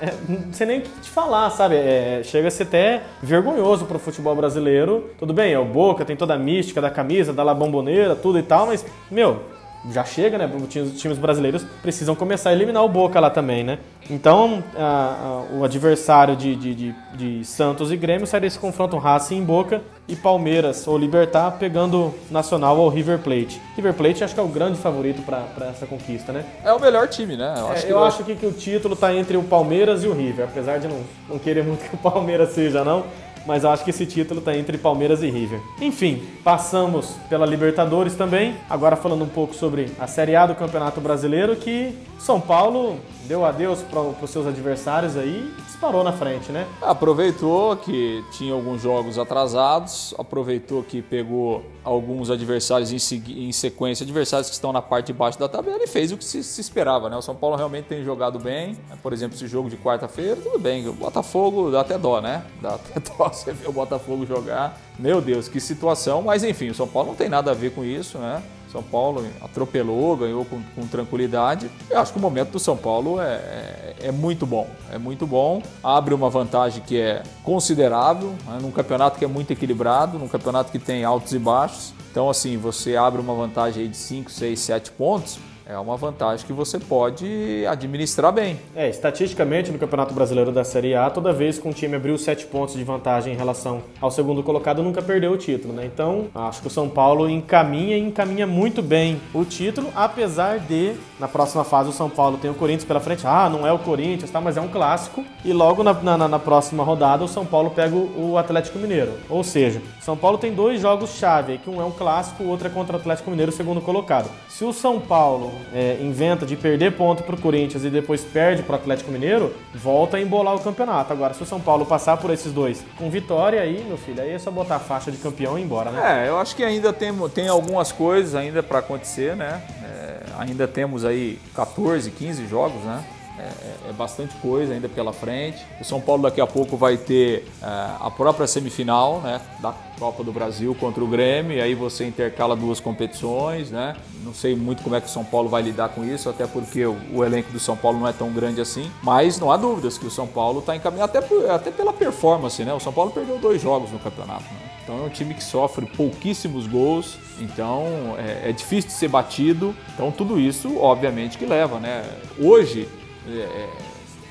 é, 0.00 0.14
não 0.26 0.52
sei 0.52 0.66
nem 0.66 0.78
o 0.78 0.82
que 0.82 1.00
te 1.00 1.10
falar, 1.10 1.50
sabe? 1.50 1.74
É, 1.74 2.22
chega 2.24 2.48
a 2.48 2.50
ser 2.50 2.62
até 2.62 3.02
vergonhoso 3.22 3.84
pro 3.84 3.98
futebol 3.98 4.34
brasileiro. 4.34 5.10
Tudo 5.18 5.34
bem, 5.34 5.52
é 5.52 5.58
o 5.58 5.64
Boca, 5.64 6.04
tem 6.04 6.16
toda 6.16 6.34
a 6.34 6.38
mística 6.38 6.80
da 6.80 6.90
camisa, 6.90 7.32
da 7.32 7.42
La 7.42 7.52
Bomboneira, 7.52 8.16
tudo 8.16 8.38
e 8.38 8.42
tal, 8.42 8.66
mas, 8.66 8.86
meu, 9.10 9.40
já 9.88 10.04
chega, 10.04 10.36
né? 10.36 10.50
Os 10.52 11.00
times 11.00 11.18
brasileiros 11.18 11.64
precisam 11.82 12.14
começar 12.14 12.50
a 12.50 12.52
eliminar 12.52 12.84
o 12.84 12.88
Boca 12.88 13.18
lá 13.18 13.30
também, 13.30 13.64
né? 13.64 13.78
Então, 14.10 14.62
a, 14.76 15.44
a, 15.52 15.56
o 15.56 15.64
adversário 15.64 16.36
de, 16.36 16.54
de, 16.56 16.74
de, 16.74 16.94
de, 17.14 17.44
Santos 17.44 17.92
e 17.92 17.96
Grêmio 17.96 18.26
sai 18.26 18.40
desse 18.40 18.58
confronto 18.58 18.98
Racing 18.98 19.36
em 19.36 19.44
Boca 19.44 19.80
e 20.08 20.16
Palmeiras 20.16 20.86
ou 20.86 20.98
Libertar 20.98 21.52
pegando 21.52 22.12
Nacional 22.30 22.76
ou 22.76 22.88
River 22.88 23.20
Plate. 23.20 23.60
River 23.76 23.94
Plate 23.94 24.24
acho 24.24 24.34
que 24.34 24.40
é 24.40 24.42
o 24.42 24.48
grande 24.48 24.78
favorito 24.78 25.22
para 25.22 25.66
essa 25.68 25.86
conquista, 25.86 26.32
né? 26.32 26.44
É 26.64 26.72
o 26.72 26.80
melhor 26.80 27.08
time, 27.08 27.36
né? 27.36 27.54
Eu 27.56 27.68
acho, 27.68 27.82
é, 27.82 27.86
que, 27.86 27.92
eu 27.92 28.04
acho 28.04 28.24
que, 28.24 28.34
que, 28.34 28.46
o 28.46 28.52
título 28.52 28.94
está 28.94 29.14
entre 29.14 29.36
o 29.36 29.42
Palmeiras 29.42 30.02
e 30.02 30.08
o 30.08 30.12
River, 30.12 30.46
apesar 30.46 30.78
de 30.78 30.88
não, 30.88 31.00
não 31.28 31.38
querer 31.38 31.64
muito 31.64 31.88
que 31.88 31.94
o 31.94 31.98
Palmeiras 31.98 32.50
seja, 32.50 32.84
não 32.84 33.04
mas 33.46 33.64
eu 33.64 33.70
acho 33.70 33.84
que 33.84 33.90
esse 33.90 34.06
título 34.06 34.40
está 34.40 34.56
entre 34.56 34.78
Palmeiras 34.78 35.22
e 35.22 35.30
River. 35.30 35.60
Enfim, 35.80 36.22
passamos 36.44 37.14
pela 37.28 37.46
Libertadores 37.46 38.14
também. 38.14 38.56
Agora 38.68 38.96
falando 38.96 39.24
um 39.24 39.28
pouco 39.28 39.54
sobre 39.54 39.90
a 39.98 40.06
Série 40.06 40.36
A 40.36 40.46
do 40.46 40.54
Campeonato 40.54 41.00
Brasileiro, 41.00 41.56
que 41.56 41.96
São 42.18 42.40
Paulo 42.40 42.98
deu 43.30 43.44
adeus 43.44 43.80
para 43.82 44.00
os 44.00 44.30
seus 44.30 44.44
adversários 44.44 45.16
aí 45.16 45.52
e 45.56 45.62
disparou 45.62 46.02
na 46.02 46.12
frente, 46.12 46.50
né? 46.50 46.66
Aproveitou 46.82 47.76
que 47.76 48.24
tinha 48.32 48.52
alguns 48.52 48.82
jogos 48.82 49.20
atrasados, 49.20 50.12
aproveitou 50.18 50.82
que 50.82 51.00
pegou 51.00 51.64
alguns 51.84 52.28
adversários 52.28 52.90
em, 52.92 53.46
em 53.46 53.52
sequência, 53.52 54.02
adversários 54.02 54.48
que 54.48 54.54
estão 54.54 54.72
na 54.72 54.82
parte 54.82 55.06
de 55.06 55.12
baixo 55.12 55.38
da 55.38 55.48
tabela 55.48 55.82
e 55.82 55.86
fez 55.86 56.10
o 56.10 56.16
que 56.16 56.24
se, 56.24 56.42
se, 56.42 56.60
esperava, 56.60 57.08
né? 57.08 57.16
O 57.16 57.22
São 57.22 57.36
Paulo 57.36 57.54
realmente 57.56 57.84
tem 57.84 58.04
jogado 58.04 58.38
bem. 58.38 58.76
Por 59.00 59.12
exemplo, 59.12 59.36
esse 59.36 59.46
jogo 59.46 59.70
de 59.70 59.76
quarta-feira, 59.76 60.36
tudo 60.36 60.58
bem. 60.58 60.88
O 60.88 60.92
Botafogo 60.92 61.70
dá 61.70 61.82
até 61.82 61.96
dó, 61.96 62.20
né? 62.20 62.44
Dá 62.60 62.74
até 62.74 62.98
dó 63.16 63.29
você 63.36 63.52
ver 63.52 63.68
o 63.68 63.72
Botafogo 63.72 64.26
jogar. 64.26 64.78
Meu 64.98 65.20
Deus, 65.20 65.48
que 65.48 65.60
situação. 65.60 66.22
Mas 66.22 66.44
enfim, 66.44 66.70
o 66.70 66.74
São 66.74 66.86
Paulo 66.86 67.08
não 67.08 67.16
tem 67.16 67.28
nada 67.28 67.50
a 67.50 67.54
ver 67.54 67.72
com 67.72 67.84
isso, 67.84 68.18
né? 68.18 68.42
São 68.70 68.82
Paulo 68.82 69.26
atropelou, 69.40 70.16
ganhou 70.16 70.44
com, 70.44 70.62
com, 70.76 70.86
tranquilidade. 70.86 71.68
Eu 71.90 71.98
acho 71.98 72.12
que 72.12 72.18
o 72.18 72.22
momento 72.22 72.50
do 72.50 72.58
São 72.60 72.76
Paulo 72.76 73.20
é, 73.20 73.24
é, 73.34 73.96
é, 74.04 74.12
muito 74.12 74.46
bom. 74.46 74.68
É 74.92 74.98
muito 74.98 75.26
bom. 75.26 75.60
Abre 75.82 76.14
uma 76.14 76.30
vantagem 76.30 76.80
que 76.80 76.96
é 76.96 77.22
considerável, 77.42 78.34
né? 78.46 78.58
num 78.62 78.70
campeonato 78.70 79.18
que 79.18 79.24
é 79.24 79.28
muito 79.28 79.52
equilibrado, 79.52 80.18
num 80.18 80.28
campeonato 80.28 80.70
que 80.70 80.78
tem 80.78 81.04
altos 81.04 81.32
e 81.32 81.38
baixos. 81.38 81.92
Então, 82.10 82.30
assim, 82.30 82.56
você 82.56 82.96
abre 82.96 83.20
uma 83.20 83.34
vantagem 83.34 83.88
de 83.90 83.96
5, 83.96 84.30
6, 84.30 84.60
7 84.60 84.92
pontos 84.92 85.38
é 85.66 85.78
uma 85.78 85.96
vantagem 85.96 86.46
que 86.46 86.52
você 86.52 86.78
pode 86.78 87.64
administrar 87.66 88.32
bem. 88.32 88.58
É, 88.74 88.88
estatisticamente 88.88 89.70
no 89.70 89.78
Campeonato 89.78 90.14
Brasileiro 90.14 90.52
da 90.52 90.64
Série 90.64 90.94
A, 90.94 91.10
toda 91.10 91.32
vez 91.32 91.58
que 91.58 91.68
um 91.68 91.72
time 91.72 91.96
abriu 91.96 92.16
sete 92.18 92.46
pontos 92.46 92.74
de 92.74 92.84
vantagem 92.84 93.32
em 93.32 93.36
relação 93.36 93.82
ao 94.00 94.10
segundo 94.10 94.42
colocado, 94.42 94.82
nunca 94.82 95.02
perdeu 95.02 95.32
o 95.32 95.36
título, 95.36 95.72
né? 95.72 95.84
Então, 95.84 96.26
acho 96.34 96.60
que 96.60 96.66
o 96.66 96.70
São 96.70 96.88
Paulo 96.88 97.28
encaminha 97.28 97.96
e 97.96 98.00
encaminha 98.00 98.46
muito 98.46 98.82
bem 98.82 99.20
o 99.32 99.44
título, 99.44 99.90
apesar 99.94 100.58
de 100.58 100.94
na 101.20 101.28
próxima 101.28 101.64
fase 101.64 101.90
o 101.90 101.92
São 101.92 102.08
Paulo 102.08 102.38
tem 102.38 102.50
o 102.50 102.54
Corinthians 102.54 102.84
pela 102.84 102.98
frente. 102.98 103.26
Ah, 103.26 103.48
não 103.50 103.66
é 103.66 103.72
o 103.72 103.78
Corinthians, 103.78 104.30
tá? 104.30 104.40
Mas 104.40 104.56
é 104.56 104.60
um 104.60 104.68
clássico. 104.68 105.24
E 105.44 105.52
logo 105.52 105.82
na, 105.82 105.92
na, 105.92 106.26
na 106.26 106.38
próxima 106.38 106.82
rodada 106.82 107.22
o 107.22 107.28
São 107.28 107.44
Paulo 107.44 107.70
pega 107.70 107.94
o, 107.94 108.38
Atlético 108.38 108.78
Mineiro. 108.78 109.12
Ou 109.28 109.44
seja, 109.44 109.82
São 110.00 110.16
Paulo 110.16 110.38
tem 110.38 110.54
dois 110.54 110.80
jogos 110.80 111.10
chave, 111.10 111.58
que 111.58 111.68
um 111.68 111.80
é 111.80 111.84
um 111.84 111.90
clássico, 111.90 112.42
o 112.42 112.48
outro 112.48 112.66
é 112.66 112.70
contra 112.70 112.96
o 112.96 113.00
Atlético 113.00 113.30
Mineiro, 113.30 113.52
segundo 113.52 113.80
colocado. 113.80 114.30
Se 114.48 114.64
o 114.64 114.72
São 114.72 114.98
Paulo 114.98 115.52
é, 115.72 115.98
inventa 116.00 116.44
de 116.44 116.56
perder 116.56 116.92
ponto 116.92 117.22
para 117.22 117.34
o 117.34 117.40
Corinthians 117.40 117.84
e 117.84 117.90
depois 117.90 118.22
perde 118.22 118.62
para 118.62 118.72
o 118.72 118.76
Atlético 118.76 119.10
Mineiro, 119.10 119.54
volta 119.74 120.16
a 120.16 120.20
embolar 120.20 120.54
o 120.54 120.60
campeonato. 120.60 121.12
Agora, 121.12 121.34
se 121.34 121.42
o 121.42 121.46
São 121.46 121.60
Paulo 121.60 121.86
passar 121.86 122.16
por 122.16 122.30
esses 122.30 122.52
dois 122.52 122.84
com 122.96 123.10
vitória, 123.10 123.60
aí, 123.60 123.84
meu 123.86 123.96
filho, 123.96 124.22
aí 124.22 124.32
é 124.32 124.38
só 124.38 124.50
botar 124.50 124.76
a 124.76 124.80
faixa 124.80 125.10
de 125.10 125.18
campeão 125.18 125.58
e 125.58 125.62
ir 125.62 125.64
embora, 125.64 125.90
né? 125.90 126.24
É, 126.24 126.28
eu 126.28 126.38
acho 126.38 126.56
que 126.56 126.64
ainda 126.64 126.92
tem, 126.92 127.12
tem 127.30 127.48
algumas 127.48 127.92
coisas 127.92 128.34
ainda 128.34 128.62
para 128.62 128.78
acontecer, 128.78 129.36
né? 129.36 129.62
É, 129.82 130.20
ainda 130.38 130.66
temos 130.66 131.04
aí 131.04 131.38
14, 131.54 132.10
15 132.10 132.46
jogos, 132.46 132.82
né? 132.82 133.04
É, 133.40 133.90
é, 133.90 133.92
bastante 133.92 134.34
coisa 134.36 134.74
ainda 134.74 134.88
pela 134.88 135.12
frente. 135.12 135.64
O 135.80 135.84
São 135.84 136.00
Paulo 136.00 136.22
daqui 136.22 136.40
a 136.40 136.46
pouco 136.46 136.76
vai 136.76 136.96
ter 136.96 137.46
é, 137.62 137.66
a 138.00 138.10
própria 138.10 138.46
semifinal 138.46 139.20
né, 139.20 139.40
da 139.60 139.74
Copa 139.98 140.22
do 140.22 140.32
Brasil 140.32 140.74
contra 140.74 141.02
o 141.02 141.06
Grêmio, 141.06 141.56
e 141.56 141.60
aí 141.60 141.74
você 141.74 142.06
intercala 142.06 142.54
duas 142.54 142.80
competições. 142.80 143.70
Né? 143.70 143.96
Não 144.22 144.34
sei 144.34 144.54
muito 144.54 144.82
como 144.82 144.94
é 144.94 145.00
que 145.00 145.06
o 145.06 145.10
São 145.10 145.24
Paulo 145.24 145.48
vai 145.48 145.62
lidar 145.62 145.88
com 145.90 146.04
isso, 146.04 146.28
até 146.28 146.46
porque 146.46 146.84
o, 146.84 146.96
o 147.14 147.24
elenco 147.24 147.50
do 147.52 147.58
São 147.58 147.76
Paulo 147.76 147.98
não 147.98 148.08
é 148.08 148.12
tão 148.12 148.30
grande 148.30 148.60
assim. 148.60 148.90
Mas 149.02 149.38
não 149.38 149.50
há 149.50 149.56
dúvidas 149.56 149.96
que 149.96 150.06
o 150.06 150.10
São 150.10 150.26
Paulo 150.26 150.60
está 150.60 150.76
encaminhado, 150.76 151.16
até, 151.16 151.50
até 151.50 151.70
pela 151.70 151.92
performance. 151.92 152.62
Né? 152.62 152.72
O 152.74 152.80
São 152.80 152.92
Paulo 152.92 153.10
perdeu 153.10 153.38
dois 153.38 153.60
jogos 153.60 153.90
no 153.90 153.98
campeonato. 153.98 154.44
Né? 154.44 154.70
Então 154.82 154.98
é 154.98 155.02
um 155.02 155.08
time 155.08 155.34
que 155.34 155.44
sofre 155.44 155.86
pouquíssimos 155.86 156.66
gols, 156.66 157.16
então 157.40 158.16
é, 158.18 158.50
é 158.50 158.52
difícil 158.52 158.88
de 158.88 158.96
ser 158.96 159.08
batido. 159.08 159.74
Então 159.94 160.10
tudo 160.10 160.40
isso, 160.40 160.78
obviamente, 160.78 161.38
que 161.38 161.46
leva. 161.46 161.78
Né? 161.78 162.04
Hoje, 162.38 162.88
é, 163.28 163.32
é, 163.32 163.68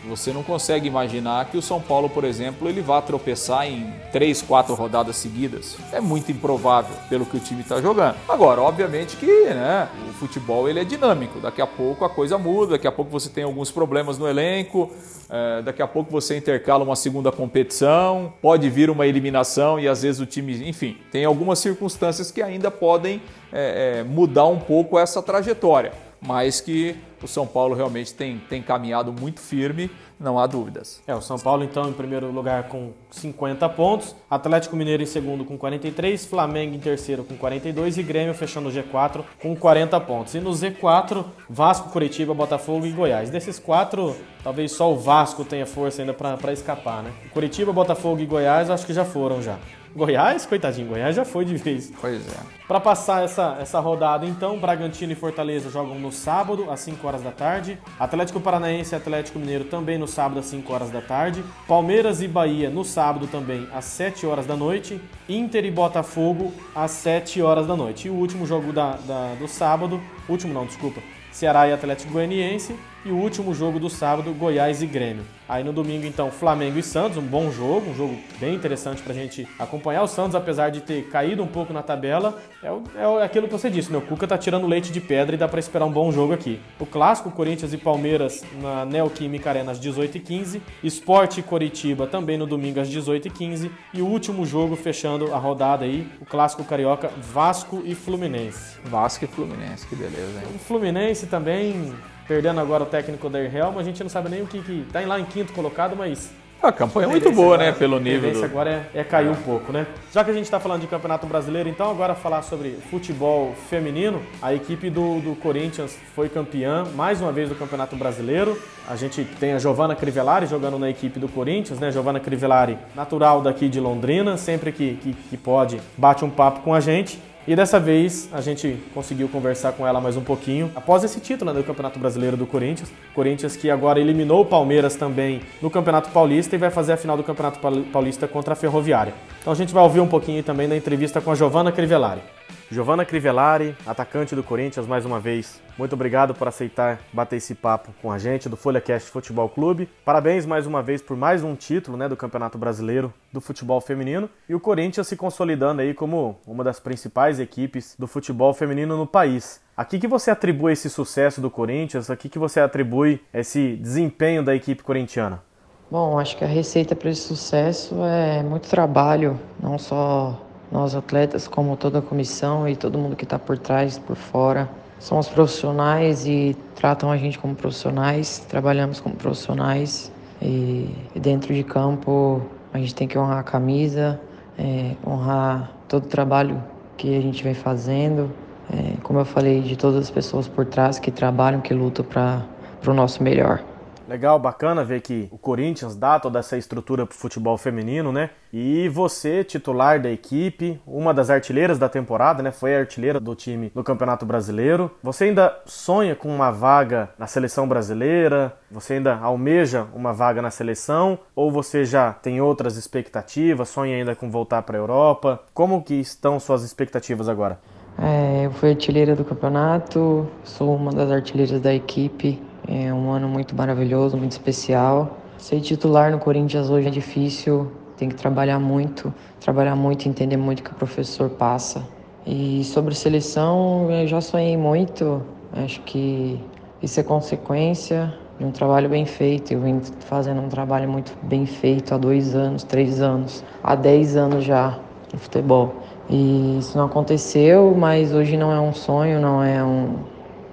você 0.08 0.32
não 0.32 0.44
consegue 0.44 0.88
imaginar 0.88 1.46
que 1.46 1.58
o 1.58 1.62
São 1.62 1.82
Paulo, 1.82 2.10
por 2.10 2.24
exemplo, 2.24 2.70
ele 2.70 2.82
vá 2.82 3.02
tropeçar 3.02 3.68
em 3.68 3.94
três, 4.12 4.42
quatro 4.42 4.74
rodadas 4.74 5.18
seguidas. 5.18 5.78
É 5.92 6.00
muito 6.00 6.32
improvável 6.32 6.96
pelo 7.10 7.26
que 7.26 7.36
o 7.36 7.40
time 7.40 7.62
está 7.62 7.82
jogando. 7.82 8.16
Agora, 8.28 8.62
obviamente 8.62 9.18
que 9.18 9.46
né, 9.46 9.90
o 10.10 10.14
futebol 10.14 10.70
ele 10.70 10.80
é 10.80 10.84
dinâmico. 10.86 11.40
Daqui 11.40 11.62
a 11.62 11.68
pouco 11.68 12.06
a 12.06 12.10
coisa 12.10 12.38
muda, 12.38 12.72
daqui 12.72 12.88
a 12.88 12.92
pouco 12.92 13.12
você 13.12 13.30
tem 13.30 13.44
alguns 13.44 13.72
problemas 13.72 14.18
no 14.18 14.28
elenco, 14.28 14.90
é, 15.30 15.62
daqui 15.62 15.82
a 15.82 15.88
pouco 15.88 16.10
você 16.10 16.38
intercala 16.38 16.84
uma 16.84 16.96
segunda 16.96 17.32
competição, 17.32 18.34
pode 18.42 18.70
vir 18.70 18.90
uma 18.90 19.06
eliminação 19.06 19.80
e 19.80 19.88
às 19.88 20.04
vezes 20.04 20.22
o 20.22 20.26
time, 20.26 20.68
enfim, 20.68 20.98
tem 21.12 21.26
algumas 21.26 21.60
circunstâncias 21.60 22.32
que 22.32 22.42
ainda 22.42 22.72
podem 22.72 23.22
é, 23.52 24.00
é, 24.00 24.04
mudar 24.04 24.46
um 24.46 24.60
pouco 24.60 24.98
essa 24.98 25.22
trajetória 25.22 26.09
mas 26.22 26.60
que 26.60 26.96
o 27.22 27.28
São 27.28 27.46
Paulo 27.46 27.76
realmente 27.76 28.14
tem, 28.14 28.38
tem 28.50 28.62
caminhado 28.62 29.12
muito 29.12 29.40
firme, 29.40 29.90
não 30.20 30.38
há 30.38 30.48
dúvidas. 30.48 31.02
É, 31.08 31.14
o 31.14 31.22
São 31.22 31.38
Paulo 31.38 31.64
então 31.64 31.90
em 31.90 31.94
primeiro 31.94 32.32
lugar 32.32 32.64
com 32.64 32.92
50 33.12 33.68
pontos, 33.70 34.16
Atlético 34.30 34.76
Mineiro 34.76 35.04
em 35.04 35.06
segundo 35.06 35.46
com 35.46 35.58
43, 35.58 36.26
Flamengo 36.26 36.76
em 36.76 36.80
terceiro 36.80 37.24
com 37.24 37.36
42 37.36 37.98
e 37.98 38.04
Grêmio 38.04 38.34
fechando 38.34 38.70
o 38.70 38.72
G4 38.72 39.24
com 39.42 39.56
40 39.56 40.00
pontos. 40.02 40.36
E 40.36 40.40
no 40.40 40.52
Z4, 40.52 41.26
Vasco, 41.50 41.90
Curitiba, 41.90 42.34
Botafogo 42.34 42.86
e 42.86 42.92
Goiás. 42.92 43.30
Desses 43.30 43.60
quatro, 43.60 44.16
talvez 44.44 44.72
só 44.72 44.92
o 44.92 44.98
Vasco 44.98 45.46
tenha 45.46 45.66
força 45.66 46.02
ainda 46.02 46.14
para 46.14 46.54
escapar, 46.54 47.04
né? 47.04 47.12
Curitiba, 47.34 47.72
Botafogo 47.72 48.22
e 48.22 48.26
Goiás 48.26 48.70
acho 48.70 48.86
que 48.86 48.94
já 48.94 49.06
foram 49.06 49.42
já. 49.42 49.58
Goiás, 49.96 50.46
coitadinho, 50.46 50.88
Goiás 50.88 51.16
já 51.16 51.26
foi 51.26 51.46
de 51.46 51.56
vez. 51.56 51.92
Pois 52.00 52.22
é. 52.28 52.38
Para 52.68 52.80
passar 52.80 53.24
essa, 53.24 53.58
essa 53.60 53.80
rodada, 53.80 54.26
então, 54.26 54.60
Bragantino 54.60 55.12
e 55.12 55.16
Fortaleza 55.16 55.70
jogam 55.72 55.98
no 55.98 56.12
sábado, 56.12 56.70
às 56.70 56.80
5 56.82 57.08
horas 57.08 57.24
da 57.24 57.32
tarde. 57.32 57.80
Atlético 58.00 58.40
Paranaense 58.40 58.94
e 58.94 58.96
Atlético 58.96 59.40
Mineiro 59.40 59.64
também 59.64 59.98
no 59.98 60.08
sábado, 60.08 60.40
às 60.40 60.46
5 60.46 60.72
horas 60.72 60.92
da 60.92 61.02
tarde. 61.02 61.44
Palmeiras 61.68 62.22
e 62.22 62.28
Bahia 62.28 62.70
no 62.70 62.86
sábado 62.86 63.26
também, 63.28 63.68
às 63.74 63.86
7 63.86 64.26
horas 64.28 64.46
da 64.46 64.56
noite. 64.56 65.02
Inter 65.28 65.66
e 65.66 65.72
Botafogo, 65.72 66.54
às 66.76 66.92
7 66.92 67.42
horas 67.42 67.66
da 67.66 67.76
noite. 67.76 68.08
E 68.08 68.12
o 68.12 68.14
último 68.14 68.46
jogo 68.46 68.72
da, 68.72 68.92
da 69.08 69.34
do 69.40 69.48
sábado, 69.48 70.00
último 70.28 70.54
não, 70.54 70.66
desculpa, 70.66 71.02
Ceará 71.32 71.68
e 71.68 71.74
Atlético 71.74 72.14
Goianiense, 72.14 72.76
e 73.06 73.12
o 73.12 73.16
último 73.16 73.54
jogo 73.54 73.80
do 73.80 73.90
sábado, 73.90 74.34
Goiás 74.34 74.82
e 74.82 74.86
Grêmio. 74.86 75.24
Aí 75.48 75.64
no 75.64 75.74
domingo, 75.74 76.06
então, 76.06 76.30
Flamengo 76.30 76.78
e 76.78 76.84
Santos, 76.84 77.18
um 77.18 77.26
bom 77.26 77.50
jogo, 77.52 77.90
um 77.90 77.96
jogo 77.96 78.16
bem 78.40 78.54
interessante 78.54 79.02
pra 79.02 79.14
gente 79.14 79.48
acompanhar. 79.58 80.04
O 80.04 80.08
Santos, 80.08 80.36
apesar 80.36 80.70
de 80.70 80.82
ter 80.82 81.10
caído 81.10 81.42
um 81.42 81.48
pouco 81.48 81.74
na 81.74 81.82
tabela, 81.82 82.40
é, 82.62 82.72
o, 82.72 83.20
é 83.20 83.24
aquilo 83.24 83.48
que 83.48 83.54
você 83.54 83.70
disse, 83.70 83.92
né? 83.92 83.98
O 83.98 84.02
Cuca 84.02 84.28
tá 84.28 84.38
tirando 84.38 84.68
leite 84.68 84.92
de 84.92 85.02
pedra 85.02 85.36
e 85.36 85.40
dá 85.40 85.48
para 85.48 85.60
esperar 85.60 85.86
um 85.86 85.92
bom 85.92 86.12
jogo 86.12 86.34
aqui. 86.34 86.60
O 86.80 86.86
clássico, 86.86 87.32
Corinthians 87.32 87.74
e 87.74 87.78
Palmeiras 87.78 88.44
na 88.62 88.86
Neoquímica 88.86 89.50
Arena 89.50 89.72
às 89.72 89.80
18h15, 89.80 90.62
Esporte 90.84 91.40
e 91.40 91.44
Coritiba 91.44 92.06
também 92.06 92.38
no 92.38 92.46
domingo 92.46 92.80
às 92.80 92.90
18h15 92.90 93.72
e 93.94 94.02
o 94.04 94.06
último 94.06 94.46
jogo 94.46 94.76
fechando 94.76 95.34
a 95.34 95.38
rodada 95.38 95.84
aí, 95.84 96.08
o 96.22 96.26
clássico 96.26 96.64
carioca, 96.64 97.10
Vasco 97.18 97.82
e 97.86 97.96
Fluminense. 97.96 98.78
Vasco 98.86 99.26
e 99.26 99.28
Fluminense, 99.28 99.88
que 99.88 99.96
beleza, 99.96 100.42
hein? 100.42 100.48
O 100.54 100.60
Fluminense 100.60 101.19
também 101.28 101.94
perdendo 102.28 102.60
agora 102.60 102.84
o 102.84 102.86
técnico 102.86 103.30
da 103.30 103.40
Helma, 103.44 103.82
a 103.82 103.84
gente 103.84 104.04
não 104.04 104.10
sabe 104.10 104.30
nem 104.30 104.42
o 104.42 104.48
que, 104.48 104.62
que 104.62 104.86
tá 104.92 105.00
lá 105.02 105.20
em 105.20 105.26
quinto 105.26 105.52
colocado, 105.54 105.96
mas 105.96 106.32
a 106.62 106.74
campanha 106.74 107.08
é 107.08 107.10
muito 107.10 107.32
boa, 107.32 107.56
agora, 107.56 107.72
né? 107.72 107.78
Pelo 107.78 108.00
nível. 108.02 108.30
A 108.30 108.34
do... 108.34 108.44
agora 108.44 108.90
é, 108.94 109.00
é 109.00 109.04
cair 109.04 109.30
um 109.30 109.36
pouco, 109.36 109.72
né? 109.72 109.88
Já 110.12 110.26
que 110.26 110.32
a 110.32 110.34
gente 110.34 110.44
está 110.44 110.60
falando 110.60 110.82
de 110.82 110.88
Campeonato 110.88 111.26
Brasileiro, 111.26 111.70
então 111.70 111.90
agora 111.90 112.14
falar 112.14 112.42
sobre 112.42 112.72
futebol 112.92 113.56
feminino. 113.70 114.22
A 114.42 114.54
equipe 114.54 114.90
do, 114.90 115.22
do 115.22 115.36
Corinthians 115.38 115.98
foi 116.14 116.28
campeã 116.28 116.84
mais 116.96 117.22
uma 117.22 117.32
vez 117.32 117.48
do 117.48 117.56
Campeonato 117.56 117.96
Brasileiro. 117.96 118.62
A 118.90 118.98
gente 118.98 119.24
tem 119.40 119.54
a 119.54 119.60
Giovana 119.60 119.96
Crivellari 119.96 120.48
jogando 120.48 120.78
na 120.78 120.90
equipe 120.90 121.18
do 121.18 121.30
Corinthians, 121.30 121.80
né? 121.80 121.94
Giovana 121.94 122.20
Crivellari, 122.20 122.78
natural 122.94 123.42
daqui 123.42 123.70
de 123.70 123.80
Londrina, 123.80 124.36
sempre 124.36 124.74
que, 124.74 124.96
que, 124.96 125.14
que 125.14 125.38
pode, 125.38 125.80
bate 125.98 126.26
um 126.26 126.30
papo 126.30 126.60
com 126.60 126.74
a 126.74 126.82
gente. 126.82 127.22
E 127.50 127.56
dessa 127.56 127.80
vez 127.80 128.30
a 128.32 128.42
gente 128.42 128.78
conseguiu 128.94 129.28
conversar 129.28 129.72
com 129.72 129.88
ela 129.88 130.00
mais 130.00 130.16
um 130.16 130.22
pouquinho 130.22 130.72
após 130.76 131.04
esse 131.04 131.20
título 131.20 131.52
né, 131.52 131.60
do 131.60 131.66
Campeonato 131.66 131.98
Brasileiro 131.98 132.38
do 132.38 132.46
Corinthians. 132.46 132.92
Corinthians 133.16 133.56
que 133.56 133.72
agora 133.72 134.00
eliminou 134.00 134.42
o 134.42 134.46
Palmeiras 134.46 134.96
também 134.96 135.42
no 135.60 135.68
Campeonato 135.68 136.12
Paulista 136.12 136.56
e 136.56 136.60
vai 136.60 136.70
fazer 136.70 136.94
a 136.94 136.98
final 136.98 137.18
do 137.18 137.24
Campeonato 137.24 137.60
Paulista 137.92 138.28
contra 138.28 138.54
a 138.54 138.56
Ferroviária. 138.56 139.16
Então 139.42 139.52
a 139.52 139.56
gente 139.56 139.74
vai 139.74 139.82
ouvir 139.82 140.00
um 140.00 140.08
pouquinho 140.08 140.44
também 140.44 140.70
da 140.70 140.78
entrevista 140.78 141.22
com 141.22 141.32
a 141.32 141.36
Giovana 141.36 141.72
Crivellari. 141.72 142.22
Giovana 142.72 143.04
Crivellari, 143.04 143.76
atacante 143.84 144.36
do 144.36 144.44
Corinthians, 144.44 144.86
mais 144.86 145.04
uma 145.04 145.20
vez, 145.20 145.60
muito 145.76 145.94
obrigado 145.94 146.36
por 146.36 146.48
aceitar 146.48 147.00
bater 147.12 147.38
esse 147.38 147.56
papo 147.56 147.92
com 148.00 148.12
a 148.12 148.20
gente 148.20 148.48
do 148.48 148.56
FolhaCast 148.56 149.10
Futebol 149.10 149.50
Clube. 149.50 149.90
Parabéns 150.06 150.46
mais 150.46 150.68
uma 150.68 150.80
vez 150.84 151.02
por 151.02 151.18
mais 151.18 151.44
um 151.44 151.56
título 151.56 151.98
né, 151.98 152.08
do 152.08 152.16
Campeonato 152.16 152.60
Brasileiro 152.60 153.12
do 153.34 153.42
Futebol 153.42 153.82
Feminino 153.82 154.30
e 154.48 154.54
o 154.54 154.60
Corinthians 154.60 155.08
se 155.08 155.16
consolidando 155.16 155.82
aí 155.82 155.96
como 155.96 156.38
uma 156.46 156.64
das 156.64 156.80
principais 156.80 157.40
equipes 157.40 157.96
do 157.98 158.06
futebol 158.06 158.54
feminino 158.54 158.96
no 158.96 159.08
país. 159.08 159.60
A 159.76 159.84
que, 159.84 159.98
que 159.98 160.08
você 160.08 160.30
atribui 160.30 160.74
esse 160.74 160.92
sucesso 160.92 161.42
do 161.42 161.50
Corinthians? 161.50 162.12
A 162.12 162.16
que, 162.16 162.30
que 162.30 162.38
você 162.38 162.60
atribui 162.60 163.20
esse 163.34 163.78
desempenho 163.78 164.44
da 164.44 164.54
equipe 164.54 164.84
corintiana? 164.84 165.42
Bom, 165.90 166.20
acho 166.20 166.38
que 166.38 166.44
a 166.44 166.48
receita 166.48 166.96
para 166.96 167.10
esse 167.10 167.22
sucesso 167.22 167.96
é 168.04 168.44
muito 168.44 168.70
trabalho, 168.70 169.40
não 169.60 169.80
só 169.80 170.40
nós 170.72 170.96
atletas, 170.96 171.48
como 171.48 171.76
toda 171.76 172.00
a 172.00 172.02
comissão 172.02 172.68
e 172.68 172.76
todo 172.76 172.98
mundo 172.98 173.16
que 173.16 173.24
está 173.24 173.40
por 173.40 173.58
trás, 173.58 173.98
por 173.98 174.16
fora, 174.16 174.70
somos 175.00 175.28
profissionais 175.28 176.26
e 176.28 176.56
tratam 176.76 177.12
a 177.12 177.18
gente 177.18 177.40
como 177.40 177.56
profissionais, 177.56 178.40
trabalhamos 178.50 179.00
como 179.00 179.16
profissionais 179.16 180.12
e, 180.42 180.94
dentro 181.16 181.54
de 181.54 181.64
campo 181.64 182.42
a 182.74 182.78
gente 182.78 182.94
tem 182.94 183.08
que 183.08 183.18
honrar 183.18 183.40
a 183.40 183.44
camisa, 183.44 184.20
é, 184.58 184.96
honrar 185.06 185.72
todo 185.88 186.04
o 186.04 186.08
trabalho 186.08 186.62
que 186.98 187.18
a 187.18 187.22
gente 187.22 187.44
vem 187.44 187.54
fazendo, 187.54 188.30
é, 188.72 188.94
como 189.02 189.20
eu 189.20 189.26
falei, 189.26 189.62
de 189.62 189.76
todas 189.76 189.98
as 189.98 190.12
pessoas 190.12 190.48
por 190.48 190.66
trás 190.66 191.00
que 191.00 191.10
trabalham, 191.10 191.62
que 191.62 191.74
lutam 191.74 192.06
para 192.06 192.46
o 192.86 192.94
nosso 192.94 193.24
melhor. 193.24 193.64
Legal, 194.10 194.40
bacana 194.40 194.84
ver 194.84 195.02
que 195.02 195.28
o 195.32 195.38
Corinthians 195.38 195.96
dá 195.96 196.20
toda 196.20 196.40
essa 196.40 196.58
estrutura 196.58 197.06
para 197.06 197.14
o 197.14 197.18
futebol 197.18 197.56
feminino, 197.60 198.12
né? 198.12 198.32
E 198.52 198.90
você, 198.90 199.44
titular 199.44 200.02
da 200.02 200.10
equipe, 200.10 200.82
uma 200.88 201.14
das 201.14 201.30
artilheiras 201.30 201.78
da 201.78 201.88
temporada, 201.88 202.42
né? 202.42 202.52
Foi 202.52 202.76
a 202.76 202.80
artilheira 202.80 203.20
do 203.20 203.36
time 203.36 203.72
no 203.76 203.84
Campeonato 203.84 204.26
Brasileiro. 204.26 204.90
Você 205.04 205.26
ainda 205.26 205.56
sonha 205.64 206.16
com 206.16 206.28
uma 206.28 206.50
vaga 206.50 207.12
na 207.20 207.28
seleção 207.28 207.68
brasileira? 207.68 208.52
Você 208.72 208.96
ainda 208.96 209.16
almeja 209.16 209.86
uma 209.94 210.12
vaga 210.12 210.42
na 210.42 210.50
seleção? 210.50 211.20
Ou 211.36 211.52
você 211.52 211.86
já 211.86 212.12
tem 212.12 212.42
outras 212.42 212.78
expectativas? 212.78 213.70
Sonha 213.70 213.96
ainda 213.96 214.16
com 214.16 214.32
voltar 214.32 214.64
para 214.64 214.76
a 214.76 214.82
Europa? 214.82 215.40
Como 215.54 215.84
que 215.84 215.94
estão 215.94 216.40
suas 216.40 216.64
expectativas 216.64 217.30
agora? 217.30 217.60
É, 218.02 218.48
eu 218.48 218.52
fui 218.54 218.72
artilheira 218.72 219.16
do 219.16 219.24
campeonato, 219.24 220.28
sou 220.44 220.76
uma 220.76 220.92
das 220.92 221.12
artilheiras 221.12 221.62
da 221.62 221.76
equipe 221.76 222.49
é 222.72 222.94
um 222.94 223.10
ano 223.10 223.28
muito 223.28 223.56
maravilhoso, 223.56 224.16
muito 224.16 224.34
especial. 224.34 225.18
Ser 225.40 225.60
titular 225.60 226.12
no 226.12 226.20
Corinthians 226.20 226.70
hoje 226.70 226.88
é 226.88 226.92
difícil, 226.92 227.72
tem 227.98 228.08
que 228.08 228.16
trabalhar 228.16 228.60
muito, 228.60 229.12
trabalhar 229.40 229.76
muito, 229.76 230.08
entender 230.08 230.38
muito 230.38 230.60
o 230.60 230.64
que 230.64 230.72
o 230.72 230.76
professor 230.76 231.32
passa. 231.32 231.84
E 232.28 232.64
sobre 232.64 232.94
seleção, 232.94 233.90
eu 233.90 234.06
já 234.06 234.22
sonhei 234.22 234.56
muito, 234.56 235.24
acho 235.54 235.82
que 235.82 236.40
isso 236.80 237.00
é 237.00 237.04
consequência 237.04 238.14
de 238.38 238.46
um 238.46 238.52
trabalho 238.52 238.88
bem 238.88 239.04
feito. 239.04 239.52
Eu 239.52 239.62
venho 239.62 239.82
fazendo 240.02 240.40
um 240.40 240.48
trabalho 240.48 240.88
muito 240.88 241.18
bem 241.24 241.48
feito 241.48 241.96
há 241.96 241.98
dois 241.98 242.36
anos, 242.36 242.64
três 242.64 243.02
anos, 243.02 243.44
há 243.64 243.74
dez 243.74 244.16
anos 244.16 244.44
já 244.44 244.78
no 245.12 245.18
futebol. 245.18 245.74
E 246.08 246.60
isso 246.60 246.78
não 246.78 246.86
aconteceu, 246.86 247.74
mas 247.76 248.14
hoje 248.14 248.38
não 248.38 248.52
é 248.52 248.60
um 248.60 248.74
sonho, 248.74 249.20
não 249.20 249.44
é 249.44 249.64
um. 249.64 249.96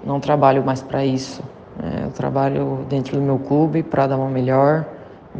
Não 0.04 0.18
trabalho 0.18 0.64
mais 0.64 0.82
para 0.82 1.04
isso. 1.04 1.42
É, 1.82 2.04
eu 2.04 2.10
trabalho 2.10 2.86
dentro 2.88 3.16
do 3.16 3.22
meu 3.22 3.38
clube 3.38 3.82
para 3.82 4.06
dar 4.06 4.16
uma 4.16 4.30
melhor 4.30 4.84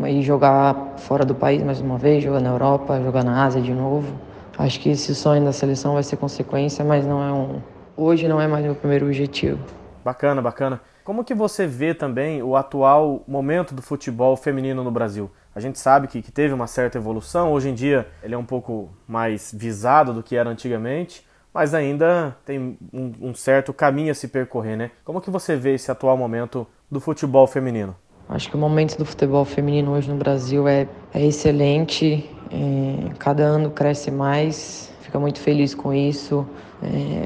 e 0.05 0.21
jogar 0.23 0.95
fora 0.99 1.25
do 1.25 1.35
país 1.35 1.63
mais 1.63 1.81
uma 1.81 1.97
vez, 1.97 2.23
jogar 2.23 2.41
na 2.41 2.51
Europa, 2.51 3.01
jogar 3.01 3.25
na 3.25 3.45
Ásia 3.45 3.63
de 3.63 3.73
novo. 3.73 4.13
Acho 4.59 4.81
que 4.81 4.91
esse 4.91 5.15
sonho 5.15 5.45
da 5.45 5.53
seleção 5.53 5.95
vai 5.95 6.03
ser 6.03 6.17
consequência, 6.17 6.85
mas 6.85 7.07
não 7.07 7.23
é 7.23 7.33
um. 7.33 7.61
Hoje 7.97 8.29
não 8.29 8.41
é 8.41 8.47
mais 8.47 8.65
meu 8.65 8.75
primeiro 8.75 9.07
objetivo. 9.07 9.59
Bacana, 10.05 10.41
bacana. 10.41 10.81
Como 11.03 11.25
que 11.25 11.35
você 11.35 11.67
vê 11.67 11.95
também 11.95 12.43
o 12.43 12.57
atual 12.57 13.23
momento 13.29 13.75
do 13.75 13.81
futebol 13.81 14.37
feminino 14.37 14.83
no 14.83 14.91
Brasil? 14.91 15.31
A 15.55 15.61
gente 15.61 15.79
sabe 15.79 16.09
que, 16.09 16.21
que 16.21 16.33
teve 16.33 16.53
uma 16.53 16.67
certa 16.67 16.99
evolução, 16.99 17.53
hoje 17.53 17.71
em 17.71 17.75
dia 17.75 18.07
ele 18.23 18.35
é 18.35 18.39
um 18.39 18.45
pouco 18.45 18.91
mais 19.07 19.55
visado 19.57 20.13
do 20.13 20.23
que 20.23 20.37
era 20.37 20.51
antigamente, 20.51 21.27
mas 21.57 21.73
ainda 21.73 22.37
tem 22.45 22.77
um, 22.93 23.13
um, 23.19 23.35
certo 23.35 23.73
caminho 23.73 24.13
a 24.13 24.15
se 24.15 24.29
percorrer, 24.29 24.77
né? 24.77 24.91
Como 25.03 25.23
que 25.23 25.31
você 25.31 25.57
vê 25.57 25.73
esse 25.73 25.91
atual 25.91 26.15
momento 26.15 26.67
do 26.91 27.01
futebol 27.01 27.47
feminino? 27.47 27.97
Acho 28.29 28.51
que 28.51 28.57
o 28.57 28.59
momento 28.59 28.99
do 28.99 29.07
futebol 29.07 29.43
feminino 29.43 29.93
hoje 29.93 30.11
no 30.11 30.17
Brasil 30.17 30.69
é, 30.69 30.87
é 31.15 31.25
excelente, 31.25 32.29
é, 32.53 33.09
cada 33.19 33.45
ano 33.45 33.71
cresce 33.71 34.11
mais, 34.11 34.93
fica 35.01 35.19
muito 35.19 35.41
feliz 35.41 35.75
com 35.75 35.95
isso. 35.95 36.47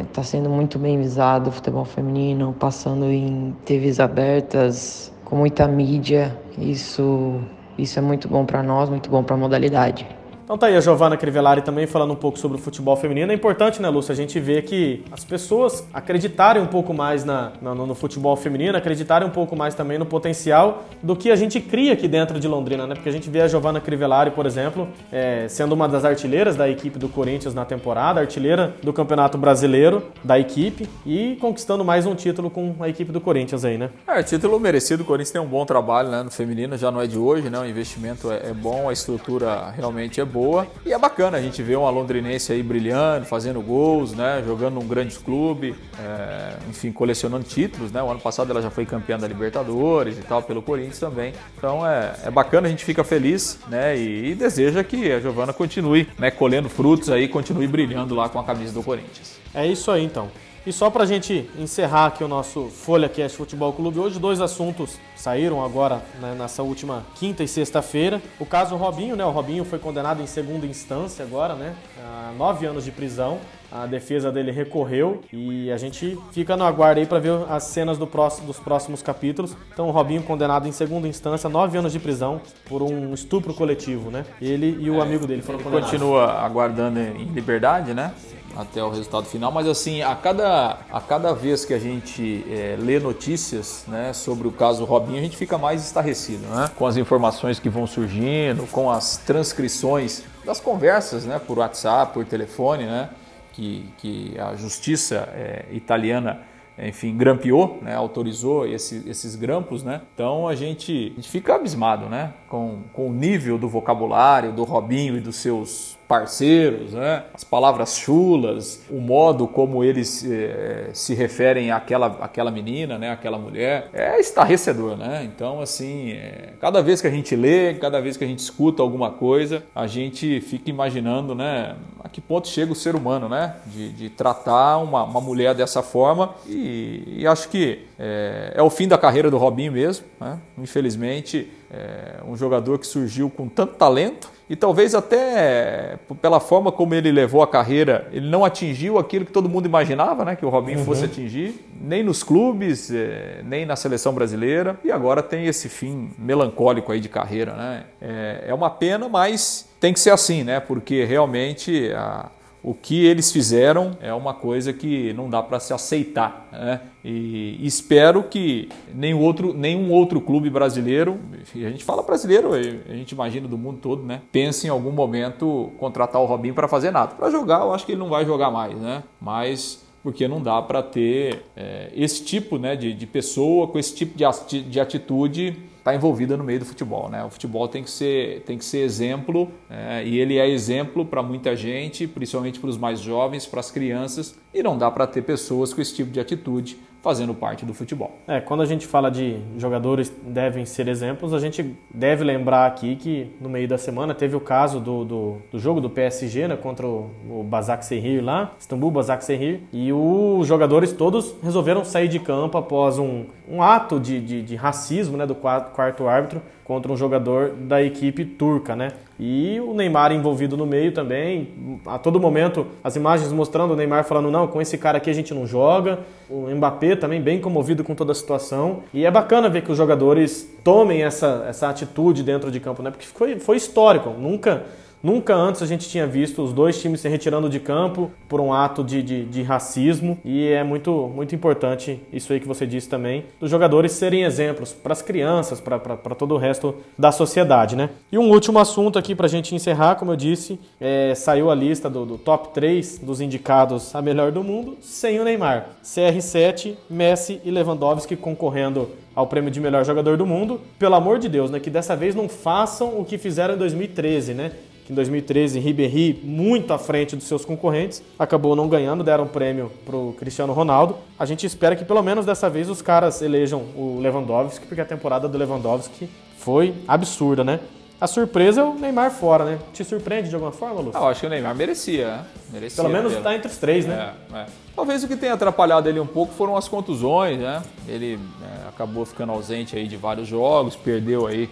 Está 0.08 0.20
é, 0.20 0.24
sendo 0.24 0.48
muito 0.48 0.78
bem 0.78 0.96
visado 0.96 1.50
o 1.50 1.52
futebol 1.52 1.84
feminino, 1.84 2.54
passando 2.56 3.06
em 3.06 3.52
TVs 3.64 3.98
abertas, 3.98 5.12
com 5.24 5.34
muita 5.34 5.66
mídia. 5.66 6.38
Isso, 6.56 7.40
isso 7.76 7.98
é 7.98 8.02
muito 8.02 8.28
bom 8.28 8.46
para 8.46 8.62
nós, 8.62 8.88
muito 8.88 9.10
bom 9.10 9.24
para 9.24 9.34
a 9.34 9.38
modalidade. 9.38 10.19
Então 10.50 10.58
tá 10.58 10.66
aí 10.66 10.76
a 10.76 10.80
Giovana 10.80 11.16
Crivellari 11.16 11.62
também 11.62 11.86
falando 11.86 12.12
um 12.12 12.16
pouco 12.16 12.36
sobre 12.36 12.58
o 12.58 12.60
futebol 12.60 12.96
feminino. 12.96 13.30
É 13.30 13.34
importante, 13.36 13.80
né, 13.80 13.88
Lúcia, 13.88 14.12
a 14.12 14.16
gente 14.16 14.40
ver 14.40 14.62
que 14.62 15.04
as 15.12 15.24
pessoas 15.24 15.86
acreditarem 15.94 16.60
um 16.60 16.66
pouco 16.66 16.92
mais 16.92 17.24
na, 17.24 17.52
no, 17.62 17.86
no, 17.86 17.94
futebol 17.94 18.34
feminino, 18.34 18.76
acreditarem 18.76 19.28
um 19.28 19.30
pouco 19.30 19.54
mais 19.54 19.76
também 19.76 19.96
no 19.96 20.04
potencial 20.04 20.82
do 21.00 21.14
que 21.14 21.30
a 21.30 21.36
gente 21.36 21.60
cria 21.60 21.92
aqui 21.92 22.08
dentro 22.08 22.40
de 22.40 22.48
Londrina, 22.48 22.84
né? 22.84 22.96
Porque 22.96 23.08
a 23.08 23.12
gente 23.12 23.30
vê 23.30 23.42
a 23.42 23.46
Giovana 23.46 23.80
Crivellari, 23.80 24.32
por 24.32 24.44
exemplo, 24.44 24.88
é, 25.12 25.46
sendo 25.46 25.72
uma 25.72 25.88
das 25.88 26.04
artilheiras 26.04 26.56
da 26.56 26.68
equipe 26.68 26.98
do 26.98 27.08
Corinthians 27.08 27.54
na 27.54 27.64
temporada, 27.64 28.18
artilheira 28.18 28.74
do 28.82 28.92
Campeonato 28.92 29.38
Brasileiro 29.38 30.02
da 30.24 30.36
equipe 30.36 30.88
e 31.06 31.38
conquistando 31.40 31.84
mais 31.84 32.06
um 32.06 32.14
título 32.16 32.50
com 32.50 32.74
a 32.80 32.88
equipe 32.88 33.12
do 33.12 33.20
Corinthians 33.20 33.64
aí, 33.64 33.78
né? 33.78 33.90
É, 34.04 34.20
título 34.24 34.58
merecido. 34.58 35.04
O 35.04 35.06
Corinthians 35.06 35.30
tem 35.30 35.40
um 35.40 35.46
bom 35.46 35.64
trabalho 35.64 36.08
né, 36.08 36.24
no 36.24 36.30
feminino, 36.32 36.76
já 36.76 36.90
não 36.90 37.00
é 37.00 37.06
de 37.06 37.18
hoje, 37.18 37.48
né? 37.48 37.60
O 37.60 37.64
investimento 37.64 38.32
é, 38.32 38.48
é 38.50 38.52
bom, 38.52 38.88
a 38.88 38.92
estrutura 38.92 39.70
realmente 39.76 40.20
é 40.20 40.24
boa 40.24 40.39
boa. 40.40 40.66
E 40.86 40.92
é 40.92 40.98
bacana 40.98 41.36
a 41.36 41.42
gente 41.42 41.62
ver 41.62 41.76
uma 41.76 41.90
londrinense 41.90 42.50
aí 42.50 42.62
brilhando, 42.62 43.26
fazendo 43.26 43.60
gols, 43.60 44.14
né? 44.14 44.42
Jogando 44.46 44.74
num 44.74 44.86
grande 44.86 45.18
clube, 45.18 45.74
é, 45.98 46.54
enfim, 46.70 46.90
colecionando 46.90 47.44
títulos, 47.44 47.92
né? 47.92 48.02
O 48.02 48.10
ano 48.10 48.20
passado 48.20 48.50
ela 48.50 48.62
já 48.62 48.70
foi 48.70 48.86
campeã 48.86 49.18
da 49.18 49.28
Libertadores 49.28 50.18
e 50.18 50.22
tal, 50.22 50.42
pelo 50.42 50.62
Corinthians 50.62 50.98
também. 50.98 51.34
Então 51.58 51.86
é, 51.86 52.14
é 52.24 52.30
bacana, 52.30 52.68
a 52.68 52.70
gente 52.70 52.84
fica 52.84 53.04
feliz, 53.04 53.58
né? 53.68 53.96
E, 53.98 54.30
e 54.30 54.34
deseja 54.34 54.82
que 54.82 55.12
a 55.12 55.20
Giovana 55.20 55.52
continue, 55.52 56.08
né? 56.18 56.30
Colhendo 56.30 56.70
frutos 56.70 57.10
aí, 57.10 57.28
continue 57.28 57.66
brilhando 57.66 58.14
lá 58.14 58.28
com 58.28 58.38
a 58.38 58.44
camisa 58.44 58.72
do 58.72 58.82
Corinthians. 58.82 59.38
É 59.54 59.66
isso 59.66 59.90
aí 59.90 60.04
então. 60.04 60.30
E 60.66 60.72
só 60.72 60.90
para 60.90 61.04
a 61.04 61.06
gente 61.06 61.48
encerrar 61.58 62.06
aqui 62.06 62.22
o 62.22 62.28
nosso 62.28 62.66
Folha 62.66 63.08
Cast 63.08 63.34
Futebol 63.34 63.72
Clube, 63.72 63.98
hoje 63.98 64.18
dois 64.18 64.42
assuntos 64.42 64.98
saíram 65.16 65.64
agora 65.64 66.02
né, 66.20 66.34
nessa 66.38 66.62
última 66.62 67.06
quinta 67.14 67.42
e 67.42 67.48
sexta-feira. 67.48 68.20
O 68.38 68.44
caso 68.44 68.76
Robinho, 68.76 69.16
né? 69.16 69.24
O 69.24 69.30
Robinho 69.30 69.64
foi 69.64 69.78
condenado 69.78 70.22
em 70.22 70.26
segunda 70.26 70.66
instância 70.66 71.24
agora, 71.24 71.54
né? 71.54 71.74
A 72.04 72.32
nove 72.36 72.66
anos 72.66 72.84
de 72.84 72.90
prisão. 72.90 73.38
A 73.72 73.86
defesa 73.86 74.32
dele 74.32 74.50
recorreu 74.50 75.20
e 75.32 75.70
a 75.70 75.76
gente 75.76 76.18
fica 76.32 76.56
no 76.56 76.64
aguardo 76.64 76.98
aí 76.98 77.06
para 77.06 77.20
ver 77.20 77.32
as 77.48 77.62
cenas 77.64 77.96
do 77.96 78.06
próximo, 78.06 78.48
dos 78.48 78.58
próximos 78.58 79.00
capítulos. 79.00 79.56
Então, 79.72 79.88
o 79.88 79.92
Robinho 79.92 80.24
condenado 80.24 80.66
em 80.66 80.72
segunda 80.72 81.06
instância, 81.06 81.48
nove 81.48 81.78
anos 81.78 81.92
de 81.92 82.00
prisão 82.00 82.40
por 82.68 82.82
um 82.82 83.14
estupro 83.14 83.54
coletivo, 83.54 84.10
né? 84.10 84.26
Ele 84.42 84.76
e 84.80 84.90
o 84.90 84.98
é, 84.98 85.02
amigo 85.02 85.24
dele 85.24 85.40
foram 85.40 85.60
condenados. 85.60 85.88
Continua 85.88 86.32
aguardando 86.32 86.98
em 86.98 87.26
liberdade, 87.26 87.94
né? 87.94 88.12
Até 88.56 88.82
o 88.82 88.90
resultado 88.90 89.26
final, 89.26 89.52
mas 89.52 89.66
assim, 89.66 90.02
a 90.02 90.14
cada, 90.14 90.78
a 90.90 91.00
cada 91.00 91.32
vez 91.32 91.64
que 91.64 91.72
a 91.72 91.78
gente 91.78 92.44
é, 92.50 92.76
lê 92.78 92.98
notícias 92.98 93.84
né, 93.86 94.12
sobre 94.12 94.48
o 94.48 94.52
caso 94.52 94.84
Robinho, 94.84 95.18
a 95.18 95.22
gente 95.22 95.36
fica 95.36 95.56
mais 95.56 95.84
estarrecido, 95.84 96.46
né? 96.48 96.68
Com 96.76 96.86
as 96.86 96.96
informações 96.96 97.58
que 97.58 97.68
vão 97.68 97.86
surgindo, 97.86 98.66
com 98.66 98.90
as 98.90 99.16
transcrições 99.18 100.24
das 100.44 100.60
conversas, 100.60 101.24
né? 101.24 101.38
Por 101.38 101.58
WhatsApp, 101.58 102.12
por 102.12 102.24
telefone, 102.24 102.84
né? 102.84 103.10
Que, 103.52 103.88
que 103.98 104.38
a 104.38 104.54
justiça 104.56 105.28
é, 105.34 105.66
italiana 105.70 106.40
enfim, 106.82 107.14
grampeou, 107.14 107.78
né, 107.82 107.94
autorizou 107.94 108.66
esse, 108.66 109.06
esses 109.06 109.36
grampos, 109.36 109.82
né? 109.82 110.00
Então 110.14 110.48
a 110.48 110.54
gente, 110.54 111.12
a 111.12 111.16
gente 111.16 111.28
fica 111.28 111.54
abismado, 111.54 112.06
né, 112.06 112.32
com, 112.48 112.84
com 112.92 113.08
o 113.08 113.12
nível 113.12 113.58
do 113.58 113.68
vocabulário 113.68 114.50
do 114.52 114.64
Robinho 114.64 115.16
e 115.16 115.20
dos 115.20 115.36
seus 115.36 115.98
parceiros, 116.10 116.92
né? 116.92 117.22
as 117.32 117.44
palavras 117.44 117.96
chulas, 117.96 118.82
o 118.90 118.98
modo 118.98 119.46
como 119.46 119.84
eles 119.84 120.24
eh, 120.28 120.90
se 120.92 121.14
referem 121.14 121.70
àquela, 121.70 122.18
àquela 122.20 122.50
menina, 122.50 122.98
né? 122.98 123.12
àquela 123.12 123.38
mulher, 123.38 123.88
é 123.92 124.18
estarrecedor. 124.18 124.96
Né? 124.96 125.22
Então, 125.32 125.60
assim, 125.60 126.10
é, 126.10 126.54
cada 126.60 126.82
vez 126.82 127.00
que 127.00 127.06
a 127.06 127.10
gente 127.12 127.36
lê, 127.36 127.74
cada 127.74 128.00
vez 128.00 128.16
que 128.16 128.24
a 128.24 128.26
gente 128.26 128.40
escuta 128.40 128.82
alguma 128.82 129.12
coisa, 129.12 129.62
a 129.72 129.86
gente 129.86 130.40
fica 130.40 130.68
imaginando 130.68 131.32
né? 131.32 131.76
a 132.02 132.08
que 132.08 132.20
ponto 132.20 132.48
chega 132.48 132.72
o 132.72 132.74
ser 132.74 132.96
humano 132.96 133.28
né? 133.28 133.54
de, 133.66 133.92
de 133.92 134.10
tratar 134.10 134.78
uma, 134.78 135.04
uma 135.04 135.20
mulher 135.20 135.54
dessa 135.54 135.80
forma 135.80 136.34
e, 136.44 137.04
e 137.18 137.24
acho 137.24 137.48
que 137.48 137.86
é, 137.96 138.54
é, 138.56 138.62
o 138.62 138.68
fim 138.68 138.88
da 138.88 138.98
carreira 138.98 139.30
do 139.30 139.38
Robinho 139.38 139.70
mesmo. 139.70 140.06
Né? 140.20 140.40
Infelizmente, 140.58 141.48
é 141.70 142.16
um 142.26 142.36
jogador 142.36 142.80
que 142.80 142.86
surgiu 142.88 143.30
com 143.30 143.48
tanto 143.48 143.74
talento 143.74 144.39
e 144.50 144.56
talvez 144.56 144.96
até 144.96 145.96
pela 146.20 146.40
forma 146.40 146.72
como 146.72 146.92
ele 146.92 147.12
levou 147.12 147.40
a 147.40 147.46
carreira, 147.46 148.08
ele 148.10 148.28
não 148.28 148.44
atingiu 148.44 148.98
aquilo 148.98 149.24
que 149.24 149.30
todo 149.30 149.48
mundo 149.48 149.66
imaginava, 149.66 150.24
né, 150.24 150.34
que 150.34 150.44
o 150.44 150.48
Robinho 150.48 150.80
uhum. 150.80 150.84
fosse 150.84 151.04
atingir, 151.04 151.64
nem 151.80 152.02
nos 152.02 152.24
clubes, 152.24 152.90
é, 152.90 153.42
nem 153.44 153.64
na 153.64 153.76
seleção 153.76 154.12
brasileira, 154.12 154.76
e 154.82 154.90
agora 154.90 155.22
tem 155.22 155.46
esse 155.46 155.68
fim 155.68 156.10
melancólico 156.18 156.90
aí 156.90 156.98
de 156.98 157.08
carreira, 157.08 157.54
né? 157.54 157.84
É, 158.02 158.46
é 158.48 158.54
uma 158.54 158.68
pena, 158.68 159.08
mas 159.08 159.68
tem 159.78 159.92
que 159.92 160.00
ser 160.00 160.10
assim, 160.10 160.42
né? 160.42 160.58
Porque 160.58 161.04
realmente 161.04 161.92
a, 161.92 162.28
o 162.62 162.74
que 162.74 163.04
eles 163.06 163.32
fizeram 163.32 163.96
é 164.00 164.12
uma 164.12 164.34
coisa 164.34 164.72
que 164.72 165.12
não 165.14 165.30
dá 165.30 165.42
para 165.42 165.58
se 165.58 165.72
aceitar. 165.72 166.48
Né? 166.52 166.80
E 167.02 167.58
espero 167.64 168.22
que 168.24 168.68
nenhum 168.94 169.20
outro, 169.20 169.54
nenhum 169.54 169.90
outro 169.90 170.20
clube 170.20 170.50
brasileiro, 170.50 171.18
e 171.54 171.64
a 171.64 171.70
gente 171.70 171.84
fala 171.84 172.02
brasileiro, 172.02 172.52
a 172.52 172.94
gente 172.94 173.12
imagina 173.12 173.48
do 173.48 173.56
mundo 173.56 173.78
todo, 173.80 174.02
né? 174.02 174.20
pense 174.30 174.66
em 174.66 174.70
algum 174.70 174.92
momento 174.92 175.72
contratar 175.78 176.20
o 176.20 176.26
Robinho 176.26 176.54
para 176.54 176.68
fazer 176.68 176.90
nada. 176.90 177.14
Para 177.14 177.30
jogar, 177.30 177.60
eu 177.60 177.72
acho 177.72 177.86
que 177.86 177.92
ele 177.92 178.00
não 178.00 178.10
vai 178.10 178.24
jogar 178.26 178.50
mais, 178.50 178.76
né? 178.76 179.02
mas 179.20 179.82
porque 180.02 180.26
não 180.26 180.42
dá 180.42 180.60
para 180.62 180.82
ter 180.82 181.44
é, 181.56 181.90
esse 181.94 182.24
tipo 182.24 182.58
né, 182.58 182.74
de, 182.74 182.92
de 182.94 183.06
pessoa 183.06 183.68
com 183.68 183.78
esse 183.78 183.94
tipo 183.94 184.16
de, 184.16 184.62
de 184.62 184.80
atitude 184.80 185.56
está 185.80 185.94
envolvida 185.94 186.36
no 186.36 186.44
meio 186.44 186.60
do 186.60 186.64
futebol. 186.64 187.08
Né? 187.08 187.24
O 187.24 187.30
futebol 187.30 187.66
tem 187.66 187.82
que 187.82 187.90
ser, 187.90 188.42
tem 188.42 188.56
que 188.56 188.64
ser 188.64 188.78
exemplo 188.78 189.50
é, 189.68 190.04
e 190.06 190.18
ele 190.18 190.38
é 190.38 190.48
exemplo 190.48 191.04
para 191.04 191.22
muita 191.22 191.56
gente, 191.56 192.06
principalmente 192.06 192.60
para 192.60 192.70
os 192.70 192.76
mais 192.76 193.00
jovens, 193.00 193.46
para 193.46 193.60
as 193.60 193.70
crianças, 193.70 194.38
e 194.54 194.62
não 194.62 194.78
dá 194.78 194.90
para 194.90 195.06
ter 195.06 195.22
pessoas 195.22 195.74
com 195.74 195.80
esse 195.80 195.94
tipo 195.94 196.10
de 196.10 196.20
atitude 196.20 196.78
fazendo 197.02 197.34
parte 197.34 197.64
do 197.64 197.72
futebol. 197.72 198.18
É, 198.26 198.40
quando 198.40 198.62
a 198.62 198.66
gente 198.66 198.86
fala 198.86 199.10
de 199.10 199.38
jogadores 199.56 200.12
devem 200.22 200.64
ser 200.64 200.88
exemplos, 200.88 201.32
a 201.32 201.38
gente 201.38 201.74
deve 201.92 202.24
lembrar 202.24 202.66
aqui 202.66 202.96
que 202.96 203.30
no 203.40 203.48
meio 203.48 203.66
da 203.66 203.78
semana 203.78 204.14
teve 204.14 204.36
o 204.36 204.40
caso 204.40 204.80
do, 204.80 205.04
do, 205.04 205.36
do 205.50 205.58
jogo 205.58 205.80
do 205.80 205.88
PSG 205.88 206.48
né, 206.48 206.56
contra 206.56 206.86
o, 206.86 207.10
o 207.28 207.42
Basak 207.42 207.80
lá, 208.20 208.52
Istambul 208.58 208.90
Basak 208.90 209.24
Serrir, 209.24 209.60
e 209.72 209.92
os 209.92 210.46
jogadores 210.46 210.92
todos 210.92 211.34
resolveram 211.42 211.84
sair 211.84 212.08
de 212.08 212.18
campo 212.18 212.58
após 212.58 212.98
um, 212.98 213.24
um 213.48 213.62
ato 213.62 213.98
de, 213.98 214.20
de, 214.20 214.42
de 214.42 214.56
racismo 214.56 215.16
né, 215.16 215.26
do 215.26 215.34
quarto, 215.34 215.72
quarto 215.74 216.06
árbitro 216.06 216.42
contra 216.64 216.92
um 216.92 216.96
jogador 216.96 217.50
da 217.50 217.82
equipe 217.82 218.24
turca, 218.24 218.76
né? 218.76 218.92
E 219.22 219.60
o 219.60 219.74
Neymar 219.74 220.12
envolvido 220.12 220.56
no 220.56 220.64
meio 220.64 220.92
também, 220.92 221.48
a 221.84 221.98
todo 221.98 222.18
momento 222.18 222.66
as 222.82 222.96
imagens 222.96 223.30
mostrando 223.30 223.74
o 223.74 223.76
Neymar 223.76 224.02
falando 224.04 224.30
não, 224.30 224.48
com 224.48 224.62
esse 224.62 224.78
cara 224.78 224.96
aqui 224.96 225.10
a 225.10 225.12
gente 225.12 225.34
não 225.34 225.46
joga. 225.46 225.98
O 226.30 226.48
Mbappé 226.48 226.96
também 226.96 227.20
bem 227.20 227.38
comovido 227.38 227.84
com 227.84 227.94
toda 227.94 228.12
a 228.12 228.14
situação. 228.14 228.82
E 228.94 229.04
é 229.04 229.10
bacana 229.10 229.50
ver 229.50 229.60
que 229.60 229.70
os 229.70 229.76
jogadores 229.76 230.50
tomem 230.64 231.02
essa, 231.02 231.44
essa 231.46 231.68
atitude 231.68 232.22
dentro 232.22 232.50
de 232.50 232.58
campo, 232.58 232.82
né? 232.82 232.90
Porque 232.90 233.04
foi, 233.04 233.38
foi 233.38 233.58
histórico. 233.58 234.08
Nunca 234.08 234.64
Nunca 235.02 235.34
antes 235.34 235.62
a 235.62 235.66
gente 235.66 235.88
tinha 235.88 236.06
visto 236.06 236.42
os 236.42 236.52
dois 236.52 236.80
times 236.80 237.00
se 237.00 237.08
retirando 237.08 237.48
de 237.48 237.58
campo 237.58 238.10
por 238.28 238.38
um 238.40 238.52
ato 238.52 238.84
de, 238.84 239.02
de, 239.02 239.24
de, 239.24 239.42
racismo 239.42 240.18
e 240.22 240.48
é 240.48 240.62
muito, 240.62 241.10
muito 241.14 241.34
importante 241.34 241.98
isso 242.12 242.32
aí 242.32 242.38
que 242.38 242.46
você 242.46 242.66
disse 242.66 242.88
também, 242.88 243.24
dos 243.40 243.50
jogadores 243.50 243.92
serem 243.92 244.24
exemplos 244.24 244.74
para 244.74 244.92
as 244.92 245.00
crianças, 245.00 245.58
para 245.58 246.14
todo 246.14 246.34
o 246.34 246.38
resto 246.38 246.74
da 246.98 247.10
sociedade, 247.10 247.76
né? 247.76 247.88
E 248.12 248.18
um 248.18 248.30
último 248.30 248.58
assunto 248.58 248.98
aqui 248.98 249.14
para 249.14 249.26
a 249.26 249.28
gente 249.28 249.54
encerrar, 249.54 249.94
como 249.94 250.12
eu 250.12 250.16
disse, 250.16 250.60
é, 250.78 251.14
saiu 251.14 251.50
a 251.50 251.54
lista 251.54 251.88
do, 251.88 252.04
do 252.04 252.18
top 252.18 252.52
3 252.52 252.98
dos 252.98 253.22
indicados 253.22 253.94
a 253.94 254.02
melhor 254.02 254.30
do 254.30 254.44
mundo 254.44 254.76
sem 254.82 255.18
o 255.18 255.24
Neymar. 255.24 255.68
CR7, 255.82 256.74
Messi 256.90 257.40
e 257.42 257.50
Lewandowski 257.50 258.16
concorrendo 258.16 258.90
ao 259.14 259.26
prêmio 259.26 259.50
de 259.50 259.60
melhor 259.60 259.84
jogador 259.84 260.16
do 260.16 260.26
mundo. 260.26 260.60
Pelo 260.78 260.94
amor 260.94 261.18
de 261.18 261.28
Deus, 261.28 261.50
né? 261.50 261.58
Que 261.58 261.70
dessa 261.70 261.96
vez 261.96 262.14
não 262.14 262.28
façam 262.28 263.00
o 263.00 263.04
que 263.04 263.18
fizeram 263.18 263.54
em 263.54 263.58
2013, 263.58 264.34
né? 264.34 264.52
Em 264.90 264.94
2013 264.94 265.60
Ribéry, 265.60 266.20
muito 266.24 266.72
à 266.72 266.78
frente 266.78 267.14
dos 267.14 267.24
seus 267.26 267.44
concorrentes, 267.44 268.02
acabou 268.18 268.56
não 268.56 268.68
ganhando, 268.68 269.04
deram 269.04 269.24
um 269.24 269.28
prêmio 269.28 269.70
para 269.86 269.96
o 269.96 270.12
Cristiano 270.18 270.52
Ronaldo. 270.52 270.96
A 271.16 271.24
gente 271.24 271.46
espera 271.46 271.76
que 271.76 271.84
pelo 271.84 272.02
menos 272.02 272.26
dessa 272.26 272.50
vez 272.50 272.68
os 272.68 272.82
caras 272.82 273.22
elejam 273.22 273.60
o 273.76 274.00
Lewandowski, 274.00 274.66
porque 274.66 274.80
a 274.80 274.84
temporada 274.84 275.28
do 275.28 275.38
Lewandowski 275.38 276.10
foi 276.38 276.74
absurda, 276.88 277.44
né? 277.44 277.60
A 278.00 278.06
surpresa 278.06 278.62
é 278.62 278.64
o 278.64 278.74
Neymar 278.74 279.12
fora, 279.12 279.44
né? 279.44 279.58
Te 279.72 279.84
surpreende 279.84 280.30
de 280.30 280.34
alguma 280.34 280.50
forma, 280.50 280.80
Lúcio? 280.80 280.98
Ah, 280.98 281.04
eu 281.04 281.08
acho 281.08 281.20
que 281.20 281.26
o 281.26 281.30
Neymar 281.30 281.54
merecia, 281.54 282.08
né? 282.08 282.24
merecia 282.50 282.82
Pelo 282.82 282.92
menos 282.92 283.12
está 283.12 283.36
entre 283.36 283.48
os 283.48 283.58
três, 283.58 283.86
né? 283.86 284.14
É, 284.32 284.36
é. 284.38 284.46
Talvez 284.74 285.04
o 285.04 285.08
que 285.08 285.16
tenha 285.16 285.34
atrapalhado 285.34 285.88
ele 285.88 286.00
um 286.00 286.06
pouco 286.06 286.32
foram 286.32 286.56
as 286.56 286.66
contusões, 286.66 287.38
né? 287.38 287.62
Ele 287.86 288.18
é, 288.42 288.68
acabou 288.68 289.04
ficando 289.04 289.30
ausente 289.30 289.76
aí 289.76 289.86
de 289.86 289.96
vários 289.96 290.26
jogos, 290.26 290.74
perdeu 290.74 291.26
aí 291.26 291.48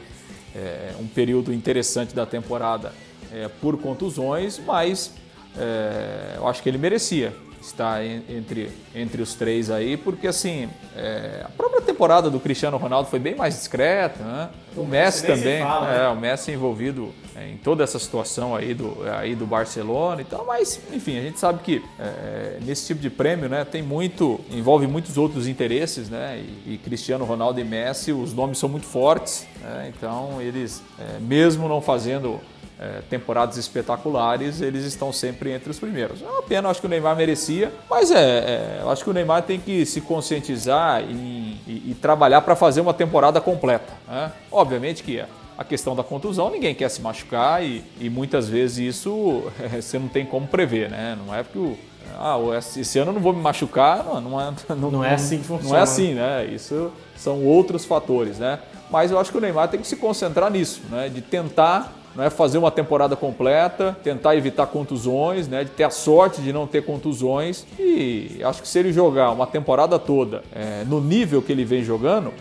é, 0.57 0.95
um 0.99 1.07
período 1.07 1.53
interessante 1.53 2.15
da 2.15 2.25
temporada 2.25 2.93
é, 3.33 3.49
por 3.61 3.79
contusões, 3.79 4.61
mas 4.65 5.13
é, 5.57 6.35
eu 6.37 6.47
acho 6.47 6.63
que 6.63 6.69
ele 6.69 6.79
merecia 6.79 7.33
estar 7.61 8.05
entre, 8.05 8.71
entre 8.95 9.21
os 9.23 9.35
três 9.35 9.71
aí, 9.71 9.97
porque 9.97 10.27
assim, 10.27 10.69
é, 10.97 11.43
a 11.45 11.49
própria 11.51 11.81
temporada 11.81 12.31
do 12.31 12.39
Cristiano 12.41 12.77
Ronaldo 12.77 13.09
foi 13.09 13.19
bem 13.19 13.35
mais 13.35 13.55
discreta, 13.55 14.23
né? 14.23 14.49
O 14.77 14.85
Messi 14.85 15.27
também, 15.27 15.63
fala, 15.63 15.87
né? 15.87 16.05
é, 16.05 16.09
o 16.09 16.17
Messi 16.17 16.53
envolvido 16.53 17.13
é, 17.35 17.51
em 17.51 17.57
toda 17.57 17.83
essa 17.83 17.99
situação 17.99 18.55
aí 18.55 18.75
do, 18.75 18.97
aí 19.11 19.35
do 19.35 19.47
Barcelona 19.47 20.21
e 20.21 20.25
tal, 20.25 20.45
mas 20.47 20.81
enfim, 20.93 21.19
a 21.19 21.23
gente 21.23 21.39
sabe 21.39 21.61
que 21.63 21.83
é, 21.99 22.59
nesse 22.63 22.87
tipo 22.87 23.01
de 23.01 23.11
prêmio, 23.11 23.49
né, 23.49 23.65
tem 23.65 23.83
muito, 23.83 24.41
envolve 24.51 24.87
muitos 24.87 25.19
outros 25.19 25.49
interesses, 25.49 26.09
né? 26.09 26.39
E, 26.39 26.75
e 26.75 26.79
Cristiano 26.79 27.25
Ronaldo 27.25 27.61
e 27.61 27.65
Messi, 27.65 28.13
os 28.13 28.33
nomes 28.33 28.59
são 28.59 28.69
muito 28.69 28.87
fortes, 28.87 29.47
né? 29.61 29.93
então 29.95 30.41
eles, 30.41 30.83
é, 30.99 31.19
mesmo 31.19 31.69
não 31.69 31.81
fazendo 31.81 32.41
é, 32.79 33.01
temporadas 33.11 33.57
espetaculares, 33.57 34.61
eles 34.61 34.85
estão 34.85 35.13
sempre 35.13 35.51
entre 35.51 35.71
os 35.71 35.79
primeiros. 35.79 36.23
É 36.23 36.27
uma 36.27 36.43
pena, 36.43 36.69
acho 36.69 36.81
que 36.81 36.87
o 36.87 36.91
Neymar 36.91 37.17
merecia, 37.17 37.73
mas 37.91 38.11
é, 38.11 38.19
é 38.19 38.79
eu 38.83 38.91
acho 38.91 39.03
que 39.03 39.11
o 39.11 39.13
Neymar 39.13 39.43
tem 39.43 39.59
que 39.59 39.85
se 39.85 40.01
conscientizar 40.01 41.03
e, 41.03 41.61
e, 41.67 41.91
e 41.91 41.97
trabalhar 42.01 42.41
para 42.43 42.55
fazer 42.55 42.81
uma 42.81 42.95
temporada 42.95 43.41
completa. 43.41 43.93
Né? 44.07 44.33
Obviamente 44.51 45.03
que 45.03 45.23
a 45.57 45.65
questão 45.65 45.97
da 45.97 46.05
contusão, 46.05 46.51
ninguém 46.51 46.73
quer 46.73 46.89
se 46.89 47.03
machucar 47.03 47.65
e, 47.65 47.83
e 48.01 48.09
muitas 48.09 48.49
vezes 48.49 48.79
isso 48.79 49.43
você 49.75 49.99
não 49.99 50.07
tem 50.07 50.25
como 50.25 50.47
prever, 50.47 50.89
né? 50.89 51.19
Não 51.27 51.35
é 51.35 51.43
porque 51.43 51.59
o, 51.59 51.77
ah, 52.17 52.39
esse 52.77 52.99
ano 53.01 53.11
eu 53.11 53.15
não 53.15 53.21
vou 53.21 53.33
me 53.33 53.43
machucar, 53.43 54.05
não, 54.05 54.21
não, 54.21 54.41
é, 54.41 54.53
não, 54.77 54.91
não 54.91 55.05
é 55.05 55.15
assim 55.15 55.39
que 55.39 55.45
funciona. 55.45 55.71
Não 55.71 55.79
é 55.79 55.83
assim, 55.83 56.15
né? 56.15 56.47
Isso 56.47 56.93
são 57.17 57.45
outros 57.45 57.85
fatores, 57.85 58.39
né? 58.39 58.61
Mas 58.89 59.11
eu 59.11 59.19
acho 59.19 59.33
que 59.33 59.37
o 59.37 59.41
Neymar 59.41 59.69
tem 59.69 59.81
que 59.81 59.87
se 59.87 59.97
concentrar 59.97 60.49
nisso, 60.49 60.81
né? 60.91 61.09
De 61.09 61.21
tentar 61.21 61.93
não 62.19 62.25
é 62.25 62.31
fazer 62.31 62.59
uma 62.59 62.73
temporada 62.73 63.15
completa, 63.15 63.97
tentar 64.03 64.35
evitar 64.35 64.67
contusões, 64.67 65.47
né, 65.47 65.63
de 65.63 65.71
ter 65.71 65.85
a 65.85 65.91
sorte 65.91 66.43
de 66.43 66.53
não 66.53 66.67
ter 66.67 66.85
contusões. 66.85 67.65
E 67.79 68.41
acho 68.43 68.61
que 68.61 68.67
se 68.67 68.77
ele 68.77 68.93
jogar 68.93 69.31
uma 69.31 69.47
temporada 69.47 70.01
toda 70.01 70.43
é, 70.53 70.83
no 70.85 71.01
nível 71.01 71.41
que 71.41 71.53
ele 71.53 71.65
vem 71.65 71.85
jogando, 71.85 72.33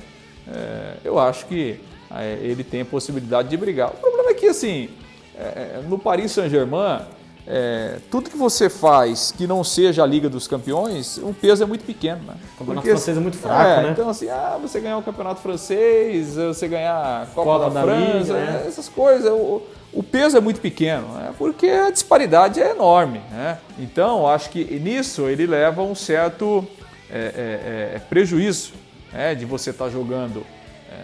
é, 0.52 0.94
eu 1.06 1.20
acho 1.20 1.46
que 1.46 1.80
é, 2.10 2.40
ele 2.42 2.64
tem 2.64 2.82
a 2.82 2.86
possibilidade 2.86 3.50
de 3.50 3.56
brigar. 3.56 3.90
O 3.90 3.98
problema 3.98 4.32
é 4.32 4.34
que, 4.34 4.48
assim, 4.48 4.90
é, 5.38 5.44
é, 5.44 5.82
no 5.88 6.00
Paris 6.00 6.32
Saint-Germain, 6.32 7.02
é, 7.50 8.00
tudo 8.12 8.30
que 8.30 8.36
você 8.36 8.70
faz 8.70 9.32
que 9.32 9.48
não 9.48 9.64
seja 9.64 10.04
a 10.04 10.06
Liga 10.06 10.28
dos 10.28 10.50
Campeões, 10.50 11.18
o 11.18 11.34
peso 11.34 11.64
é 11.64 11.66
muito 11.66 11.86
pequeno. 11.86 12.20
Né? 12.28 12.34
O 12.34 12.58
campeonato 12.58 12.82
Porque, 12.82 12.90
francês 12.90 13.18
é 13.18 13.20
muito 13.22 13.38
fraco, 13.38 13.70
é, 13.70 13.84
né? 13.84 13.90
Então, 13.92 14.10
assim, 14.10 14.30
ah, 14.30 14.60
você 14.62 14.82
ganhar 14.82 14.98
o 14.98 15.02
campeonato 15.02 15.40
francês, 15.40 16.36
você 16.36 16.68
ganhar 16.68 17.22
a 17.22 17.26
Copa, 17.28 17.52
Copa 17.52 17.70
da, 17.70 17.82
da, 17.82 17.84
França, 17.84 18.34
Liga, 18.34 18.34
né? 18.34 18.66
essas 18.68 18.90
coisas. 18.90 19.32
O, 19.32 19.62
o, 19.94 20.04
peso 20.04 20.36
é 20.36 20.42
muito 20.42 20.60
pequeno, 20.60 21.08
né? 21.14 21.34
porque 21.38 21.68
a 21.68 21.90
disparidade 21.90 22.62
é 22.62 22.72
enorme. 22.72 23.22
Né? 23.32 23.58
Então, 23.80 24.28
acho 24.28 24.50
que 24.50 24.66
nisso 24.78 25.30
ele 25.30 25.48
leva 25.48 25.82
um 25.82 25.96
certo 25.96 26.68
é, 27.10 27.94
é, 27.94 27.96
é 27.96 28.00
prejuízo 28.10 28.74
né? 29.14 29.34
de 29.34 29.46
você 29.46 29.70
estar 29.70 29.86
tá 29.86 29.92
jogando 29.92 30.46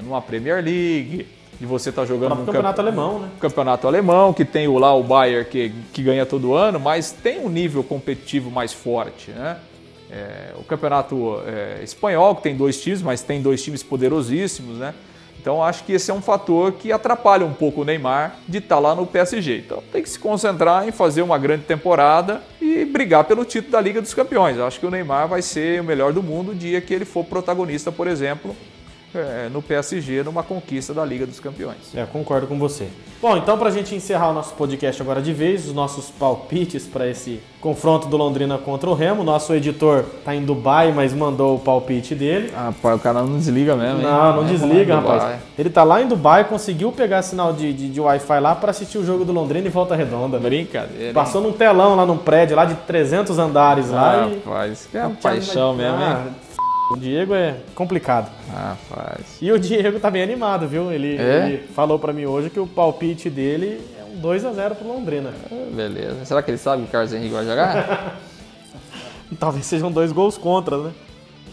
numa 0.02 0.22
Premier 0.22 0.62
League 0.62 1.26
de 1.60 1.66
você 1.66 1.89
estar 1.89 2.04
tá 2.04 2.08
jogando 2.08 2.36
no 2.36 2.45
campeonato 2.45 2.78
camp... 2.78 2.88
alemão, 2.88 3.20
né? 3.20 3.30
Campeonato 3.39 3.88
alemão, 3.88 4.34
que 4.34 4.45
tem 4.45 4.68
o, 4.68 4.78
lá 4.78 4.93
o 4.93 5.04
Bayern 5.04 5.45
que, 5.49 5.74
que 5.91 6.04
ganha 6.04 6.26
todo 6.26 6.54
ano, 6.54 6.80
mas 6.80 7.12
tem 7.12 7.39
um 7.39 7.49
nível 7.49 7.84
competitivo 7.84 8.51
mais 8.51 8.74
forte, 8.74 9.32
né? 9.32 9.58
É, 10.12 10.54
o 10.60 10.64
campeonato 10.64 11.41
é, 11.47 11.84
espanhol, 11.84 12.36
que 12.36 12.43
tem 12.43 12.56
dois 12.56 12.80
times, 12.82 13.01
mas 13.01 13.22
tem 13.22 13.41
dois 13.41 13.64
times 13.64 13.82
poderosíssimos, 13.82 14.78
né? 14.78 14.93
Então 15.43 15.62
acho 15.62 15.84
que 15.84 15.91
esse 15.91 16.10
é 16.10 16.14
um 16.14 16.22
fator 16.22 16.72
que 16.72 16.89
atrapalha 16.89 17.45
um 17.45 17.51
pouco 17.51 17.82
o 17.82 17.84
Neymar 17.84 18.38
de 18.47 18.60
estar 18.60 18.76
tá 18.76 18.80
lá 18.80 18.95
no 18.95 19.06
PSG. 19.06 19.58
Então 19.58 19.84
tem 19.91 20.01
que 20.01 20.10
se 20.10 20.18
concentrar 20.18 20.88
em 20.88 20.91
fazer 20.91 21.22
uma 21.22 21.38
grande 21.38 21.66
temporada 21.66 22.41
e 22.62 22.86
brigar 22.86 23.26
pelo 23.26 23.43
título 23.43 23.74
da 23.74 23.82
Liga 23.82 24.01
dos 24.01 24.14
Campeões. 24.14 24.58
Acho 24.58 24.80
que 24.80 24.86
o 24.86 24.89
Neymar 24.89 25.28
vai 25.28 25.41
ser 25.41 25.82
o 25.82 25.84
melhor 25.84 26.14
do 26.14 26.24
mundo 26.24 26.51
o 26.51 26.56
dia 26.56 26.80
que 26.80 26.93
ele 26.93 27.04
for 27.04 27.26
protagonista, 27.26 27.91
por 27.91 28.08
exemplo, 28.08 28.56
é, 29.16 29.49
no 29.49 29.61
PSG 29.61 30.24
numa 30.24 30.43
conquista 30.43 30.93
da 30.93 31.05
Liga 31.05 31.26
dos 31.26 31.39
Campeões. 31.39 31.95
É, 31.95 32.05
concordo 32.05 32.47
com 32.47 32.57
você. 32.57 32.88
Bom, 33.22 33.38
então 33.38 33.57
para 33.57 33.70
a 33.70 33.72
gente 33.72 33.95
encerrar 33.95 34.30
o 34.30 34.34
nosso 34.34 34.53
podcast 34.55 35.01
agora 35.01 35.22
de 35.22 35.32
vez, 35.32 35.68
os 35.68 35.74
nossos 35.74 36.09
palpites 36.09 36.86
para 36.86 37.07
esse 37.07 37.39
confronto 37.61 38.09
do 38.09 38.18
Londrina 38.18 38.57
contra 38.57 38.89
o 38.89 38.93
Remo. 38.93 39.24
Nosso 39.24 39.53
editor 39.53 40.03
tá 40.26 40.36
em 40.36 40.43
Dubai, 40.43 40.91
mas 40.91 41.14
mandou 41.14 41.55
o 41.55 41.59
palpite 41.59 42.14
dele. 42.14 42.51
Ah, 42.53 42.74
pô, 42.82 42.93
o 42.93 42.99
cara 42.99 43.24
não 43.24 43.38
desliga 43.38 43.76
mesmo, 43.78 43.99
hein? 43.99 44.03
Não, 44.03 44.36
não 44.36 44.43
é, 44.43 44.47
desliga, 44.47 44.95
rapaz. 44.95 45.39
Ele 45.57 45.70
tá 45.70 45.84
lá 45.86 46.01
em 46.01 46.07
Dubai, 46.07 46.43
conseguiu 46.43 46.91
pegar 46.91 47.22
sinal 47.22 47.53
de, 47.53 47.72
de, 47.72 47.89
de 47.89 48.01
Wi-Fi 48.01 48.39
lá 48.41 48.53
para 48.53 48.72
assistir 48.72 48.97
o 48.97 49.05
jogo 49.05 49.24
do 49.24 49.32
Londrina 49.32 49.68
e 49.68 49.70
volta 49.70 49.95
redonda. 49.95 50.38
Brincadeira. 50.38 51.14
Passou 51.14 51.41
num 51.41 51.53
telão 51.53 51.95
lá 51.95 52.05
num 52.05 52.18
prédio 52.18 52.57
lá 52.57 52.66
de 52.66 52.76
300 52.76 53.39
andares 53.39 53.89
ah, 53.91 53.95
lá. 53.95 54.30
Rapaz, 54.45 54.86
e... 54.86 54.89
que 54.89 54.97
é 54.97 55.05
uma 55.05 55.16
paixão 55.16 55.74
mesmo, 55.74 56.01
hein? 56.01 56.18
O 56.94 56.96
Diego 56.96 57.34
é 57.34 57.58
complicado. 57.74 58.32
Rapaz. 58.52 59.39
E 59.41 59.52
o 59.52 59.58
Diego 59.58 60.00
tá 60.00 60.12
bem 60.12 60.22
animado, 60.22 60.68
viu? 60.68 60.91
Ele, 60.91 61.18
é? 61.18 61.48
ele 61.48 61.68
falou 61.70 61.98
para 61.98 62.14
mim 62.14 62.26
hoje 62.26 62.52
que 62.52 62.60
o 62.60 62.68
palpite 62.68 63.32
dele 63.32 63.82
é 64.00 64.04
um 64.04 64.22
2x0 64.22 64.76
pro 64.76 64.88
Londrina. 64.88 65.34
É, 65.52 65.76
beleza. 65.76 66.24
Será 66.24 66.44
que 66.44 66.52
ele 66.52 66.60
sabe 66.60 66.84
que 66.84 66.89
o 66.89 66.91
Carlos 66.91 67.12
Henrique 67.12 67.34
vai 67.34 67.46
jogar? 67.46 68.20
Talvez 69.39 69.66
sejam 69.66 69.91
dois 69.91 70.12
gols 70.12 70.38
contra, 70.38 70.78
né? 70.78 70.91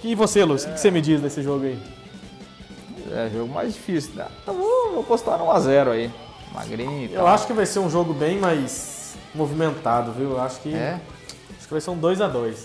E 0.05 0.15
você, 0.15 0.45
Lúcio, 0.45 0.69
o 0.69 0.75
que 0.75 0.81
você 0.81 0.91
me 0.91 1.01
diz 1.01 1.23
desse 1.23 1.43
jogo 1.43 1.65
aí? 1.65 1.79
É, 3.11 3.31
jogo 3.33 3.51
mais 3.51 3.73
difícil. 3.73 4.17
Né? 4.17 4.27
Eu 4.47 4.53
vou, 4.53 4.93
vou 4.93 5.05
postar 5.05 5.39
no 5.39 5.47
1x0 5.47 5.89
aí. 5.89 6.11
Magrinho 6.53 7.09
Eu 7.15 7.27
acho 7.27 7.47
que 7.47 7.55
vai 7.55 7.65
ser 7.65 7.79
um 7.79 7.89
jogo 7.89 8.13
bem 8.13 8.39
mais 8.39 9.17
movimentado, 9.35 10.13
viu? 10.13 10.33
Eu 10.33 10.41
acho 10.43 10.61
que. 10.61 10.75
É? 10.75 11.01
Acho 11.57 11.67
que 11.67 11.73
vai 11.73 11.81
ser 11.81 11.91
um 11.93 11.99
2x2. 11.99 12.57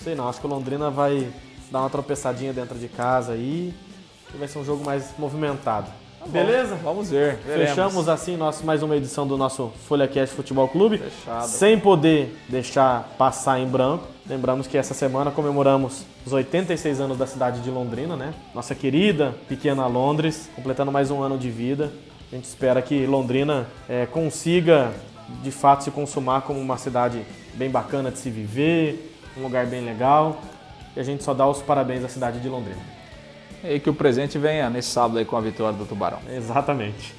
Sei 0.00 0.16
não, 0.16 0.28
acho 0.28 0.40
que 0.40 0.46
o 0.48 0.50
Londrina 0.50 0.90
vai 0.90 1.30
dar 1.70 1.80
uma 1.80 1.90
tropeçadinha 1.90 2.52
dentro 2.52 2.78
de 2.78 2.88
casa 2.88 3.32
aí. 3.32 3.74
E 4.34 4.36
vai 4.36 4.48
ser 4.48 4.58
um 4.58 4.64
jogo 4.64 4.84
mais 4.84 5.10
movimentado. 5.18 5.90
Tá 6.18 6.26
Beleza? 6.26 6.76
Vamos 6.82 7.10
ver. 7.10 7.36
Veremos. 7.46 7.68
Fechamos 7.68 8.08
assim 8.08 8.36
nosso, 8.36 8.64
mais 8.64 8.82
uma 8.82 8.96
edição 8.96 9.26
do 9.26 9.36
nosso 9.36 9.70
FolhaCast 9.86 10.34
Futebol 10.34 10.66
Clube. 10.68 10.98
Fechado. 10.98 11.46
Sem 11.46 11.78
poder 11.78 12.34
deixar 12.48 13.14
passar 13.18 13.60
em 13.60 13.66
branco. 13.66 14.04
Lembramos 14.26 14.66
que 14.66 14.78
essa 14.78 14.94
semana 14.94 15.30
comemoramos 15.30 16.04
os 16.24 16.32
86 16.32 17.00
anos 17.00 17.18
da 17.18 17.26
cidade 17.26 17.60
de 17.60 17.70
Londrina, 17.70 18.16
né? 18.16 18.32
Nossa 18.54 18.74
querida 18.74 19.34
pequena 19.48 19.86
Londres, 19.86 20.48
completando 20.56 20.90
mais 20.90 21.10
um 21.10 21.22
ano 21.22 21.36
de 21.36 21.50
vida. 21.50 21.92
A 22.32 22.34
gente 22.34 22.46
espera 22.46 22.80
que 22.80 23.04
Londrina 23.06 23.66
é, 23.88 24.06
consiga 24.06 24.92
de 25.42 25.50
fato 25.50 25.84
se 25.84 25.90
consumar 25.90 26.42
como 26.42 26.58
uma 26.58 26.78
cidade 26.78 27.22
bem 27.54 27.70
bacana 27.70 28.10
de 28.10 28.18
se 28.18 28.30
viver, 28.30 29.14
um 29.36 29.42
lugar 29.42 29.66
bem 29.66 29.84
legal. 29.84 30.40
E 30.96 31.00
a 31.00 31.02
gente 31.02 31.24
só 31.24 31.34
dá 31.34 31.46
os 31.46 31.60
parabéns 31.62 32.04
à 32.04 32.08
cidade 32.08 32.40
de 32.40 32.48
Londrina. 32.48 32.80
E 33.62 33.80
que 33.80 33.88
o 33.88 33.94
presente 33.94 34.38
venha 34.38 34.68
nesse 34.68 34.88
sábado 34.88 35.18
aí 35.18 35.24
com 35.24 35.36
a 35.36 35.40
vitória 35.40 35.76
do 35.76 35.84
Tubarão. 35.84 36.18
Exatamente. 36.30 37.14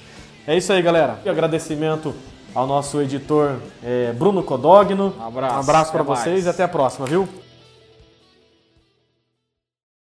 É 0.48 0.56
isso 0.56 0.72
aí, 0.72 0.82
galera. 0.82 1.20
E 1.26 1.30
agradecimento 1.30 2.14
ao 2.54 2.66
nosso 2.68 3.02
editor 3.02 3.58
é, 3.84 4.14
Bruno 4.14 4.44
Codogno. 4.44 5.14
Um 5.20 5.28
abraço. 5.28 5.56
Um 5.56 5.60
abraço 5.60 5.92
para 5.92 6.04
vocês 6.04 6.46
e 6.46 6.50
até 6.50 6.64
a 6.64 6.68
próxima, 6.68 7.06
viu? 7.06 7.28